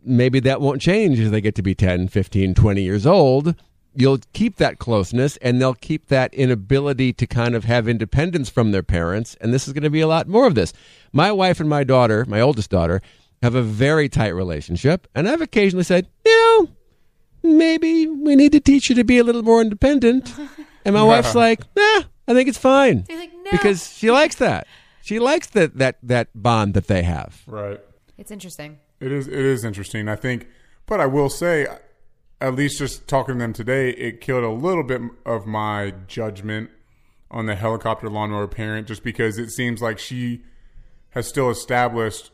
Maybe 0.04 0.40
that 0.40 0.60
won't 0.60 0.80
change 0.80 1.20
as 1.20 1.30
they 1.30 1.40
get 1.40 1.54
to 1.54 1.62
be 1.62 1.74
10, 1.74 2.08
15, 2.08 2.54
20 2.54 2.82
years 2.82 3.06
old. 3.06 3.54
You'll 3.94 4.18
keep 4.32 4.56
that 4.56 4.78
closeness 4.78 5.36
and 5.38 5.60
they'll 5.60 5.74
keep 5.74 6.06
that 6.06 6.34
inability 6.34 7.12
to 7.12 7.26
kind 7.26 7.54
of 7.54 7.64
have 7.64 7.86
independence 7.86 8.50
from 8.50 8.72
their 8.72 8.82
parents. 8.82 9.36
And 9.40 9.54
this 9.54 9.68
is 9.68 9.74
going 9.74 9.84
to 9.84 9.90
be 9.90 10.00
a 10.00 10.08
lot 10.08 10.26
more 10.26 10.48
of 10.48 10.54
this. 10.54 10.72
My 11.12 11.30
wife 11.30 11.60
and 11.60 11.68
my 11.68 11.84
daughter, 11.84 12.24
my 12.26 12.40
oldest 12.40 12.70
daughter, 12.70 13.00
have 13.42 13.54
a 13.54 13.62
very 13.62 14.08
tight 14.08 14.28
relationship. 14.28 15.06
And 15.14 15.28
I've 15.28 15.40
occasionally 15.40 15.84
said, 15.84 16.06
you 16.24 16.36
know, 16.36 16.68
maybe 17.42 18.06
we 18.06 18.36
need 18.36 18.52
to 18.52 18.60
teach 18.60 18.88
you 18.90 18.96
to 18.96 19.04
be 19.04 19.18
a 19.18 19.24
little 19.24 19.42
more 19.42 19.60
independent. 19.60 20.32
And 20.82 20.94
my 20.94 21.02
wife's 21.02 21.34
like, 21.34 21.60
nah, 21.76 22.04
I 22.26 22.32
think 22.32 22.48
it's 22.48 22.56
fine. 22.56 23.04
You're 23.06 23.18
like, 23.18 23.34
no. 23.34 23.50
Because 23.50 23.92
she 23.92 24.10
likes 24.10 24.36
that. 24.36 24.66
She 25.02 25.18
likes 25.18 25.48
that 25.48 25.76
that 25.76 25.98
that 26.02 26.28
bond 26.34 26.72
that 26.72 26.86
they 26.86 27.02
have. 27.02 27.42
Right. 27.46 27.78
it's 28.16 28.30
interesting. 28.30 28.78
It 28.98 29.12
is. 29.12 29.28
It 29.28 29.34
is 29.34 29.62
interesting. 29.62 30.08
I 30.08 30.16
think, 30.16 30.46
but 30.86 30.98
I 30.98 31.04
will 31.04 31.28
say, 31.28 31.66
at 32.40 32.54
least 32.54 32.78
just 32.78 33.06
talking 33.08 33.34
to 33.34 33.38
them 33.40 33.52
today, 33.52 33.90
it 33.90 34.22
killed 34.22 34.42
a 34.42 34.48
little 34.48 34.82
bit 34.82 35.02
of 35.26 35.46
my 35.46 35.92
judgment 36.06 36.70
on 37.30 37.44
the 37.44 37.56
helicopter 37.56 38.08
lawnmower 38.08 38.48
parent, 38.48 38.88
just 38.88 39.04
because 39.04 39.36
it 39.36 39.50
seems 39.50 39.82
like 39.82 39.98
she 39.98 40.40
has 41.10 41.28
still 41.28 41.50
established 41.50 42.30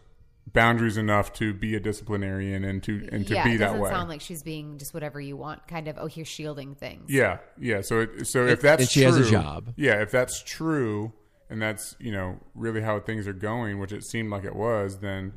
boundaries 0.57 0.97
enough 0.97 1.33
to 1.35 1.55
be 1.55 1.77
a 1.77 1.81
disciplinarian 1.81 2.65
and 2.65 2.83
to 2.83 3.09
and 3.13 3.25
to 3.29 3.35
yeah, 3.35 3.45
be 3.45 3.55
it 3.55 3.59
that 3.59 3.67
doesn't 3.67 3.81
way. 3.83 3.91
sound 3.91 4.09
like 4.09 4.21
she's 4.21 4.43
being 4.43 4.79
just 4.79 4.93
whatever 4.93 5.21
you 5.21 5.37
want, 5.37 5.69
kind 5.69 5.87
of. 5.87 5.97
Oh, 5.99 6.07
here's 6.07 6.27
shielding 6.27 6.75
things. 6.75 7.09
Yeah, 7.09 7.39
yeah. 7.61 7.81
So, 7.83 8.01
it, 8.01 8.27
so 8.27 8.45
if 8.47 8.61
that's 8.61 8.81
and 8.83 8.91
she 8.91 9.03
true, 9.03 9.13
has 9.13 9.29
a 9.29 9.31
job. 9.31 9.73
Yeah, 9.77 10.03
if 10.03 10.11
that's 10.11 10.43
true, 10.43 11.13
and 11.49 11.63
that's 11.63 11.95
you 12.01 12.11
know 12.11 12.41
really 12.55 12.81
how 12.81 12.99
things 12.99 13.29
are 13.29 13.33
going, 13.33 13.79
which 13.79 13.93
it 13.93 14.03
seemed 14.05 14.31
like 14.31 14.45
it 14.45 14.57
was, 14.57 14.99
then 14.99 15.33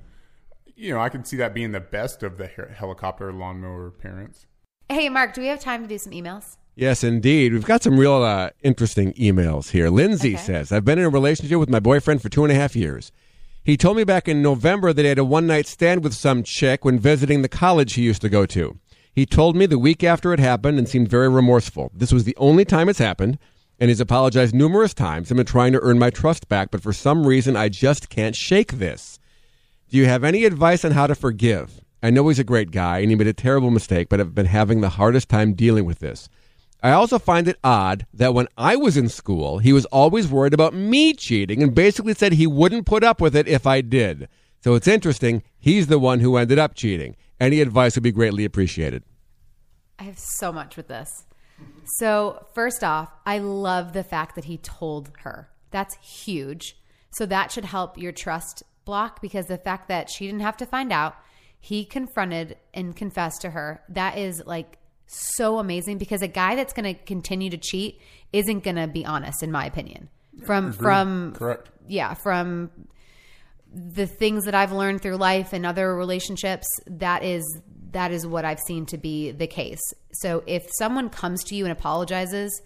you 0.76 0.94
know 0.94 1.00
I 1.00 1.10
can 1.10 1.24
see 1.24 1.38
that 1.38 1.54
being 1.54 1.72
the 1.72 1.80
best 1.80 2.24
of 2.24 2.38
the 2.38 2.48
helicopter 2.48 3.32
lawnmower 3.32 3.92
parents. 3.92 4.48
Hey, 4.90 5.08
Mark, 5.10 5.36
do 5.36 5.42
we 5.42 5.48
have 5.48 5.60
time 5.60 5.84
to 5.84 5.88
do 5.88 6.00
some 6.00 6.14
emails? 6.14 6.58
Yes, 6.76 7.04
indeed. 7.04 7.52
We've 7.54 7.66
got 7.66 7.84
some 7.84 8.00
real 8.00 8.24
uh, 8.24 8.52
interesting 8.64 9.12
emails 9.14 9.70
here. 9.70 9.90
Lindsay 9.90 10.36
Okay. 10.36 10.44
says, 10.44 10.72
I've 10.72 10.86
been 10.86 10.98
in 10.98 11.04
a 11.04 11.10
relationship 11.10 11.60
with 11.60 11.70
my 11.70 11.82
boyfriend 11.82 12.22
for 12.22 12.30
two 12.30 12.44
and 12.44 12.52
a 12.54 12.56
half 12.56 12.74
years. 12.74 13.12
He 13.70 13.78
told 13.78 13.98
me 13.98 14.04
back 14.04 14.28
in 14.28 14.42
November 14.42 14.94
that 14.94 15.04
he 15.04 15.10
had 15.10 15.20
a 15.20 15.24
one 15.24 15.46
night 15.46 15.68
stand 15.68 16.04
with 16.04 16.16
some 16.16 16.42
chick 16.42 16.84
when 16.84 16.98
visiting 16.98 17.44
the 17.44 17.48
college 17.48 17.94
he 17.94 18.02
used 18.02 18.24
to 18.24 18.28
go 18.28 18.48
to. 18.48 18.80
He 19.14 19.28
told 19.28 19.56
me 19.56 19.68
the 19.68 19.78
week 19.78 20.04
after 20.04 20.34
it 20.34 20.40
happened 20.40 20.80
and 20.80 20.90
seemed 20.90 21.08
very 21.08 21.30
remorseful. 21.30 21.92
This 21.94 22.12
was 22.12 22.24
the 22.24 22.36
only 22.38 22.66
time 22.66 22.90
it's 22.90 22.98
happened, 22.98 23.38
and 23.80 23.92
he's 23.92 24.00
apologized 24.00 24.56
numerous 24.56 24.96
times 24.96 25.30
and 25.30 25.38
been 25.38 25.46
trying 25.46 25.72
to 25.74 25.80
earn 25.84 26.00
my 26.00 26.10
trust 26.10 26.50
back, 26.50 26.72
but 26.72 26.82
for 26.82 26.92
some 26.92 27.28
reason 27.28 27.56
I 27.56 27.70
just 27.70 28.10
can't 28.10 28.36
shake 28.36 28.72
this. 28.72 29.20
Do 29.90 29.98
you 29.98 30.08
have 30.08 30.24
any 30.24 30.46
advice 30.46 30.84
on 30.84 30.94
how 30.94 31.06
to 31.06 31.14
forgive? 31.14 31.80
I 32.02 32.10
know 32.10 32.28
he's 32.28 32.40
a 32.40 32.44
great 32.44 32.72
guy 32.72 32.98
and 32.98 33.12
he 33.12 33.16
made 33.16 33.28
a 33.28 33.34
terrible 33.34 33.70
mistake, 33.70 34.10
but 34.10 34.20
I've 34.20 34.34
been 34.34 34.48
having 34.48 34.82
the 34.82 34.90
hardest 34.90 35.30
time 35.30 35.54
dealing 35.54 35.86
with 35.86 36.00
this. 36.00 36.28
I 36.82 36.92
also 36.92 37.20
find 37.20 37.48
it 37.48 37.60
odd 37.64 38.06
that 38.14 38.34
when 38.34 38.48
I 38.58 38.78
was 38.78 38.96
in 38.96 39.10
school, 39.10 39.60
he 39.60 39.74
was 39.74 39.86
always 39.86 40.30
worried 40.30 40.54
about 40.54 40.74
me 40.74 41.14
cheating 41.14 41.62
and 41.62 41.76
basically 41.76 42.14
said 42.14 42.34
he 42.34 42.48
wouldn't 42.48 42.86
put 42.86 43.04
up 43.04 43.20
with 43.20 43.36
it 43.36 43.48
if 43.48 43.68
I 43.68 43.82
did. 43.82 44.30
So 44.62 44.76
it's 44.76 44.88
interesting, 44.88 45.44
he's 45.58 45.88
the 45.88 46.00
one 46.00 46.22
who 46.22 46.38
ended 46.38 46.58
up 46.58 46.76
cheating. 46.76 47.16
Any 47.40 47.60
advice 47.62 47.96
would 47.96 48.04
be 48.04 48.12
greatly 48.12 48.46
appreciated. 48.46 49.04
I 49.98 50.04
have 50.04 50.20
so 50.20 50.52
much 50.52 50.78
with 50.78 50.88
this. 50.88 51.26
So, 51.98 52.46
first 52.54 52.84
off, 52.84 53.12
I 53.26 53.40
love 53.40 53.92
the 53.92 54.04
fact 54.04 54.36
that 54.36 54.46
he 54.46 54.58
told 54.58 55.12
her. 55.24 55.50
That's 55.72 55.96
huge. 55.96 56.78
So, 57.12 57.26
that 57.26 57.52
should 57.52 57.66
help 57.66 57.98
your 57.98 58.14
trust 58.14 58.64
block 58.86 59.22
because 59.22 59.48
the 59.48 59.58
fact 59.58 59.88
that 59.90 60.10
she 60.10 60.26
didn't 60.26 60.42
have 60.42 60.58
to 60.58 60.66
find 60.66 60.94
out, 60.94 61.16
he 61.60 61.84
confronted 61.84 62.58
and 62.74 62.96
confessed 62.96 63.42
to 63.42 63.50
her, 63.50 63.82
that 63.90 64.18
is 64.18 64.42
like 64.46 64.79
so 65.10 65.58
amazing 65.58 65.98
because 65.98 66.22
a 66.22 66.28
guy 66.28 66.56
that's 66.56 66.74
going 66.74 66.96
to 66.96 67.02
continue 67.04 67.50
to 67.50 67.58
cheat 67.58 68.00
isn't 68.32 68.64
going 68.64 68.76
to 68.76 68.88
be 68.88 69.06
honest 69.06 69.42
in 69.44 69.52
my 69.52 69.66
opinion. 69.66 70.10
From 70.46 70.72
from 70.72 71.34
Correct. 71.34 71.70
yeah, 71.88 72.14
from 72.14 72.72
the 73.74 74.06
things 74.06 74.46
that 74.46 74.56
I've 74.56 74.72
learned 74.72 75.02
through 75.02 75.18
life 75.18 75.52
and 75.52 75.66
other 75.66 75.96
relationships, 75.96 76.68
that 76.88 77.24
is 77.24 77.44
that 77.92 78.12
is 78.12 78.26
what 78.26 78.46
I've 78.46 78.60
seen 78.60 78.86
to 78.88 78.98
be 78.98 79.32
the 79.32 79.48
case. 79.48 79.82
So 80.14 80.44
if 80.46 80.68
someone 80.78 81.10
comes 81.10 81.44
to 81.46 81.56
you 81.56 81.66
and 81.66 81.72
apologizes 81.72 82.62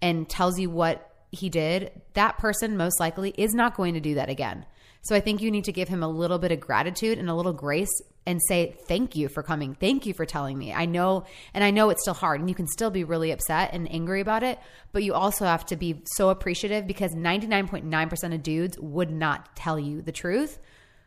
and 0.00 0.28
tells 0.28 0.58
you 0.58 0.70
what 0.70 1.10
he 1.32 1.48
did, 1.48 1.90
that 2.14 2.38
person 2.38 2.76
most 2.76 3.00
likely 3.00 3.34
is 3.36 3.52
not 3.52 3.76
going 3.76 3.94
to 3.94 4.00
do 4.00 4.14
that 4.14 4.28
again. 4.28 4.64
So 5.02 5.14
I 5.14 5.20
think 5.20 5.42
you 5.42 5.50
need 5.50 5.64
to 5.64 5.72
give 5.72 5.88
him 5.88 6.02
a 6.02 6.08
little 6.08 6.38
bit 6.38 6.52
of 6.52 6.60
gratitude 6.60 7.18
and 7.18 7.28
a 7.28 7.34
little 7.34 7.52
grace 7.52 7.90
and 8.26 8.40
say 8.48 8.76
thank 8.86 9.16
you 9.16 9.28
for 9.28 9.42
coming. 9.42 9.74
Thank 9.74 10.06
you 10.06 10.14
for 10.14 10.24
telling 10.24 10.58
me. 10.58 10.72
I 10.72 10.86
know 10.86 11.24
and 11.52 11.62
I 11.62 11.70
know 11.70 11.90
it's 11.90 12.02
still 12.02 12.14
hard 12.14 12.40
and 12.40 12.48
you 12.48 12.54
can 12.54 12.66
still 12.66 12.90
be 12.90 13.04
really 13.04 13.30
upset 13.30 13.70
and 13.72 13.90
angry 13.92 14.20
about 14.20 14.42
it, 14.42 14.58
but 14.92 15.02
you 15.02 15.14
also 15.14 15.44
have 15.44 15.66
to 15.66 15.76
be 15.76 16.02
so 16.06 16.30
appreciative 16.30 16.86
because 16.86 17.14
99.9% 17.14 18.34
of 18.34 18.42
dudes 18.42 18.78
would 18.78 19.10
not 19.10 19.54
tell 19.56 19.78
you 19.78 20.00
the 20.00 20.12
truth, 20.12 20.58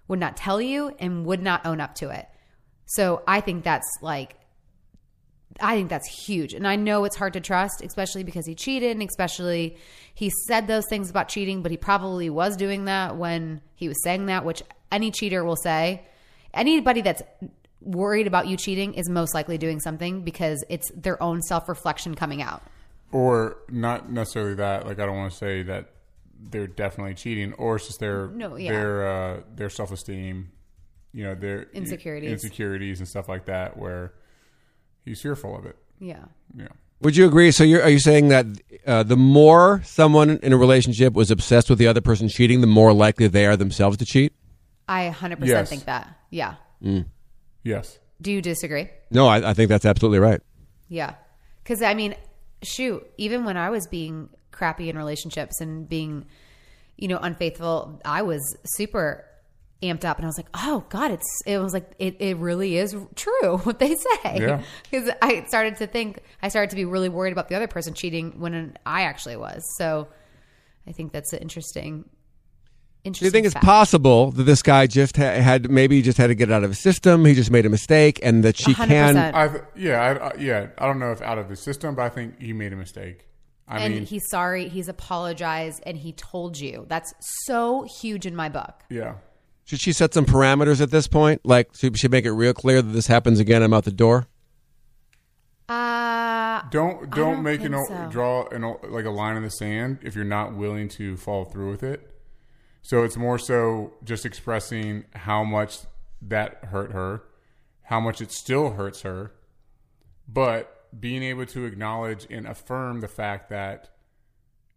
would 0.07 0.19
not 0.19 0.37
tell 0.37 0.61
you 0.61 0.95
and 0.99 1.25
would 1.25 1.41
not 1.41 1.65
own 1.65 1.81
up 1.81 1.95
to 1.95 2.09
it. 2.09 2.27
So 2.85 3.23
I 3.27 3.41
think 3.41 3.63
that's 3.63 3.89
like 4.01 4.35
I 5.59 5.75
think 5.75 5.89
that's 5.89 6.07
huge. 6.25 6.53
And 6.53 6.67
I 6.67 6.75
know 6.75 7.03
it's 7.05 7.15
hard 7.15 7.33
to 7.33 7.39
trust, 7.39 7.81
especially 7.81 8.23
because 8.23 8.45
he 8.45 8.53
cheated 8.53 8.91
and 8.91 9.01
especially 9.01 9.77
he 10.13 10.31
said 10.47 10.67
those 10.67 10.85
things 10.87 11.09
about 11.09 11.29
cheating, 11.29 11.63
but 11.63 11.71
he 11.71 11.77
probably 11.77 12.29
was 12.29 12.55
doing 12.57 12.85
that 12.85 13.17
when 13.17 13.61
he 13.75 13.87
was 13.87 14.01
saying 14.03 14.27
that, 14.27 14.45
which 14.45 14.61
any 14.91 15.09
cheater 15.09 15.43
will 15.43 15.55
say. 15.55 16.05
Anybody 16.53 17.01
that's 17.01 17.21
worried 17.81 18.27
about 18.27 18.47
you 18.47 18.57
cheating 18.57 18.93
is 18.95 19.09
most 19.09 19.33
likely 19.33 19.57
doing 19.57 19.79
something 19.79 20.23
because 20.23 20.63
it's 20.69 20.91
their 20.95 21.21
own 21.21 21.41
self 21.41 21.69
reflection 21.69 22.15
coming 22.15 22.41
out. 22.41 22.61
Or 23.11 23.57
not 23.69 24.11
necessarily 24.11 24.55
that. 24.55 24.85
Like 24.85 24.99
I 24.99 25.05
don't 25.05 25.15
want 25.15 25.31
to 25.31 25.37
say 25.37 25.63
that 25.63 25.91
they're 26.39 26.67
definitely 26.67 27.13
cheating, 27.15 27.53
or 27.53 27.77
it's 27.77 27.87
just 27.87 27.99
their 27.99 28.27
No, 28.27 28.55
yeah. 28.57 28.71
their 28.71 29.07
uh, 29.07 29.41
their 29.55 29.69
self 29.69 29.91
esteem, 29.91 30.51
you 31.13 31.23
know, 31.23 31.35
their 31.35 31.63
Insecurities. 31.73 32.31
insecurities 32.31 32.99
and 32.99 33.07
stuff 33.07 33.29
like 33.29 33.45
that, 33.45 33.77
where 33.77 34.13
he's 35.05 35.21
fearful 35.21 35.57
of 35.57 35.65
it. 35.65 35.77
Yeah. 35.99 36.25
Yeah. 36.55 36.67
Would 37.01 37.15
you 37.15 37.27
agree? 37.27 37.51
So, 37.51 37.63
you're, 37.63 37.83
are 37.83 37.89
you 37.89 37.99
saying 37.99 38.29
that 38.29 38.45
uh, 38.85 39.03
the 39.03 39.15
more 39.15 39.81
someone 39.85 40.39
in 40.41 40.51
a 40.51 40.57
relationship 40.57 41.13
was 41.13 41.29
obsessed 41.29 41.69
with 41.69 41.77
the 41.77 41.85
other 41.87 42.01
person 42.01 42.27
cheating, 42.27 42.59
the 42.61 42.67
more 42.67 42.91
likely 42.91 43.27
they 43.27 43.45
are 43.45 43.55
themselves 43.55 43.97
to 43.97 44.05
cheat? 44.05 44.33
I 44.87 45.09
100% 45.09 45.45
Yes. 45.45 45.69
think 45.69 45.85
that. 45.85 46.07
Yeah. 46.29 46.55
Mm. 46.83 47.05
Yes. 47.63 47.99
Do 48.21 48.31
you 48.31 48.41
disagree? 48.41 48.89
No, 49.11 49.27
I, 49.27 49.49
I 49.49 49.53
think 49.53 49.69
that's 49.69 49.85
absolutely 49.85 50.19
right. 50.19 50.41
Yeah. 50.89 51.15
Because, 51.63 51.81
I 51.81 51.93
mean, 51.93 52.15
shoot, 52.63 53.05
even 53.17 53.45
when 53.45 53.57
I 53.57 53.69
was 53.69 53.87
being 53.87 54.29
crappy 54.51 54.89
in 54.89 54.97
relationships 54.97 55.59
and 55.61 55.87
being, 55.87 56.25
you 56.95 57.07
know, 57.07 57.17
unfaithful, 57.17 58.01
I 58.05 58.21
was 58.21 58.41
super 58.65 59.25
amped 59.83 60.05
up 60.05 60.17
and 60.17 60.25
I 60.25 60.27
was 60.27 60.37
like, 60.37 60.47
oh 60.55 60.83
God, 60.89 61.11
it's, 61.11 61.41
it 61.45 61.59
was 61.59 61.73
like, 61.73 61.91
it, 61.99 62.15
it 62.19 62.37
really 62.37 62.77
is 62.77 62.95
true 63.15 63.57
what 63.63 63.77
they 63.79 63.95
say. 63.95 64.37
Yeah. 64.39 64.63
Because 64.89 65.11
I 65.21 65.45
started 65.47 65.75
to 65.77 65.87
think, 65.87 66.19
I 66.41 66.47
started 66.47 66.71
to 66.71 66.75
be 66.75 66.85
really 66.85 67.09
worried 67.09 67.33
about 67.33 67.49
the 67.49 67.55
other 67.55 67.67
person 67.67 67.93
cheating 67.93 68.39
when 68.39 68.75
I 68.85 69.03
actually 69.03 69.35
was. 69.37 69.61
So 69.77 70.07
I 70.87 70.93
think 70.93 71.11
that's 71.11 71.31
an 71.33 71.39
interesting, 71.39 72.09
Do 73.13 73.25
you 73.25 73.31
think 73.31 73.45
it's 73.45 73.55
possible 73.55 74.31
that 74.31 74.43
this 74.43 74.61
guy 74.61 74.87
just 74.87 75.17
ha- 75.17 75.39
had 75.41 75.69
maybe 75.69 75.97
he 75.97 76.01
just 76.01 76.17
had 76.17 76.27
to 76.27 76.35
get 76.35 76.49
it 76.49 76.53
out 76.53 76.63
of 76.63 76.69
his 76.71 76.79
system? 76.79 77.25
He 77.25 77.33
just 77.33 77.51
made 77.51 77.65
a 77.65 77.69
mistake, 77.69 78.19
and 78.23 78.43
that 78.43 78.57
she 78.57 78.73
100%. 78.73 78.87
can. 78.87 79.17
I 79.17 79.47
th- 79.47 79.63
yeah, 79.75 80.01
I, 80.01 80.27
I, 80.29 80.35
yeah. 80.37 80.67
I 80.77 80.85
don't 80.85 80.99
know 80.99 81.11
if 81.11 81.21
out 81.21 81.37
of 81.37 81.49
the 81.49 81.55
system, 81.55 81.95
but 81.95 82.03
I 82.03 82.09
think 82.09 82.39
he 82.41 82.53
made 82.53 82.73
a 82.73 82.77
mistake. 82.77 83.27
I 83.67 83.79
and 83.81 83.93
mean, 83.93 84.05
he's 84.05 84.23
sorry, 84.29 84.69
he's 84.69 84.87
apologized, 84.87 85.83
and 85.85 85.97
he 85.97 86.13
told 86.13 86.57
you. 86.59 86.85
That's 86.87 87.13
so 87.45 87.83
huge 87.99 88.25
in 88.25 88.35
my 88.35 88.49
book. 88.49 88.83
yeah. 88.89 89.15
Should 89.65 89.81
she 89.81 89.91
set 89.91 90.13
some 90.13 90.25
parameters 90.25 90.79
at 90.79 90.91
this 90.91 91.09
point? 91.09 91.41
Like, 91.43 91.75
should 91.75 91.97
she 91.99 92.07
make 92.07 92.23
it 92.23 92.31
real 92.31 92.53
clear 92.53 92.81
that 92.81 92.93
this 92.93 93.07
happens 93.07 93.37
again? 93.41 93.61
I'm 93.61 93.73
out 93.73 93.83
the 93.83 93.91
door. 93.91 94.27
Uh, 95.67 96.61
Don't 96.69 97.01
don't, 97.01 97.09
don't 97.11 97.43
make 97.43 97.61
an 97.61 97.73
so. 97.85 98.07
draw 98.09 98.47
an 98.47 98.61
like 98.89 99.03
a 99.03 99.09
line 99.09 99.35
in 99.35 99.43
the 99.43 99.49
sand 99.49 99.99
if 100.03 100.15
you're 100.15 100.23
not 100.23 100.55
willing 100.55 100.87
to 100.89 101.17
follow 101.17 101.43
through 101.43 101.69
with 101.71 101.83
it. 101.83 102.09
So 102.87 103.03
it's 103.03 103.17
more 103.17 103.37
so 103.37 103.91
just 104.05 104.25
expressing 104.25 105.03
how 105.13 105.43
much 105.43 105.79
that 106.21 106.63
hurt 106.63 106.93
her, 106.93 107.21
how 107.81 107.99
much 107.99 108.21
it 108.21 108.31
still 108.31 108.69
hurts 108.71 109.01
her, 109.01 109.33
but 110.25 110.87
being 110.97 111.21
able 111.21 111.45
to 111.47 111.65
acknowledge 111.65 112.25
and 112.29 112.47
affirm 112.47 113.01
the 113.01 113.09
fact 113.09 113.49
that 113.49 113.89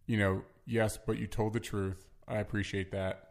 you 0.07 0.17
know, 0.17 0.41
yes, 0.65 0.99
but 1.07 1.19
you 1.19 1.25
told 1.25 1.53
the 1.53 1.61
truth. 1.61 2.05
I 2.27 2.39
appreciate 2.39 2.91
that. 2.91 3.29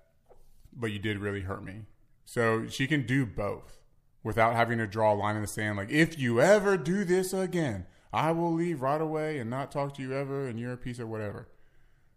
But 0.72 0.92
you 0.92 0.98
did 0.98 1.18
really 1.18 1.42
hurt 1.42 1.62
me. 1.62 1.82
So 2.24 2.66
she 2.66 2.86
can 2.86 3.04
do 3.04 3.26
both 3.26 3.82
without 4.22 4.54
having 4.54 4.78
to 4.78 4.86
draw 4.86 5.12
a 5.12 5.14
line 5.14 5.36
in 5.36 5.42
the 5.42 5.48
sand. 5.48 5.76
Like, 5.76 5.90
if 5.90 6.18
you 6.18 6.40
ever 6.40 6.78
do 6.78 7.04
this 7.04 7.34
again, 7.34 7.84
I 8.14 8.32
will 8.32 8.54
leave 8.54 8.80
right 8.80 9.02
away 9.02 9.40
and 9.40 9.50
not 9.50 9.70
talk 9.70 9.92
to 9.96 10.02
you 10.02 10.14
ever, 10.14 10.48
and 10.48 10.58
you're 10.58 10.72
a 10.72 10.78
piece 10.78 11.00
of 11.00 11.10
whatever. 11.10 11.48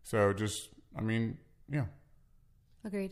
So 0.02 0.32
just, 0.32 0.70
I 0.98 1.02
mean, 1.02 1.40
yeah. 1.70 1.88
Agreed. 2.86 3.12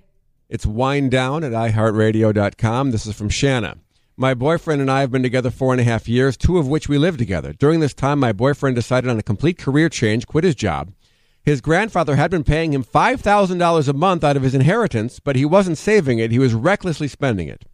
It's 0.50 0.66
wind 0.66 1.12
down 1.12 1.46
at 1.46 1.54
iHeartRadio.com. 1.54 2.92
This 2.92 3.06
is 3.06 3.16
from 3.16 3.30
Shanna. 3.30 3.78
My 4.18 4.34
boyfriend 4.34 4.82
and 4.82 4.92
I 4.92 5.00
have 5.00 5.12
been 5.12 5.24
together 5.24 5.50
four 5.50 5.72
and 5.72 5.80
a 5.80 5.86
half 5.86 6.10
years, 6.10 6.36
two 6.36 6.58
of 6.58 6.68
which 6.68 6.90
we 6.90 6.98
live 6.98 7.18
together. 7.18 7.54
During 7.54 7.80
this 7.80 7.94
time, 7.94 8.20
my 8.20 8.34
boyfriend 8.34 8.76
decided 8.76 9.10
on 9.10 9.18
a 9.18 9.24
complete 9.24 9.58
career 9.58 9.88
change, 9.88 10.28
quit 10.28 10.44
his 10.44 10.56
job. 10.56 10.92
His 11.44 11.62
grandfather 11.62 12.18
had 12.18 12.30
been 12.30 12.44
paying 12.44 12.74
him 12.74 12.84
$5,000 12.84 13.88
a 13.88 13.94
month 13.94 14.24
out 14.24 14.38
of 14.38 14.44
his 14.44 14.54
inheritance, 14.54 15.20
but 15.20 15.36
he 15.36 15.46
wasn't 15.46 15.78
saving 15.78 16.20
it. 16.20 16.32
He 16.32 16.38
was 16.38 16.54
recklessly 16.54 17.08
spending 17.08 17.48
it. 17.48 17.66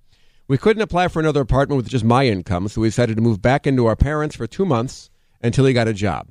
We 0.47 0.57
couldn't 0.57 0.83
apply 0.83 1.09
for 1.09 1.19
another 1.19 1.41
apartment 1.41 1.77
with 1.77 1.89
just 1.89 2.05
my 2.05 2.27
income, 2.27 2.67
so 2.69 2.81
we 2.81 2.87
decided 2.87 3.17
to 3.17 3.21
move 3.21 3.41
back 3.41 3.67
into 3.67 3.87
our 3.87 3.97
parents 3.97 4.35
for 4.35 4.47
two 4.47 4.65
months 4.65 5.09
until 5.41 5.65
he 5.65 5.73
got 5.73 5.89
a 5.89 5.93
job. 5.93 6.29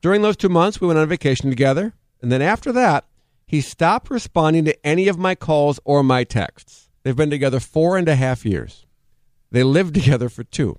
During 0.00 0.22
those 0.22 0.36
two 0.36 0.48
months, 0.48 0.80
we 0.80 0.86
went 0.86 0.98
on 0.98 1.08
vacation 1.08 1.50
together, 1.50 1.92
and 2.22 2.32
then 2.32 2.40
after 2.40 2.72
that, 2.72 3.04
he 3.50 3.60
stopped 3.60 4.10
responding 4.10 4.64
to 4.64 4.86
any 4.86 5.08
of 5.08 5.18
my 5.18 5.34
calls 5.34 5.80
or 5.84 6.04
my 6.04 6.22
texts. 6.22 6.88
They've 7.02 7.16
been 7.16 7.30
together 7.30 7.58
four 7.58 7.98
and 7.98 8.08
a 8.08 8.14
half 8.14 8.46
years. 8.46 8.86
They 9.50 9.64
lived 9.64 9.92
together 9.96 10.28
for 10.28 10.44
two. 10.44 10.78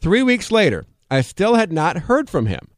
Three 0.00 0.22
weeks 0.22 0.52
later, 0.52 0.84
I 1.10 1.22
still 1.22 1.56
had 1.56 1.72
not 1.72 2.02
heard 2.02 2.30
from 2.30 2.46
him. 2.46 2.68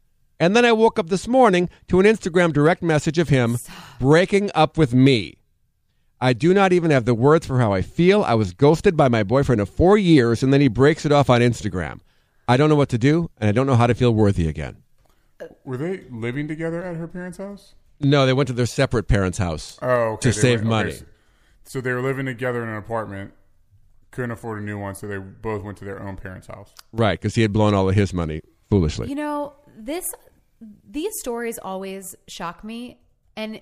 And 0.41 0.57
then 0.57 0.65
I 0.65 0.73
woke 0.73 0.99
up 0.99 1.11
this 1.11 1.29
morning 1.29 1.69
to 1.89 2.01
an 2.01 2.07
Instagram 2.07 2.51
direct 2.55 2.83
message 2.83 3.19
of 3.19 3.29
him 3.29 3.59
breaking 4.01 4.51
up 4.55 4.79
with 4.79 4.95
me. 4.95 5.37
I 6.19 6.33
do 6.33 6.55
not 6.55 6.73
even 6.73 6.91
have 6.91 7.05
the 7.05 7.13
words 7.13 7.47
for 7.47 7.61
how 7.61 7.75
I 7.75 7.83
feel. 7.83 8.23
I 8.23 8.33
was 8.33 8.55
ghosted 8.55 8.97
by 8.97 9.09
my 9.09 9.23
boyfriend 9.23 9.61
of 9.61 9.69
four 9.69 9.99
years, 9.99 10.43
and 10.43 10.51
then 10.51 10.63
he 10.63 10.69
breaks 10.69 11.05
it 11.05 11.13
off 11.13 11.29
on 11.29 11.43
Instagram. 11.43 12.01
I 12.49 12.57
don't 12.57 12.71
know 12.71 12.75
what 12.75 12.89
to 12.89 12.97
do, 12.97 13.31
and 13.37 13.51
I 13.51 13.53
don't 13.53 13.67
know 13.67 13.77
how 13.77 13.87
to 13.87 13.95
feel 13.95 14.15
worthy 14.15 14.49
again. 14.49 14.79
Were 15.67 15.77
they 15.77 16.05
living 16.11 16.49
together 16.49 16.83
at 16.83 16.97
her 16.97 17.07
parents' 17.07 17.37
house? 17.37 17.75
No, 18.01 18.27
they 18.27 18.33
went 18.33 18.47
to 18.49 18.53
their 18.53 18.67
separate 18.67 19.05
parents' 19.09 19.39
house 19.39 19.79
Oh, 19.83 19.89
okay. 20.15 20.31
to 20.31 20.37
They 20.37 20.41
save 20.41 20.59
went- 20.61 20.69
money. 20.71 20.91
okay, 20.91 20.99
so- 20.99 21.05
So 21.65 21.81
they 21.81 21.93
were 21.93 22.03
living 22.03 22.27
together 22.27 22.63
in 22.63 22.69
an 22.69 22.77
apartment, 22.77 23.33
couldn't 24.13 24.31
afford 24.31 24.63
a 24.63 24.65
new 24.65 24.79
one, 24.79 24.95
so 24.95 25.07
they 25.09 25.19
both 25.19 25.63
went 25.65 25.77
to 25.79 25.85
their 25.85 26.01
own 26.01 26.17
parents' 26.17 26.47
house. 26.47 26.73
Right, 26.93 27.19
because 27.21 27.35
he 27.35 27.43
had 27.43 27.53
blown 27.53 27.75
all 27.75 27.89
of 27.89 27.95
his 27.97 28.13
money 28.15 28.41
foolishly. 28.71 29.09
You 29.09 29.15
know, 29.17 29.55
this 29.77 30.05
these 30.89 31.13
stories 31.21 31.59
always 31.59 32.15
shock 32.29 32.65
me 32.65 32.99
and 33.37 33.61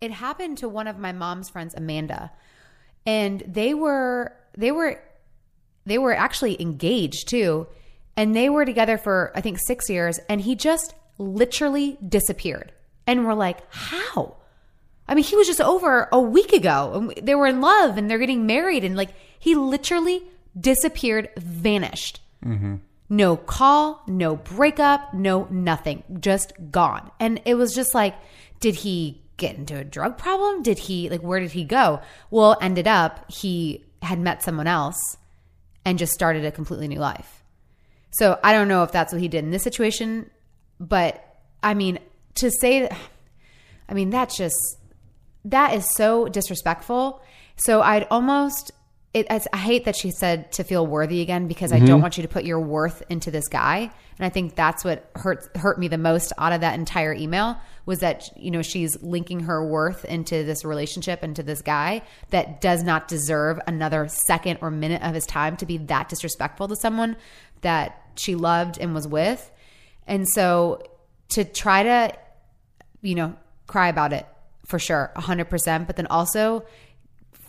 it 0.00 0.10
happened 0.12 0.56
to 0.58 0.68
one 0.68 0.86
of 0.86 0.98
my 0.98 1.10
mom's 1.12 1.48
friends 1.48 1.74
Amanda. 1.74 2.30
And 3.06 3.40
they 3.46 3.74
were 3.74 4.32
they 4.56 4.70
were 4.70 5.02
they 5.84 5.98
were 5.98 6.12
actually 6.14 6.60
engaged 6.62 7.28
too. 7.28 7.66
And 8.16 8.36
they 8.36 8.48
were 8.50 8.64
together 8.64 8.98
for 8.98 9.32
I 9.34 9.40
think 9.40 9.58
6 9.66 9.88
years 9.90 10.20
and 10.28 10.40
he 10.42 10.54
just 10.54 10.94
literally 11.18 11.98
disappeared. 12.06 12.72
And 13.06 13.26
we're 13.26 13.34
like, 13.34 13.58
"How?" 13.72 14.36
I 15.08 15.14
mean, 15.14 15.24
he 15.24 15.36
was 15.36 15.46
just 15.46 15.60
over 15.60 16.08
a 16.10 16.20
week 16.20 16.52
ago. 16.52 16.92
and 16.94 17.26
They 17.26 17.34
were 17.34 17.46
in 17.46 17.60
love 17.60 17.96
and 17.96 18.10
they're 18.10 18.18
getting 18.18 18.46
married 18.46 18.84
and 18.84 18.96
like 18.96 19.10
he 19.38 19.54
literally 19.54 20.22
disappeared, 20.58 21.30
vanished. 21.36 22.20
Mm-hmm. 22.44 22.76
No 23.08 23.36
call, 23.36 24.02
no 24.08 24.36
breakup, 24.36 25.14
no 25.14 25.46
nothing, 25.50 26.02
just 26.18 26.52
gone. 26.70 27.10
And 27.20 27.40
it 27.44 27.54
was 27.54 27.72
just 27.72 27.94
like, 27.94 28.16
did 28.58 28.74
he 28.74 29.22
get 29.36 29.56
into 29.56 29.78
a 29.78 29.84
drug 29.84 30.18
problem? 30.18 30.62
Did 30.62 30.78
he, 30.78 31.08
like, 31.08 31.20
where 31.20 31.38
did 31.38 31.52
he 31.52 31.64
go? 31.64 32.00
Well, 32.30 32.58
ended 32.60 32.88
up, 32.88 33.30
he 33.30 33.84
had 34.02 34.18
met 34.18 34.42
someone 34.42 34.66
else 34.66 35.16
and 35.84 35.98
just 35.98 36.12
started 36.12 36.44
a 36.44 36.50
completely 36.50 36.88
new 36.88 36.98
life. 36.98 37.44
So 38.10 38.40
I 38.42 38.52
don't 38.52 38.68
know 38.68 38.82
if 38.82 38.90
that's 38.90 39.12
what 39.12 39.22
he 39.22 39.28
did 39.28 39.44
in 39.44 39.50
this 39.50 39.62
situation, 39.62 40.30
but 40.80 41.22
I 41.62 41.74
mean, 41.74 42.00
to 42.36 42.50
say 42.50 42.82
that, 42.82 42.96
I 43.88 43.94
mean, 43.94 44.10
that's 44.10 44.36
just, 44.36 44.56
that 45.44 45.74
is 45.74 45.94
so 45.94 46.28
disrespectful. 46.28 47.22
So 47.56 47.80
I'd 47.80 48.06
almost, 48.10 48.72
it, 49.16 49.26
I 49.30 49.40
I 49.52 49.56
hate 49.56 49.86
that 49.86 49.96
she 49.96 50.10
said 50.10 50.52
to 50.52 50.64
feel 50.64 50.86
worthy 50.86 51.22
again 51.22 51.48
because 51.48 51.72
I 51.72 51.78
don't 51.78 51.88
mm-hmm. 51.88 52.02
want 52.02 52.18
you 52.18 52.22
to 52.22 52.28
put 52.28 52.44
your 52.44 52.60
worth 52.60 53.02
into 53.08 53.30
this 53.30 53.48
guy. 53.48 53.90
And 54.18 54.26
I 54.26 54.28
think 54.28 54.54
that's 54.54 54.84
what 54.84 55.10
hurt 55.14 55.56
hurt 55.56 55.78
me 55.78 55.88
the 55.88 55.96
most 55.96 56.34
out 56.36 56.52
of 56.52 56.60
that 56.60 56.78
entire 56.78 57.14
email 57.14 57.58
was 57.86 58.00
that 58.00 58.28
you 58.36 58.50
know 58.50 58.60
she's 58.60 59.00
linking 59.02 59.40
her 59.40 59.64
worth 59.64 60.04
into 60.04 60.44
this 60.44 60.66
relationship 60.66 61.24
into 61.24 61.42
this 61.42 61.62
guy 61.62 62.02
that 62.28 62.60
does 62.60 62.82
not 62.82 63.08
deserve 63.08 63.58
another 63.66 64.06
second 64.26 64.58
or 64.60 64.70
minute 64.70 65.02
of 65.02 65.14
his 65.14 65.24
time 65.24 65.56
to 65.58 65.66
be 65.66 65.78
that 65.78 66.10
disrespectful 66.10 66.68
to 66.68 66.76
someone 66.76 67.16
that 67.62 68.02
she 68.16 68.34
loved 68.34 68.76
and 68.78 68.94
was 68.94 69.08
with. 69.08 69.50
And 70.06 70.28
so 70.28 70.82
to 71.30 71.44
try 71.44 71.82
to 71.82 72.12
you 73.02 73.14
know, 73.14 73.34
cry 73.66 73.88
about 73.88 74.12
it 74.12 74.26
for 74.64 74.78
sure, 74.78 75.12
100%. 75.16 75.86
But 75.86 75.96
then 75.96 76.06
also 76.06 76.64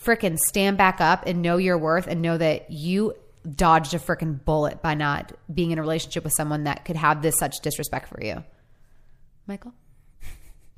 frickin' 0.04 0.38
stand 0.38 0.78
back 0.78 1.02
up 1.02 1.24
and 1.26 1.42
know 1.42 1.58
your 1.58 1.78
worth 1.78 2.08
and 2.08 2.22
know 2.22 2.38
that 2.38 2.72
you 2.72 3.14
dodged 3.50 3.94
a 3.94 4.00
frickin' 4.00 4.44
bullet 4.44 4.82
by 4.82 4.94
not 4.94 5.32
being 5.54 5.72
in 5.72 5.80
a 5.80 5.82
relationship 5.82 6.24
with 6.24 6.34
someone 6.34 6.66
that 6.66 6.86
could 6.86 6.96
have 6.96 7.22
this 7.22 7.36
such 7.38 7.60
disrespect 7.62 8.10
for 8.10 8.24
you. 8.24 8.44
Michael? 9.48 9.74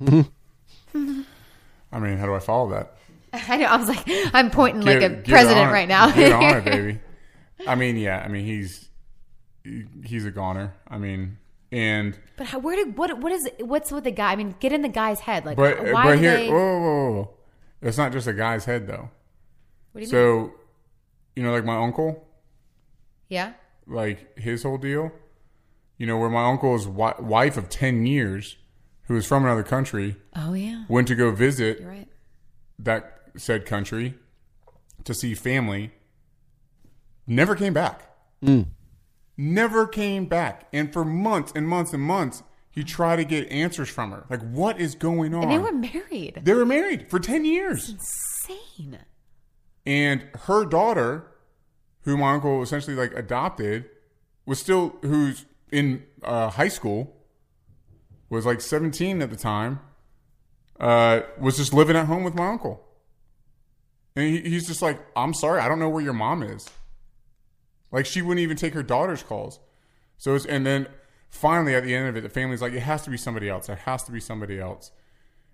I 0.00 1.98
mean, 1.98 2.16
how 2.18 2.26
do 2.26 2.34
I 2.34 2.38
follow 2.38 2.70
that? 2.70 2.96
I 3.32 3.56
know. 3.56 3.66
I 3.66 3.76
was 3.76 3.88
like, 3.88 4.02
I'm 4.34 4.50
pointing 4.50 4.82
like 4.82 4.96
a 4.98 5.00
Get- 5.00 5.24
get 5.24 5.32
president 5.32 5.72
right 5.72 5.88
now. 5.88 6.10
Get 6.10 6.32
on 6.32 6.56
it, 6.56 6.64
baby. 6.64 7.00
I 7.66 7.74
mean, 7.74 7.96
yeah. 7.96 8.18
I 8.24 8.28
mean, 8.28 8.44
he's 8.44 8.88
he's 10.04 10.24
a 10.24 10.30
goner. 10.30 10.74
I 10.88 10.98
mean, 10.98 11.36
and 11.72 12.18
but 12.36 12.48
how, 12.48 12.58
where 12.58 12.76
did 12.76 12.96
what 12.98 13.18
what 13.20 13.32
is 13.32 13.48
what's 13.60 13.90
with 13.92 14.04
the 14.04 14.10
guy? 14.10 14.32
I 14.32 14.36
mean, 14.36 14.54
get 14.60 14.72
in 14.72 14.82
the 14.82 14.88
guy's 14.88 15.20
head. 15.20 15.44
Like, 15.46 15.56
but 15.56 15.78
why 15.92 16.04
but 16.04 16.18
here, 16.18 16.36
they? 16.36 16.48
whoa, 16.48 16.56
whoa, 16.56 16.80
whoa, 16.80 17.12
whoa. 17.12 17.30
It's 17.82 17.96
not 17.98 18.12
just 18.12 18.26
a 18.26 18.32
guy's 18.32 18.64
head 18.64 18.86
though. 18.86 19.10
what 19.92 20.00
do 20.00 20.06
you 20.06 20.06
mean? 20.06 20.08
So, 20.10 20.52
you 21.36 21.42
know, 21.42 21.52
like 21.52 21.64
my 21.64 21.76
uncle, 21.76 22.26
Yeah. 23.28 23.52
like 23.86 24.38
his 24.38 24.62
whole 24.62 24.78
deal. 24.78 25.12
You 25.98 26.06
know, 26.06 26.16
where 26.18 26.30
my 26.30 26.48
uncle's 26.50 26.86
wi- 26.86 27.20
wife 27.20 27.56
of 27.58 27.68
ten 27.68 28.06
years, 28.06 28.56
who 29.02 29.14
was 29.14 29.26
from 29.26 29.44
another 29.44 29.62
country, 29.62 30.16
Oh 30.34 30.54
yeah. 30.54 30.84
went 30.88 31.08
to 31.08 31.14
go 31.14 31.30
visit 31.30 31.80
You're 31.80 31.88
right. 31.90 32.08
that 32.78 33.20
said 33.36 33.66
country 33.66 34.14
to 35.04 35.12
see 35.14 35.34
family, 35.34 35.92
never 37.26 37.54
came 37.54 37.72
back. 37.74 38.02
Hmm. 38.42 38.62
Never 39.40 39.86
came 39.86 40.26
back. 40.26 40.68
And 40.70 40.92
for 40.92 41.02
months 41.02 41.50
and 41.56 41.66
months 41.66 41.94
and 41.94 42.02
months, 42.02 42.42
he 42.70 42.84
tried 42.84 43.16
to 43.16 43.24
get 43.24 43.50
answers 43.50 43.88
from 43.88 44.10
her. 44.10 44.26
Like, 44.28 44.42
what 44.42 44.78
is 44.78 44.94
going 44.94 45.34
on? 45.34 45.44
And 45.44 45.50
they 45.50 45.58
were 45.58 45.72
married. 45.72 46.42
They 46.42 46.52
were 46.52 46.66
married 46.66 47.08
for 47.08 47.18
10 47.18 47.46
years. 47.46 47.88
Insane. 47.88 48.98
And 49.86 50.28
her 50.40 50.66
daughter, 50.66 51.26
who 52.02 52.18
my 52.18 52.34
uncle 52.34 52.60
essentially 52.62 52.94
like 52.94 53.14
adopted, 53.14 53.86
was 54.44 54.58
still, 54.58 54.96
who's 55.00 55.46
in 55.72 56.04
uh, 56.22 56.50
high 56.50 56.68
school, 56.68 57.16
was 58.28 58.44
like 58.44 58.60
17 58.60 59.22
at 59.22 59.30
the 59.30 59.36
time, 59.36 59.80
uh, 60.78 61.20
was 61.38 61.56
just 61.56 61.72
living 61.72 61.96
at 61.96 62.04
home 62.04 62.24
with 62.24 62.34
my 62.34 62.46
uncle. 62.46 62.86
And 64.14 64.26
he, 64.26 64.50
he's 64.50 64.66
just 64.66 64.82
like, 64.82 65.00
I'm 65.16 65.32
sorry, 65.32 65.62
I 65.62 65.68
don't 65.68 65.78
know 65.78 65.88
where 65.88 66.02
your 66.04 66.12
mom 66.12 66.42
is. 66.42 66.68
Like, 67.92 68.06
she 68.06 68.22
wouldn't 68.22 68.40
even 68.40 68.56
take 68.56 68.74
her 68.74 68.82
daughter's 68.82 69.22
calls. 69.22 69.58
So, 70.16 70.34
it's, 70.34 70.46
and 70.46 70.66
then 70.66 70.86
finally 71.30 71.74
at 71.74 71.84
the 71.84 71.94
end 71.94 72.08
of 72.08 72.16
it, 72.16 72.22
the 72.22 72.28
family's 72.28 72.60
like, 72.60 72.72
it 72.72 72.80
has 72.80 73.02
to 73.02 73.10
be 73.10 73.16
somebody 73.16 73.48
else. 73.48 73.66
There 73.66 73.76
has 73.76 74.02
to 74.04 74.12
be 74.12 74.20
somebody 74.20 74.58
else. 74.60 74.90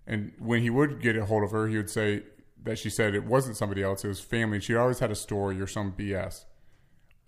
And 0.07 0.32
when 0.39 0.62
he 0.62 0.70
would 0.70 1.01
get 1.01 1.16
a 1.16 1.24
hold 1.26 1.45
of 1.45 1.51
her, 1.51 1.68
he 1.68 1.76
would 1.76 1.91
say 1.91 2.22
that 2.62 2.78
she 2.78 2.91
said 2.91 3.14
it 3.14 3.24
wasn't 3.24 3.57
somebody 3.57 3.82
else, 3.82 4.05
it 4.05 4.09
was 4.09 4.20
family. 4.20 4.61
She 4.61 4.74
always 4.74 4.99
had 4.99 5.11
a 5.11 5.14
story 5.14 5.61
or 5.61 5.66
some 5.66 5.93
BS. 5.93 6.45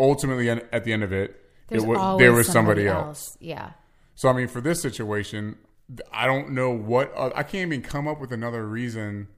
Ultimately, 0.00 0.48
at 0.48 0.84
the 0.84 0.92
end 0.92 1.02
of 1.02 1.12
it, 1.12 1.40
There's 1.68 1.82
it 1.82 1.86
was, 1.86 2.18
there 2.18 2.32
was 2.32 2.46
somebody, 2.46 2.86
else. 2.86 3.36
Yeah. 3.40 3.72
So, 4.14 4.28
I 4.28 4.32
mean, 4.32 4.48
for 4.48 4.61
this 4.61 4.80
situation, 4.80 5.56
I 6.12 6.26
don't 6.26 6.50
know 6.50 6.70
what, 6.70 7.12
uh, 7.16 7.30
I 7.34 7.42
can't 7.42 7.72
even 7.72 7.82
come 7.82 8.06
up 8.06 8.20
with 8.20 8.32
another 8.32 8.66
reason 8.66 9.28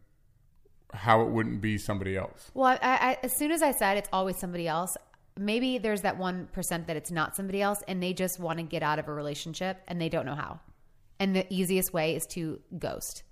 how 0.93 1.23
it 1.23 1.29
wouldn't 1.29 1.61
be 1.61 1.79
somebody 1.79 2.17
else. 2.17 2.51
Well, 2.53 2.67
I, 2.67 2.79
I, 2.83 3.19
as 3.23 3.35
soon 3.37 3.53
as 3.53 3.63
I 3.63 3.73
said 3.73 3.97
it's 3.97 4.09
always 4.13 4.37
somebody 4.37 4.67
else, 4.67 4.97
maybe 5.39 5.79
there's 5.79 6.03
that 6.03 6.19
one 6.19 6.49
percent 6.53 6.87
that 6.89 6.97
it's 6.97 7.11
not 7.11 7.37
somebody 7.37 7.63
else, 7.63 7.79
and 7.89 8.03
they 8.03 8.13
just 8.13 8.39
want 8.41 8.59
to 8.59 8.63
get 8.65 8.83
out 8.83 8.99
of 8.99 9.09
a 9.09 9.13
relationship 9.13 9.79
and 9.89 10.01
they 10.01 10.09
don't 10.09 10.27
know 10.27 10.35
how. 10.35 10.61
And 11.19 11.37
the 11.37 11.47
easiest 11.53 11.93
way 11.93 12.15
is 12.17 12.27
to 12.29 12.61
ghost. 12.79 13.23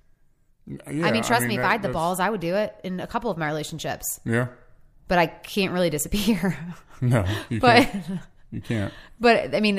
Yeah, 0.67 1.07
I 1.07 1.13
mean, 1.13 1.23
trust 1.23 1.47
me, 1.47 1.57
if 1.57 1.65
I 1.65 1.73
had 1.73 1.83
the 1.83 1.89
balls, 1.89 2.21
I 2.21 2.29
would 2.29 2.43
do 2.43 2.55
it 2.55 2.75
in 2.85 3.01
a 3.01 3.07
couple 3.07 3.31
of 3.31 3.39
my 3.39 3.47
relationships. 3.47 4.21
Yeah. 4.27 4.49
But 5.07 5.19
I 5.19 5.27
can't 5.27 5.73
really 5.73 5.91
disappear. 5.91 6.57
No, 7.01 7.25
you 7.49 7.61
but 7.61 7.85
can't. 7.85 8.05
You 8.51 8.61
can't. 8.61 8.93
but 9.21 9.55
I 9.55 9.61
mean, 9.61 9.77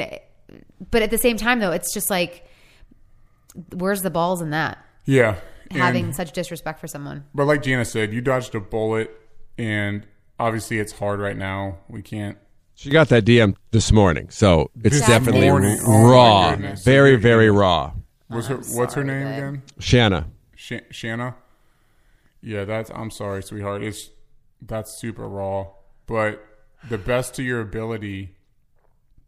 but 0.89 1.01
at 1.01 1.11
the 1.11 1.17
same 1.17 1.36
time, 1.36 1.59
though, 1.59 1.72
it's 1.72 1.93
just 1.93 2.09
like, 2.09 2.45
where's 3.76 4.01
the 4.01 4.09
balls 4.09 4.41
in 4.41 4.51
that? 4.51 4.78
Yeah. 5.05 5.36
Having 5.72 6.05
And- 6.05 6.15
such 6.15 6.32
disrespect 6.32 6.80
for 6.80 6.88
someone. 6.88 7.26
But 7.36 7.45
like 7.45 7.61
Jana 7.61 7.84
said, 7.86 8.13
you 8.13 8.22
dodged 8.22 8.55
a 8.55 8.59
bullet 8.61 9.11
and 9.57 10.07
obviously 10.40 10.80
it's 10.80 10.94
hard 10.94 11.20
right 11.20 11.38
now. 11.38 11.78
We 11.88 12.02
can't. 12.02 12.38
She 12.76 12.90
got 12.90 13.10
that 13.10 13.26
DM 13.26 13.56
this 13.72 13.92
morning, 13.92 14.30
so 14.30 14.72
it's 14.84 15.00
This 15.00 15.08
definitely 15.08 15.48
morning? 15.50 15.80
Oh, 15.86 16.10
raw, 16.10 16.52
goodness. 16.52 16.84
very, 16.84 17.18
very 17.18 17.52
raw. 17.52 17.92
What's 18.28 18.48
her 18.48 18.56
What's 18.58 18.94
her 18.94 19.04
name 19.04 19.24
babe. 19.28 19.38
again? 19.38 19.64
Shanna. 19.80 20.28
Sh- 20.56 20.74
Shanna. 20.92 21.36
Yeah, 22.42 22.64
that's. 22.64 22.90
I'm 22.92 23.12
sorry, 23.12 23.44
sweetheart. 23.44 23.84
It's 23.84 24.12
that's 24.62 24.92
super 24.98 25.28
raw, 25.28 25.68
but 26.08 26.46
the 26.88 26.98
best 26.98 27.36
to 27.36 27.44
your 27.44 27.60
ability. 27.60 28.36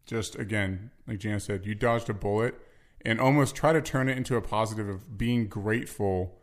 Just 0.05 0.35
again, 0.35 0.91
like 1.07 1.19
Jan 1.19 1.39
said, 1.39 1.65
you 1.65 1.75
dodged 1.75 2.09
a 2.09 2.13
bullet, 2.13 2.55
and 3.05 3.19
almost 3.19 3.55
try 3.55 3.73
to 3.73 3.81
turn 3.81 4.07
it 4.09 4.17
into 4.17 4.35
a 4.35 4.41
positive 4.41 4.87
of 4.89 5.17
being 5.17 5.47
grateful 5.47 6.37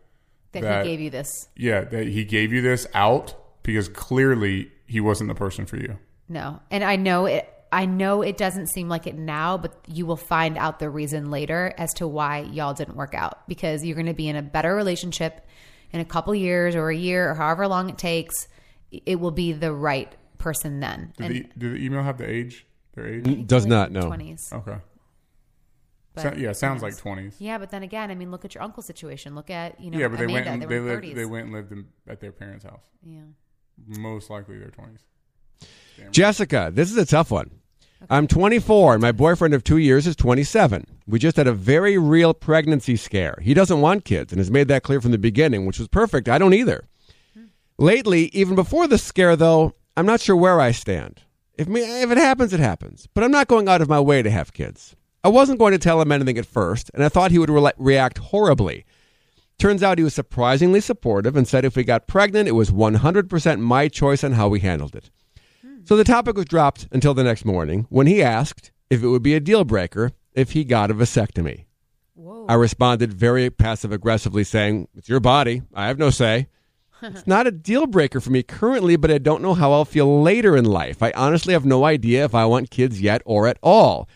that, 0.53 0.62
that- 0.62 0.85
he 0.87 0.93
gave 0.93 1.01
you 1.01 1.11
this. 1.11 1.49
Yeah, 1.57 1.85
that 1.85 2.07
he 2.09 2.25
gave 2.25 2.53
you 2.53 2.61
this 2.61 2.87
out 2.95 3.35
because 3.73 3.89
clearly 3.91 4.73
he 4.87 4.99
wasn't 5.01 5.29
the 5.29 5.35
person 5.35 5.66
for 5.66 5.77
you. 5.77 5.99
No. 6.29 6.61
And 6.71 6.83
I 6.83 6.97
know 6.97 7.27
it 7.27 7.47
I 7.71 7.85
know 7.85 8.23
it 8.23 8.39
doesn't 8.39 8.69
seem 8.69 8.89
like 8.89 9.07
it 9.07 9.14
now, 9.14 9.59
but 9.59 9.79
you 9.87 10.07
will 10.07 10.16
find 10.16 10.57
out 10.57 10.79
the 10.79 10.89
reason 10.89 11.31
later 11.31 11.75
as 11.77 11.93
to 11.95 12.09
why 12.09 12.39
y'all 12.41 12.73
didn't 12.73 12.97
work 12.97 13.14
out 13.14 13.47
because 13.47 13.85
you're 13.85 13.95
going 13.95 14.07
to 14.07 14.14
be 14.14 14.27
in 14.27 14.37
a 14.37 14.43
better 14.43 14.75
relationship 14.75 15.47
in 15.93 16.01
a 16.01 16.05
couple 16.07 16.35
years 16.35 16.75
or 16.75 16.89
a 16.89 16.97
year 16.97 17.31
or 17.31 17.35
however 17.35 17.69
long 17.69 17.91
it 17.91 17.99
takes. 17.99 18.49
It 18.91 19.21
will 19.21 19.33
be 19.33 19.53
the 19.53 19.71
right 19.71 20.11
person 20.39 20.81
then. 20.81 21.12
Did, 21.19 21.27
And 21.27 21.35
the, 21.35 21.41
did 21.59 21.73
the 21.75 21.85
email 21.85 22.03
have 22.03 22.16
the 22.16 22.27
age? 22.31 22.64
Their 22.95 23.07
age? 23.07 23.47
Does 23.47 23.66
not 23.66 23.93
know. 23.93 24.01
20s. 24.09 24.51
Okay. 24.51 24.79
But 26.14 26.23
So- 26.23 26.33
yeah, 26.39 26.53
sounds 26.53 26.83
like 26.83 26.97
twenties. 26.97 27.37
Yeah, 27.39 27.59
but 27.59 27.69
then 27.71 27.83
again, 27.83 28.11
I 28.11 28.14
mean, 28.14 28.31
look 28.31 28.45
at 28.47 28.55
your 28.55 28.64
uncle's 28.64 28.87
situation. 28.87 29.35
Look 29.35 29.51
at, 29.51 29.79
you 29.79 29.91
know, 29.91 29.99
Yeah, 29.99 30.09
but 30.09 30.19
they 30.19 30.27
went. 30.27 30.47
they 30.47 30.51
And, 30.53 30.62
were 30.62 30.69
they 30.69 30.81
lived. 30.81 31.05
30s. 31.05 31.14
They 31.14 31.25
went 31.27 31.45
and 31.45 31.53
lived 31.55 31.71
in, 31.71 31.87
at 32.09 32.21
their 32.21 32.33
parents' 32.33 32.64
house. 32.64 32.81
yeah. 33.05 33.21
Most 33.87 34.31
likely 34.31 34.59
their 34.59 34.70
twenties. 34.70 35.01
Jessica, 36.11 36.70
this 36.72 36.91
is 36.91 36.97
a 36.97 37.07
tough 37.07 37.31
one. 37.31 37.51
I'm 38.09 38.29
24 38.29 38.95
and 38.95 39.03
my 39.03 39.11
boyfriend 39.12 39.55
of 39.55 39.64
two 39.64 39.79
years 39.79 40.07
is 40.07 40.14
27. 40.14 40.85
We 41.07 41.18
just 41.18 41.37
had 41.37 41.49
a 41.49 41.53
very 41.53 41.99
real 41.99 42.33
pregnancy 42.33 42.97
scare. 42.97 43.39
He 43.43 43.55
doesn't 43.55 43.81
want 43.81 44.05
kids 44.05 44.33
and 44.33 44.39
has 44.39 44.51
made 44.51 44.68
that 44.68 44.85
clear 44.85 45.01
from 45.01 45.11
the 45.11 45.18
beginning, 45.18 45.66
which 45.66 45.81
was 45.81 45.89
perfect. 45.89 46.29
I 46.29 46.39
don't 46.39 46.55
either. 46.55 46.87
Hmm. 47.35 47.47
Lately, 47.76 48.26
even 48.26 48.55
before 48.55 48.87
the 48.87 48.99
scare, 48.99 49.35
though, 49.35 49.74
I'm 49.97 50.07
not 50.07 50.20
sure 50.20 50.37
where 50.37 50.61
I 50.61 50.70
stand. 50.70 51.22
If, 51.55 51.66
me, 51.66 51.81
if 51.81 52.11
it 52.12 52.18
happens, 52.18 52.53
it 52.53 52.61
happens. 52.61 53.09
But 53.14 53.24
I'm 53.24 53.33
not 53.33 53.49
going 53.49 53.68
out 53.68 53.83
of 53.83 53.89
my 53.89 53.99
way 53.99 54.22
to 54.22 54.31
have 54.31 54.53
kids. 54.53 54.95
I 55.24 55.29
wasn't 55.29 55.59
going 55.59 55.72
to 55.72 55.79
tell 55.79 56.01
him 56.01 56.12
anything 56.12 56.39
at 56.39 56.47
first, 56.47 56.91
and 56.95 57.03
I 57.03 57.09
thought 57.09 57.33
he 57.33 57.39
would 57.41 57.51
re- 57.51 57.72
react 57.76 58.18
horribly. 58.18 58.85
Turns 59.59 59.83
out 59.83 59.99
he 59.99 60.05
was 60.05 60.15
surprisingly 60.15 60.81
supportive 60.81 61.37
and 61.37 61.47
said 61.47 61.65
if 61.65 61.77
we 61.77 61.83
got 61.83 62.07
pregnant, 62.07 62.49
it 62.49 62.53
was 62.53 62.71
100% 62.71 63.61
my 63.61 63.89
choice 63.89 64.23
on 64.23 64.33
how 64.33 64.49
we 64.49 64.61
handled 64.61 64.95
it. 64.95 65.11
Hmm. 65.63 65.79
So 65.85 65.97
the 65.97 66.05
topic 66.05 66.37
was 66.37 66.45
dropped 66.45 66.87
until 66.93 67.15
the 67.15 67.25
next 67.25 67.45
morning 67.45 67.87
when 67.89 68.07
he 68.07 68.23
asked 68.23 68.71
if 68.89 69.03
it 69.03 69.09
would 69.09 69.23
be 69.23 69.35
a 69.35 69.41
deal 69.41 69.65
breaker 69.65 70.13
if 70.33 70.53
he 70.53 70.65
got 70.65 70.91
a 70.91 70.95
vasectomy. 70.95 71.65
I 72.49 72.55
responded 72.55 73.13
very 73.13 73.51
passive 73.51 73.93
aggressively, 73.93 74.43
saying, 74.43 74.89
It's 74.95 75.09
your 75.09 75.21
body. 75.21 75.63
I 75.75 75.89
have 75.89 75.99
no 75.99 76.09
say. 76.09 76.49
it's 77.03 77.27
not 77.27 77.47
a 77.47 77.51
deal 77.51 77.87
breaker 77.87 78.21
for 78.21 78.31
me 78.31 78.43
currently, 78.43 78.97
but 78.97 79.11
I 79.11 79.19
don't 79.19 79.43
know 79.43 79.55
how 79.55 79.71
I'll 79.71 79.85
feel 79.85 80.23
later 80.23 80.57
in 80.57 80.65
life. 80.65 81.03
I 81.03 81.13
honestly 81.15 81.53
have 81.53 81.67
no 81.67 81.85
idea 81.85 82.25
if 82.25 82.35
I 82.35 82.47
want 82.47 82.71
kids 82.71 83.03
yet 83.03 83.21
or 83.27 83.47
at 83.47 83.59
all. 83.63 84.09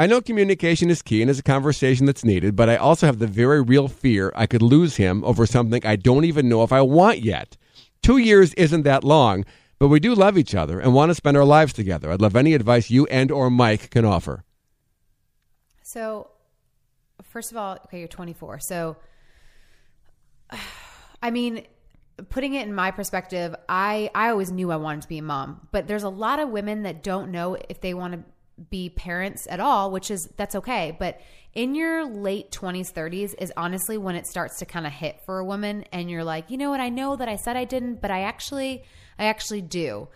I 0.00 0.06
know 0.06 0.20
communication 0.20 0.90
is 0.90 1.02
key 1.02 1.22
and 1.22 1.30
is 1.30 1.40
a 1.40 1.42
conversation 1.42 2.06
that's 2.06 2.24
needed, 2.24 2.54
but 2.54 2.68
I 2.68 2.76
also 2.76 3.06
have 3.06 3.18
the 3.18 3.26
very 3.26 3.60
real 3.60 3.88
fear 3.88 4.32
I 4.36 4.46
could 4.46 4.62
lose 4.62 4.94
him 4.94 5.24
over 5.24 5.44
something 5.44 5.84
I 5.84 5.96
don't 5.96 6.24
even 6.24 6.48
know 6.48 6.62
if 6.62 6.72
I 6.72 6.82
want 6.82 7.18
yet. 7.18 7.56
Two 8.00 8.18
years 8.18 8.54
isn't 8.54 8.82
that 8.82 9.02
long, 9.02 9.44
but 9.80 9.88
we 9.88 9.98
do 9.98 10.14
love 10.14 10.38
each 10.38 10.54
other 10.54 10.78
and 10.78 10.94
want 10.94 11.10
to 11.10 11.16
spend 11.16 11.36
our 11.36 11.44
lives 11.44 11.72
together. 11.72 12.12
I'd 12.12 12.20
love 12.20 12.36
any 12.36 12.54
advice 12.54 12.90
you 12.90 13.06
and 13.06 13.32
or 13.32 13.50
Mike 13.50 13.90
can 13.90 14.04
offer. 14.04 14.44
So, 15.82 16.30
first 17.24 17.50
of 17.50 17.56
all, 17.56 17.78
okay, 17.86 17.98
you're 17.98 18.06
24. 18.06 18.60
So, 18.60 18.96
I 21.22 21.32
mean, 21.32 21.66
putting 22.28 22.54
it 22.54 22.68
in 22.68 22.74
my 22.74 22.92
perspective, 22.92 23.56
I 23.68 24.10
I 24.14 24.28
always 24.28 24.52
knew 24.52 24.70
I 24.70 24.76
wanted 24.76 25.02
to 25.02 25.08
be 25.08 25.18
a 25.18 25.22
mom, 25.22 25.66
but 25.72 25.88
there's 25.88 26.04
a 26.04 26.08
lot 26.08 26.38
of 26.38 26.50
women 26.50 26.84
that 26.84 27.02
don't 27.02 27.32
know 27.32 27.56
if 27.68 27.80
they 27.80 27.94
want 27.94 28.14
to 28.14 28.22
be 28.70 28.90
parents 28.90 29.46
at 29.50 29.60
all, 29.60 29.90
which 29.90 30.10
is 30.10 30.28
that's 30.36 30.54
okay. 30.54 30.96
But 30.98 31.20
in 31.54 31.74
your 31.74 32.04
late 32.06 32.50
20s, 32.50 32.92
30s 32.92 33.34
is 33.38 33.52
honestly 33.56 33.98
when 33.98 34.14
it 34.14 34.26
starts 34.26 34.58
to 34.58 34.66
kind 34.66 34.86
of 34.86 34.92
hit 34.92 35.20
for 35.24 35.38
a 35.38 35.44
woman, 35.44 35.84
and 35.92 36.10
you're 36.10 36.24
like, 36.24 36.50
you 36.50 36.56
know 36.56 36.70
what? 36.70 36.80
I 36.80 36.88
know 36.88 37.16
that 37.16 37.28
I 37.28 37.36
said 37.36 37.56
I 37.56 37.64
didn't, 37.64 38.00
but 38.00 38.10
I 38.10 38.22
actually 38.22 38.84
I 39.18 39.24
actually 39.26 39.62
do. 39.62 40.08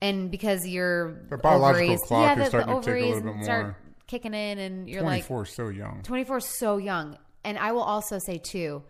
And 0.00 0.30
because 0.30 0.66
your 0.66 1.22
The 1.30 1.38
biological 1.38 1.84
ovaries, 1.84 2.02
clock 2.02 2.36
yeah, 2.36 2.44
is 2.44 2.50
the, 2.52 2.58
the 2.58 2.62
starting 2.64 2.68
to 2.68 2.80
tick 2.80 2.86
a 2.86 2.90
ovaries 2.90 3.14
little 3.16 3.32
bit 3.34 3.44
start 3.44 3.64
more. 3.66 3.76
kicking 4.06 4.34
in, 4.34 4.58
and 4.58 4.88
you're 4.88 5.00
Twenty 5.00 5.16
like, 5.16 5.24
four 5.24 5.42
is 5.44 5.50
so 5.50 5.68
young. 5.68 6.02
24 6.02 6.36
is 6.38 6.58
so 6.58 6.76
young. 6.76 7.18
And 7.44 7.58
I 7.58 7.72
will 7.72 7.82
also 7.82 8.18
say 8.18 8.38
too, 8.38 8.82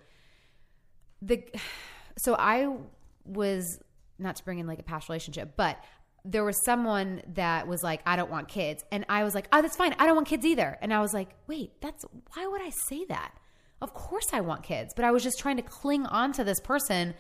the 1.23 1.45
so 2.19 2.35
I 2.39 2.77
was 3.25 3.79
not 4.19 4.37
to 4.37 4.45
bring 4.45 4.59
in 4.59 4.67
like 4.67 4.79
a 4.79 4.83
past 4.83 5.09
relationship, 5.09 5.55
but 5.57 5.79
there 6.27 6.45
was 6.45 6.57
someone 6.65 7.23
that 7.35 7.69
was 7.69 7.83
like, 7.83 8.01
I 8.05 8.17
don't 8.17 8.31
want 8.31 8.49
kids. 8.49 8.85
And 8.91 9.07
I 9.09 9.23
was 9.25 9.35
like, 9.35 9.47
oh, 9.53 9.63
that's 9.63 9.77
fine. 9.77 9.95
I 9.99 10.07
don't 10.07 10.17
want 10.17 10.27
kids 10.27 10.45
either. 10.45 10.77
And 10.83 10.93
I 10.93 11.01
was 11.01 11.15
like, 11.15 11.31
wait, 11.47 11.81
that's 11.81 12.05
why 12.35 12.47
would 12.47 12.61
I 12.61 12.71
say 12.89 13.05
that? 13.07 13.33
Of 13.81 13.95
course 13.95 14.27
I 14.33 14.41
want 14.41 14.63
kids. 14.63 14.93
But 14.95 15.05
I 15.05 15.13
was 15.13 15.23
just 15.23 15.39
trying 15.39 15.57
to 15.57 15.63
cling 15.63 16.05
on 16.07 16.33
to 16.33 16.45
this 16.45 16.61
person 16.61 17.15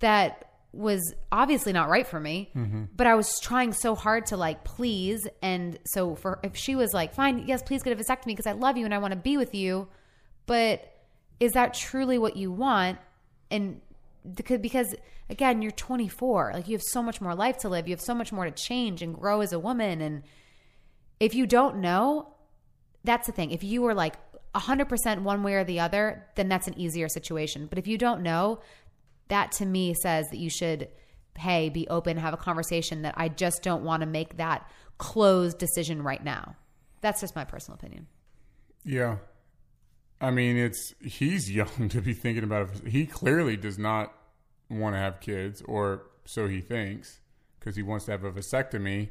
that 0.00 0.46
was 0.72 1.14
obviously 1.30 1.72
not 1.72 1.88
right 1.88 2.06
for 2.06 2.18
me. 2.18 2.50
Mm-hmm. 2.56 2.84
But 2.96 3.06
I 3.06 3.14
was 3.14 3.38
trying 3.40 3.72
so 3.72 3.94
hard 3.94 4.26
to 4.26 4.36
like 4.36 4.64
please. 4.64 5.26
And 5.42 5.78
so 5.84 6.14
for 6.14 6.40
if 6.42 6.56
she 6.56 6.74
was 6.74 6.92
like, 6.92 7.14
fine, 7.14 7.44
yes, 7.46 7.62
please 7.62 7.82
get 7.82 7.98
a 7.98 8.02
vasectomy 8.02 8.26
because 8.26 8.46
I 8.46 8.52
love 8.52 8.76
you 8.76 8.84
and 8.84 8.94
I 8.94 8.98
want 8.98 9.12
to 9.12 9.18
be 9.18 9.36
with 9.36 9.54
you. 9.54 9.88
But 10.46 10.92
is 11.38 11.52
that 11.52 11.74
truly 11.74 12.18
what 12.18 12.36
you 12.36 12.50
want? 12.50 12.98
And 13.50 13.80
because, 14.34 14.94
again, 15.28 15.62
you're 15.62 15.70
24. 15.70 16.52
Like 16.54 16.68
you 16.68 16.74
have 16.74 16.82
so 16.82 17.02
much 17.02 17.20
more 17.20 17.34
life 17.34 17.58
to 17.58 17.68
live. 17.68 17.88
You 17.88 17.92
have 17.92 18.00
so 18.00 18.14
much 18.14 18.32
more 18.32 18.44
to 18.44 18.50
change 18.50 19.02
and 19.02 19.14
grow 19.14 19.40
as 19.40 19.52
a 19.52 19.58
woman. 19.58 20.00
And 20.00 20.22
if 21.18 21.34
you 21.34 21.46
don't 21.46 21.76
know, 21.78 22.34
that's 23.04 23.26
the 23.26 23.32
thing. 23.32 23.50
If 23.50 23.64
you 23.64 23.82
were 23.82 23.94
like 23.94 24.16
100% 24.54 25.22
one 25.22 25.42
way 25.42 25.54
or 25.54 25.64
the 25.64 25.80
other, 25.80 26.26
then 26.34 26.48
that's 26.48 26.68
an 26.68 26.78
easier 26.78 27.08
situation. 27.08 27.66
But 27.66 27.78
if 27.78 27.86
you 27.86 27.96
don't 27.96 28.22
know, 28.22 28.60
that 29.28 29.52
to 29.52 29.66
me 29.66 29.94
says 29.94 30.28
that 30.30 30.38
you 30.38 30.50
should, 30.50 30.88
hey, 31.38 31.68
be 31.68 31.88
open, 31.88 32.16
have 32.16 32.34
a 32.34 32.38
conversation 32.38 33.02
that 33.02 33.14
I 33.16 33.28
just 33.28 33.62
don't 33.62 33.84
want 33.84 34.02
to 34.02 34.06
make 34.06 34.36
that 34.36 34.68
closed 34.98 35.58
decision 35.58 36.02
right 36.02 36.22
now. 36.22 36.56
That's 37.00 37.20
just 37.20 37.34
my 37.36 37.44
personal 37.44 37.78
opinion. 37.78 38.06
Yeah. 38.84 39.16
I 40.20 40.30
mean, 40.30 40.56
it's 40.56 40.94
he's 41.00 41.50
young 41.54 41.88
to 41.90 42.00
be 42.00 42.12
thinking 42.14 42.44
about 42.44 42.70
it. 42.74 42.88
He 42.88 43.06
clearly 43.06 43.56
does 43.56 43.78
not 43.78 44.12
want 44.68 44.94
to 44.94 44.98
have 44.98 45.20
kids, 45.20 45.62
or 45.64 46.02
so 46.24 46.46
he 46.46 46.60
thinks, 46.60 47.20
because 47.58 47.76
he 47.76 47.82
wants 47.82 48.04
to 48.06 48.12
have 48.12 48.24
a 48.24 48.30
vasectomy. 48.32 49.08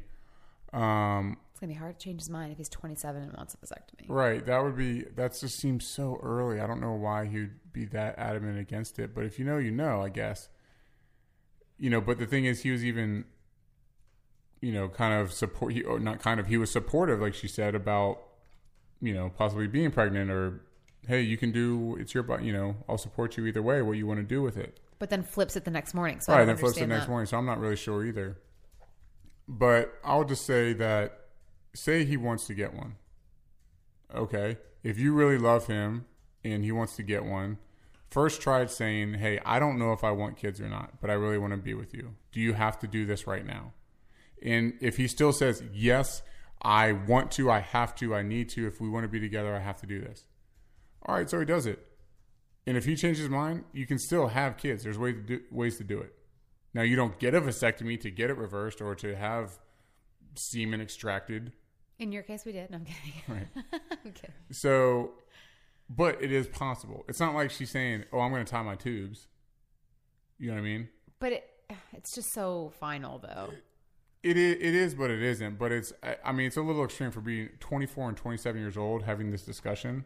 Um, 0.72 1.36
It's 1.50 1.60
going 1.60 1.68
to 1.72 1.74
be 1.74 1.74
hard 1.74 1.98
to 1.98 2.04
change 2.04 2.20
his 2.20 2.30
mind 2.30 2.52
if 2.52 2.58
he's 2.58 2.68
27 2.68 3.22
and 3.22 3.32
wants 3.32 3.54
a 3.54 3.56
vasectomy. 3.58 4.08
right. 4.08 4.44
That 4.46 4.62
would 4.62 4.76
be. 4.76 5.02
That 5.16 5.38
just 5.38 5.58
seems 5.58 5.86
so 5.86 6.18
early. 6.22 6.60
I 6.60 6.66
don't 6.66 6.80
know 6.80 6.92
why 6.92 7.26
he'd 7.26 7.50
be 7.72 7.86
that 7.86 8.18
adamant 8.18 8.58
against 8.58 8.98
it. 8.98 9.14
But 9.14 9.24
if 9.24 9.38
you 9.38 9.44
know, 9.44 9.58
you 9.58 9.72
know. 9.72 10.00
I 10.02 10.08
guess. 10.08 10.48
You 11.78 11.90
know, 11.90 12.00
but 12.00 12.18
the 12.18 12.26
thing 12.26 12.44
is, 12.44 12.62
he 12.62 12.70
was 12.70 12.84
even. 12.84 13.24
You 14.60 14.72
know, 14.72 14.88
kind 14.88 15.14
of 15.20 15.32
support. 15.32 15.72
He, 15.72 15.82
or 15.82 15.98
not 15.98 16.20
kind 16.20 16.38
of. 16.38 16.46
He 16.46 16.56
was 16.56 16.70
supportive, 16.70 17.20
like 17.20 17.34
she 17.34 17.48
said, 17.48 17.74
about 17.74 18.20
you 19.00 19.14
know, 19.14 19.30
possibly 19.36 19.66
being 19.66 19.90
pregnant 19.90 20.30
or, 20.30 20.60
hey, 21.06 21.20
you 21.20 21.36
can 21.36 21.52
do, 21.52 21.96
it's 21.98 22.14
your, 22.14 22.40
you 22.40 22.52
know, 22.52 22.76
I'll 22.88 22.98
support 22.98 23.36
you 23.36 23.46
either 23.46 23.62
way, 23.62 23.82
what 23.82 23.92
you 23.96 24.06
want 24.06 24.20
to 24.20 24.26
do 24.26 24.42
with 24.42 24.56
it. 24.56 24.78
But 24.98 25.10
then 25.10 25.22
flips 25.22 25.56
it 25.56 25.64
the 25.64 25.70
next 25.70 25.94
morning. 25.94 26.20
So 26.20 26.32
I 26.32 26.38
right. 26.38 26.44
Then 26.44 26.56
flips 26.56 26.76
it 26.76 26.80
the 26.80 26.86
next 26.86 27.04
that. 27.04 27.10
morning. 27.10 27.26
So 27.26 27.38
I'm 27.38 27.46
not 27.46 27.58
really 27.58 27.76
sure 27.76 28.04
either. 28.04 28.36
But 29.48 29.94
I'll 30.04 30.24
just 30.24 30.44
say 30.44 30.72
that, 30.74 31.20
say 31.74 32.04
he 32.04 32.16
wants 32.16 32.46
to 32.46 32.54
get 32.54 32.74
one. 32.74 32.96
Okay. 34.14 34.58
If 34.82 34.98
you 34.98 35.12
really 35.12 35.38
love 35.38 35.66
him 35.66 36.04
and 36.44 36.64
he 36.64 36.72
wants 36.72 36.96
to 36.96 37.02
get 37.02 37.24
one, 37.24 37.58
first 38.10 38.42
try 38.42 38.64
saying, 38.66 39.14
hey, 39.14 39.40
I 39.44 39.58
don't 39.58 39.78
know 39.78 39.92
if 39.92 40.04
I 40.04 40.10
want 40.10 40.36
kids 40.36 40.60
or 40.60 40.68
not, 40.68 41.00
but 41.00 41.10
I 41.10 41.14
really 41.14 41.38
want 41.38 41.52
to 41.52 41.56
be 41.56 41.74
with 41.74 41.94
you. 41.94 42.14
Do 42.32 42.40
you 42.40 42.52
have 42.52 42.78
to 42.80 42.86
do 42.86 43.06
this 43.06 43.26
right 43.26 43.46
now? 43.46 43.72
And 44.42 44.74
if 44.80 44.96
he 44.96 45.08
still 45.08 45.32
says, 45.32 45.62
yes, 45.72 46.22
I 46.62 46.92
want 46.92 47.30
to, 47.32 47.50
I 47.50 47.60
have 47.60 47.94
to, 47.96 48.14
I 48.14 48.22
need 48.22 48.48
to, 48.50 48.66
if 48.66 48.80
we 48.80 48.88
want 48.88 49.04
to 49.04 49.08
be 49.08 49.20
together, 49.20 49.54
I 49.54 49.60
have 49.60 49.80
to 49.80 49.86
do 49.86 50.00
this. 50.00 50.24
All 51.06 51.14
right, 51.14 51.28
so 51.28 51.38
he 51.38 51.44
does 51.46 51.66
it. 51.66 51.86
And 52.66 52.76
if 52.76 52.84
he 52.84 52.94
changes 52.94 53.20
his 53.20 53.28
mind, 53.30 53.64
you 53.72 53.86
can 53.86 53.98
still 53.98 54.28
have 54.28 54.56
kids. 54.56 54.84
There's 54.84 54.98
ways 54.98 55.16
to 55.16 55.22
do, 55.22 55.40
ways 55.50 55.78
to 55.78 55.84
do 55.84 55.98
it. 55.98 56.14
Now, 56.74 56.82
you 56.82 56.94
don't 56.94 57.18
get 57.18 57.34
a 57.34 57.40
vasectomy 57.40 57.98
to 58.00 58.10
get 58.10 58.30
it 58.30 58.36
reversed 58.36 58.80
or 58.80 58.94
to 58.96 59.16
have 59.16 59.58
semen 60.34 60.80
extracted. 60.80 61.52
In 61.98 62.12
your 62.12 62.22
case, 62.22 62.44
we 62.44 62.52
did. 62.52 62.70
No, 62.70 62.78
I'm 62.78 62.84
kidding. 62.84 63.12
Right. 63.28 63.48
I'm 64.04 64.12
kidding. 64.12 64.34
So, 64.52 65.12
but 65.88 66.22
it 66.22 66.32
is 66.32 66.46
possible. 66.46 67.04
It's 67.08 67.20
not 67.20 67.34
like 67.34 67.50
she's 67.50 67.70
saying, 67.70 68.04
oh, 68.12 68.20
I'm 68.20 68.30
going 68.30 68.44
to 68.44 68.50
tie 68.50 68.62
my 68.62 68.76
tubes. 68.76 69.26
You 70.38 70.48
know 70.48 70.54
what 70.54 70.60
I 70.60 70.64
mean? 70.64 70.88
But 71.18 71.32
it, 71.32 71.44
it's 71.92 72.14
just 72.14 72.32
so 72.32 72.72
final 72.78 73.18
though. 73.18 73.50
It 74.22 74.36
is, 74.36 74.56
it 74.56 74.74
is, 74.74 74.94
but 74.94 75.10
it 75.10 75.22
isn't. 75.22 75.58
But 75.58 75.72
it's, 75.72 75.92
I 76.24 76.32
mean, 76.32 76.46
it's 76.46 76.56
a 76.56 76.62
little 76.62 76.84
extreme 76.84 77.10
for 77.10 77.20
being 77.20 77.48
24 77.60 78.08
and 78.08 78.16
27 78.16 78.60
years 78.60 78.76
old 78.76 79.02
having 79.02 79.30
this 79.30 79.42
discussion. 79.42 80.04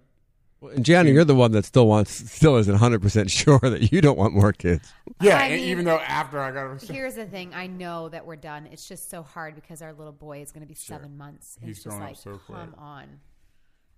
And 0.68 0.84
Gianna, 0.84 1.10
you're 1.10 1.24
the 1.24 1.34
one 1.34 1.52
that 1.52 1.64
still 1.64 1.86
wants, 1.86 2.12
still 2.32 2.56
isn't 2.56 2.72
100 2.72 3.02
percent 3.02 3.30
sure 3.32 3.58
that 3.58 3.92
you 3.92 4.00
don't 4.00 4.18
want 4.18 4.34
more 4.34 4.52
kids. 4.52 4.92
Yeah, 5.20 5.38
I 5.38 5.50
mean, 5.50 5.60
even 5.60 5.84
though 5.84 5.98
after 5.98 6.40
I 6.40 6.50
got, 6.50 6.80
her. 6.80 6.92
Here's 6.92 7.14
the 7.14 7.26
thing: 7.26 7.54
I 7.54 7.66
know 7.66 8.08
that 8.08 8.26
we're 8.26 8.36
done. 8.36 8.68
It's 8.70 8.88
just 8.88 9.10
so 9.10 9.22
hard 9.22 9.54
because 9.54 9.82
our 9.82 9.92
little 9.92 10.12
boy 10.12 10.40
is 10.40 10.52
going 10.52 10.62
to 10.62 10.68
be 10.68 10.74
seven 10.74 11.16
months. 11.16 11.58
He's 11.60 11.70
it's 11.70 11.84
just 11.84 11.88
growing 11.88 12.02
up 12.02 12.08
like, 12.10 12.16
so 12.16 12.40
quick. 12.46 12.58
come 12.58 12.74
on. 12.78 13.20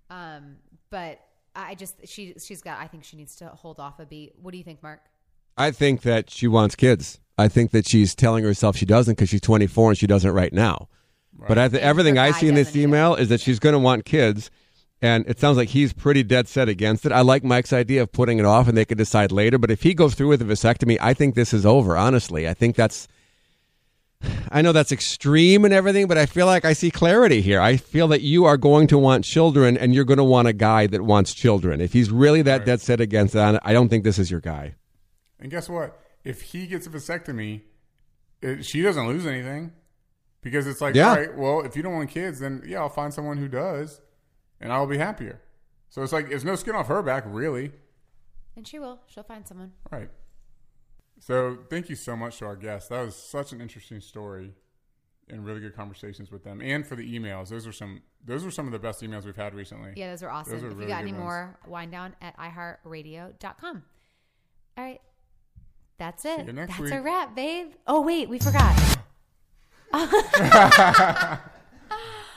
Um, 0.09 0.57
but 0.91 1.21
I 1.55 1.75
just 1.75 2.07
she 2.07 2.35
she's 2.39 2.63
got. 2.63 2.79
I 2.79 2.87
think 2.87 3.05
she 3.05 3.17
needs 3.17 3.37
to 3.37 3.47
hold 3.49 3.81
off 3.81 3.99
a 3.99 4.07
beat. 4.07 4.35
What 4.41 4.53
do 4.53 4.59
you 4.59 4.65
think, 4.65 4.83
Mark? 4.83 5.01
I 5.57 5.71
think 5.71 6.03
that 6.03 6.31
she 6.31 6.49
wants 6.49 6.75
kids. 6.75 7.21
I 7.39 7.49
think 7.49 7.71
that 7.73 7.89
she's 7.89 8.15
telling 8.15 8.45
herself 8.45 8.77
she 8.77 8.87
doesn't 8.87 9.15
because 9.15 9.29
she's 9.29 9.41
24 9.41 9.91
and 9.91 9.99
she 9.99 10.07
doesn't 10.07 10.31
right 10.31 10.53
now. 10.53 10.89
But 11.47 11.59
I 11.59 11.69
th- 11.69 11.83
everything 11.83 12.19
I 12.19 12.31
see 12.31 12.49
in 12.49 12.55
this 12.55 12.75
email 12.75 13.15
is 13.15 13.29
that 13.29 13.41
she's 13.41 13.59
going 13.59 13.75
to 13.75 13.79
want 13.79 14.05
kids. 14.05 14.51
And 15.03 15.27
it 15.29 15.39
sounds 15.39 15.59
like 15.59 15.69
he's 15.69 15.93
pretty 15.93 16.23
dead 16.23 16.49
set 16.49 16.69
against 16.71 17.05
it. 17.05 17.13
I 17.13 17.21
like 17.21 17.45
Mike's 17.45 17.73
idea 17.73 18.03
of 18.03 18.13
putting 18.13 18.39
it 18.39 18.47
off 18.47 18.67
and 18.67 18.77
they 18.77 18.85
could 18.87 18.97
decide 18.97 19.31
later. 19.31 19.59
But 19.59 19.71
if 19.71 19.83
he 19.83 19.93
goes 19.93 20.15
through 20.15 20.29
with 20.29 20.41
a 20.41 20.47
vasectomy, 20.47 20.97
I 21.01 21.13
think 21.13 21.35
this 21.35 21.53
is 21.53 21.67
over, 21.67 21.97
honestly. 21.97 22.49
I 22.49 22.55
think 22.55 22.77
that's. 22.77 23.07
I 24.51 24.63
know 24.63 24.73
that's 24.73 24.93
extreme 24.93 25.67
and 25.67 25.75
everything, 25.75 26.07
but 26.09 26.17
I 26.17 26.25
feel 26.25 26.47
like 26.47 26.65
I 26.65 26.73
see 26.73 26.91
clarity 26.91 27.43
here. 27.43 27.61
I 27.61 27.77
feel 27.77 28.09
that 28.09 28.23
you 28.23 28.47
are 28.47 28.57
going 28.57 28.87
to 28.87 28.97
want 28.97 29.25
children 29.25 29.77
and 29.77 29.95
you're 29.95 30.07
going 30.07 30.17
to 30.17 30.25
want 30.25 30.49
a 30.49 30.55
guy 30.55 30.87
that 30.87 31.03
wants 31.03 31.35
children. 31.35 31.83
If 31.83 31.93
he's 31.93 32.11
really 32.11 32.41
that 32.43 32.65
dead 32.65 32.81
set 32.81 32.99
against 32.99 33.35
that, 33.35 33.61
I 33.65 33.75
don't 33.75 33.91
think 33.91 34.05
this 34.05 34.19
is 34.19 34.31
your 34.31 34.41
guy. 34.41 34.75
and 35.39 35.51
guess 35.51 35.69
what? 35.69 36.01
If 36.25 36.41
he 36.41 36.67
gets 36.67 36.87
a 36.87 36.91
vasectomy, 36.91 37.61
it, 38.41 38.65
she 38.65 38.81
doesn't 38.81 39.07
lose 39.07 39.27
anything 39.27 39.73
because 40.41 40.67
it's 40.67 40.81
like, 40.81 40.95
Yeah. 40.95 41.11
all 41.11 41.17
right, 41.17 41.37
well, 41.37 41.61
if 41.61 41.77
you 41.77 41.83
don't 41.83 41.93
want 41.95 42.09
kids, 42.11 42.41
then 42.41 42.63
yeah, 42.67 42.79
I'll 42.81 42.89
find 42.89 43.13
someone 43.13 43.37
who 43.37 43.49
does, 43.49 44.01
and 44.61 44.73
I'll 44.73 44.87
be 44.87 44.99
happier. 44.99 45.41
So 45.89 46.03
it's 46.03 46.13
like, 46.13 46.31
it's 46.31 46.45
no 46.45 46.57
skin 46.57 46.75
off 46.75 46.89
her 46.89 47.03
back, 47.03 47.25
really. 47.27 47.73
And 48.57 48.67
she 48.67 48.79
will. 48.79 49.01
She'll 49.07 49.23
find 49.23 49.47
someone. 49.47 49.73
Right. 49.91 50.11
So 51.19 51.59
thank 51.71 51.89
you 51.89 51.97
so 51.97 52.17
much 52.17 52.39
to 52.39 52.47
our 52.47 52.57
guests. 52.57 52.89
That 52.89 53.05
was 53.05 53.17
such 53.17 53.53
an 53.53 53.61
interesting 53.61 54.01
story 54.01 54.53
and 55.29 55.45
really 55.45 55.61
good 55.61 55.75
conversations 55.75 56.31
with 56.31 56.45
them. 56.45 56.61
And 56.61 56.87
for 56.87 56.97
the 56.97 57.19
emails. 57.19 57.49
Those 57.49 57.67
are 57.67 57.73
some 57.73 58.03
those 58.25 58.45
were 58.45 58.51
some 58.51 58.67
of 58.67 58.73
the 58.73 58.79
best 58.79 59.03
emails 59.03 59.25
we've 59.25 59.37
had 59.37 59.55
recently. 59.55 59.93
Yeah, 59.97 60.11
those 60.11 60.23
are 60.23 60.31
awesome. 60.31 60.55
Those 60.55 60.65
are 60.65 60.69
if 60.69 60.73
really 60.75 60.85
you 60.85 60.89
got 60.89 61.03
any 61.03 61.13
ones. 61.13 61.23
more, 61.23 61.59
wind 61.67 61.93
down 61.93 62.15
at 62.21 62.37
iHeartRadio.com. 62.39 63.83
All 64.77 64.85
right. 64.85 65.01
That's 65.99 66.25
it. 66.25 66.55
That's 66.55 66.79
week. 66.79 66.93
a 66.93 67.01
wrap, 67.01 67.35
babe. 67.35 67.73
Oh, 67.87 68.03
wait, 68.03 68.29
we 68.29 68.39
forgot. 68.39 68.99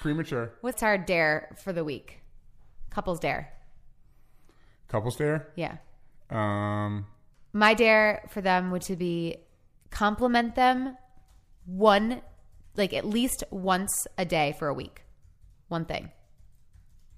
Premature. 0.02 0.54
What's 0.62 0.82
our 0.84 0.98
dare 0.98 1.56
for 1.64 1.74
the 1.74 1.84
week? 1.84 2.22
Couples 2.90 3.20
dare. 3.20 3.52
Couples 4.88 5.16
dare. 5.16 5.52
Yeah. 5.56 5.78
Um 6.30 7.06
My 7.54 7.74
dare 7.74 8.24
for 8.30 8.42
them 8.42 8.72
would 8.72 8.82
to 8.84 8.96
be 8.96 9.38
compliment 9.90 10.56
them 10.56 10.98
one, 11.66 12.22
like 12.76 12.94
at 12.94 13.06
least 13.06 13.44
once 13.52 14.08
a 14.18 14.26
day 14.26 14.56
for 14.58 14.68
a 14.68 14.74
week. 14.74 15.04
One 15.68 15.86
thing. 15.86 16.12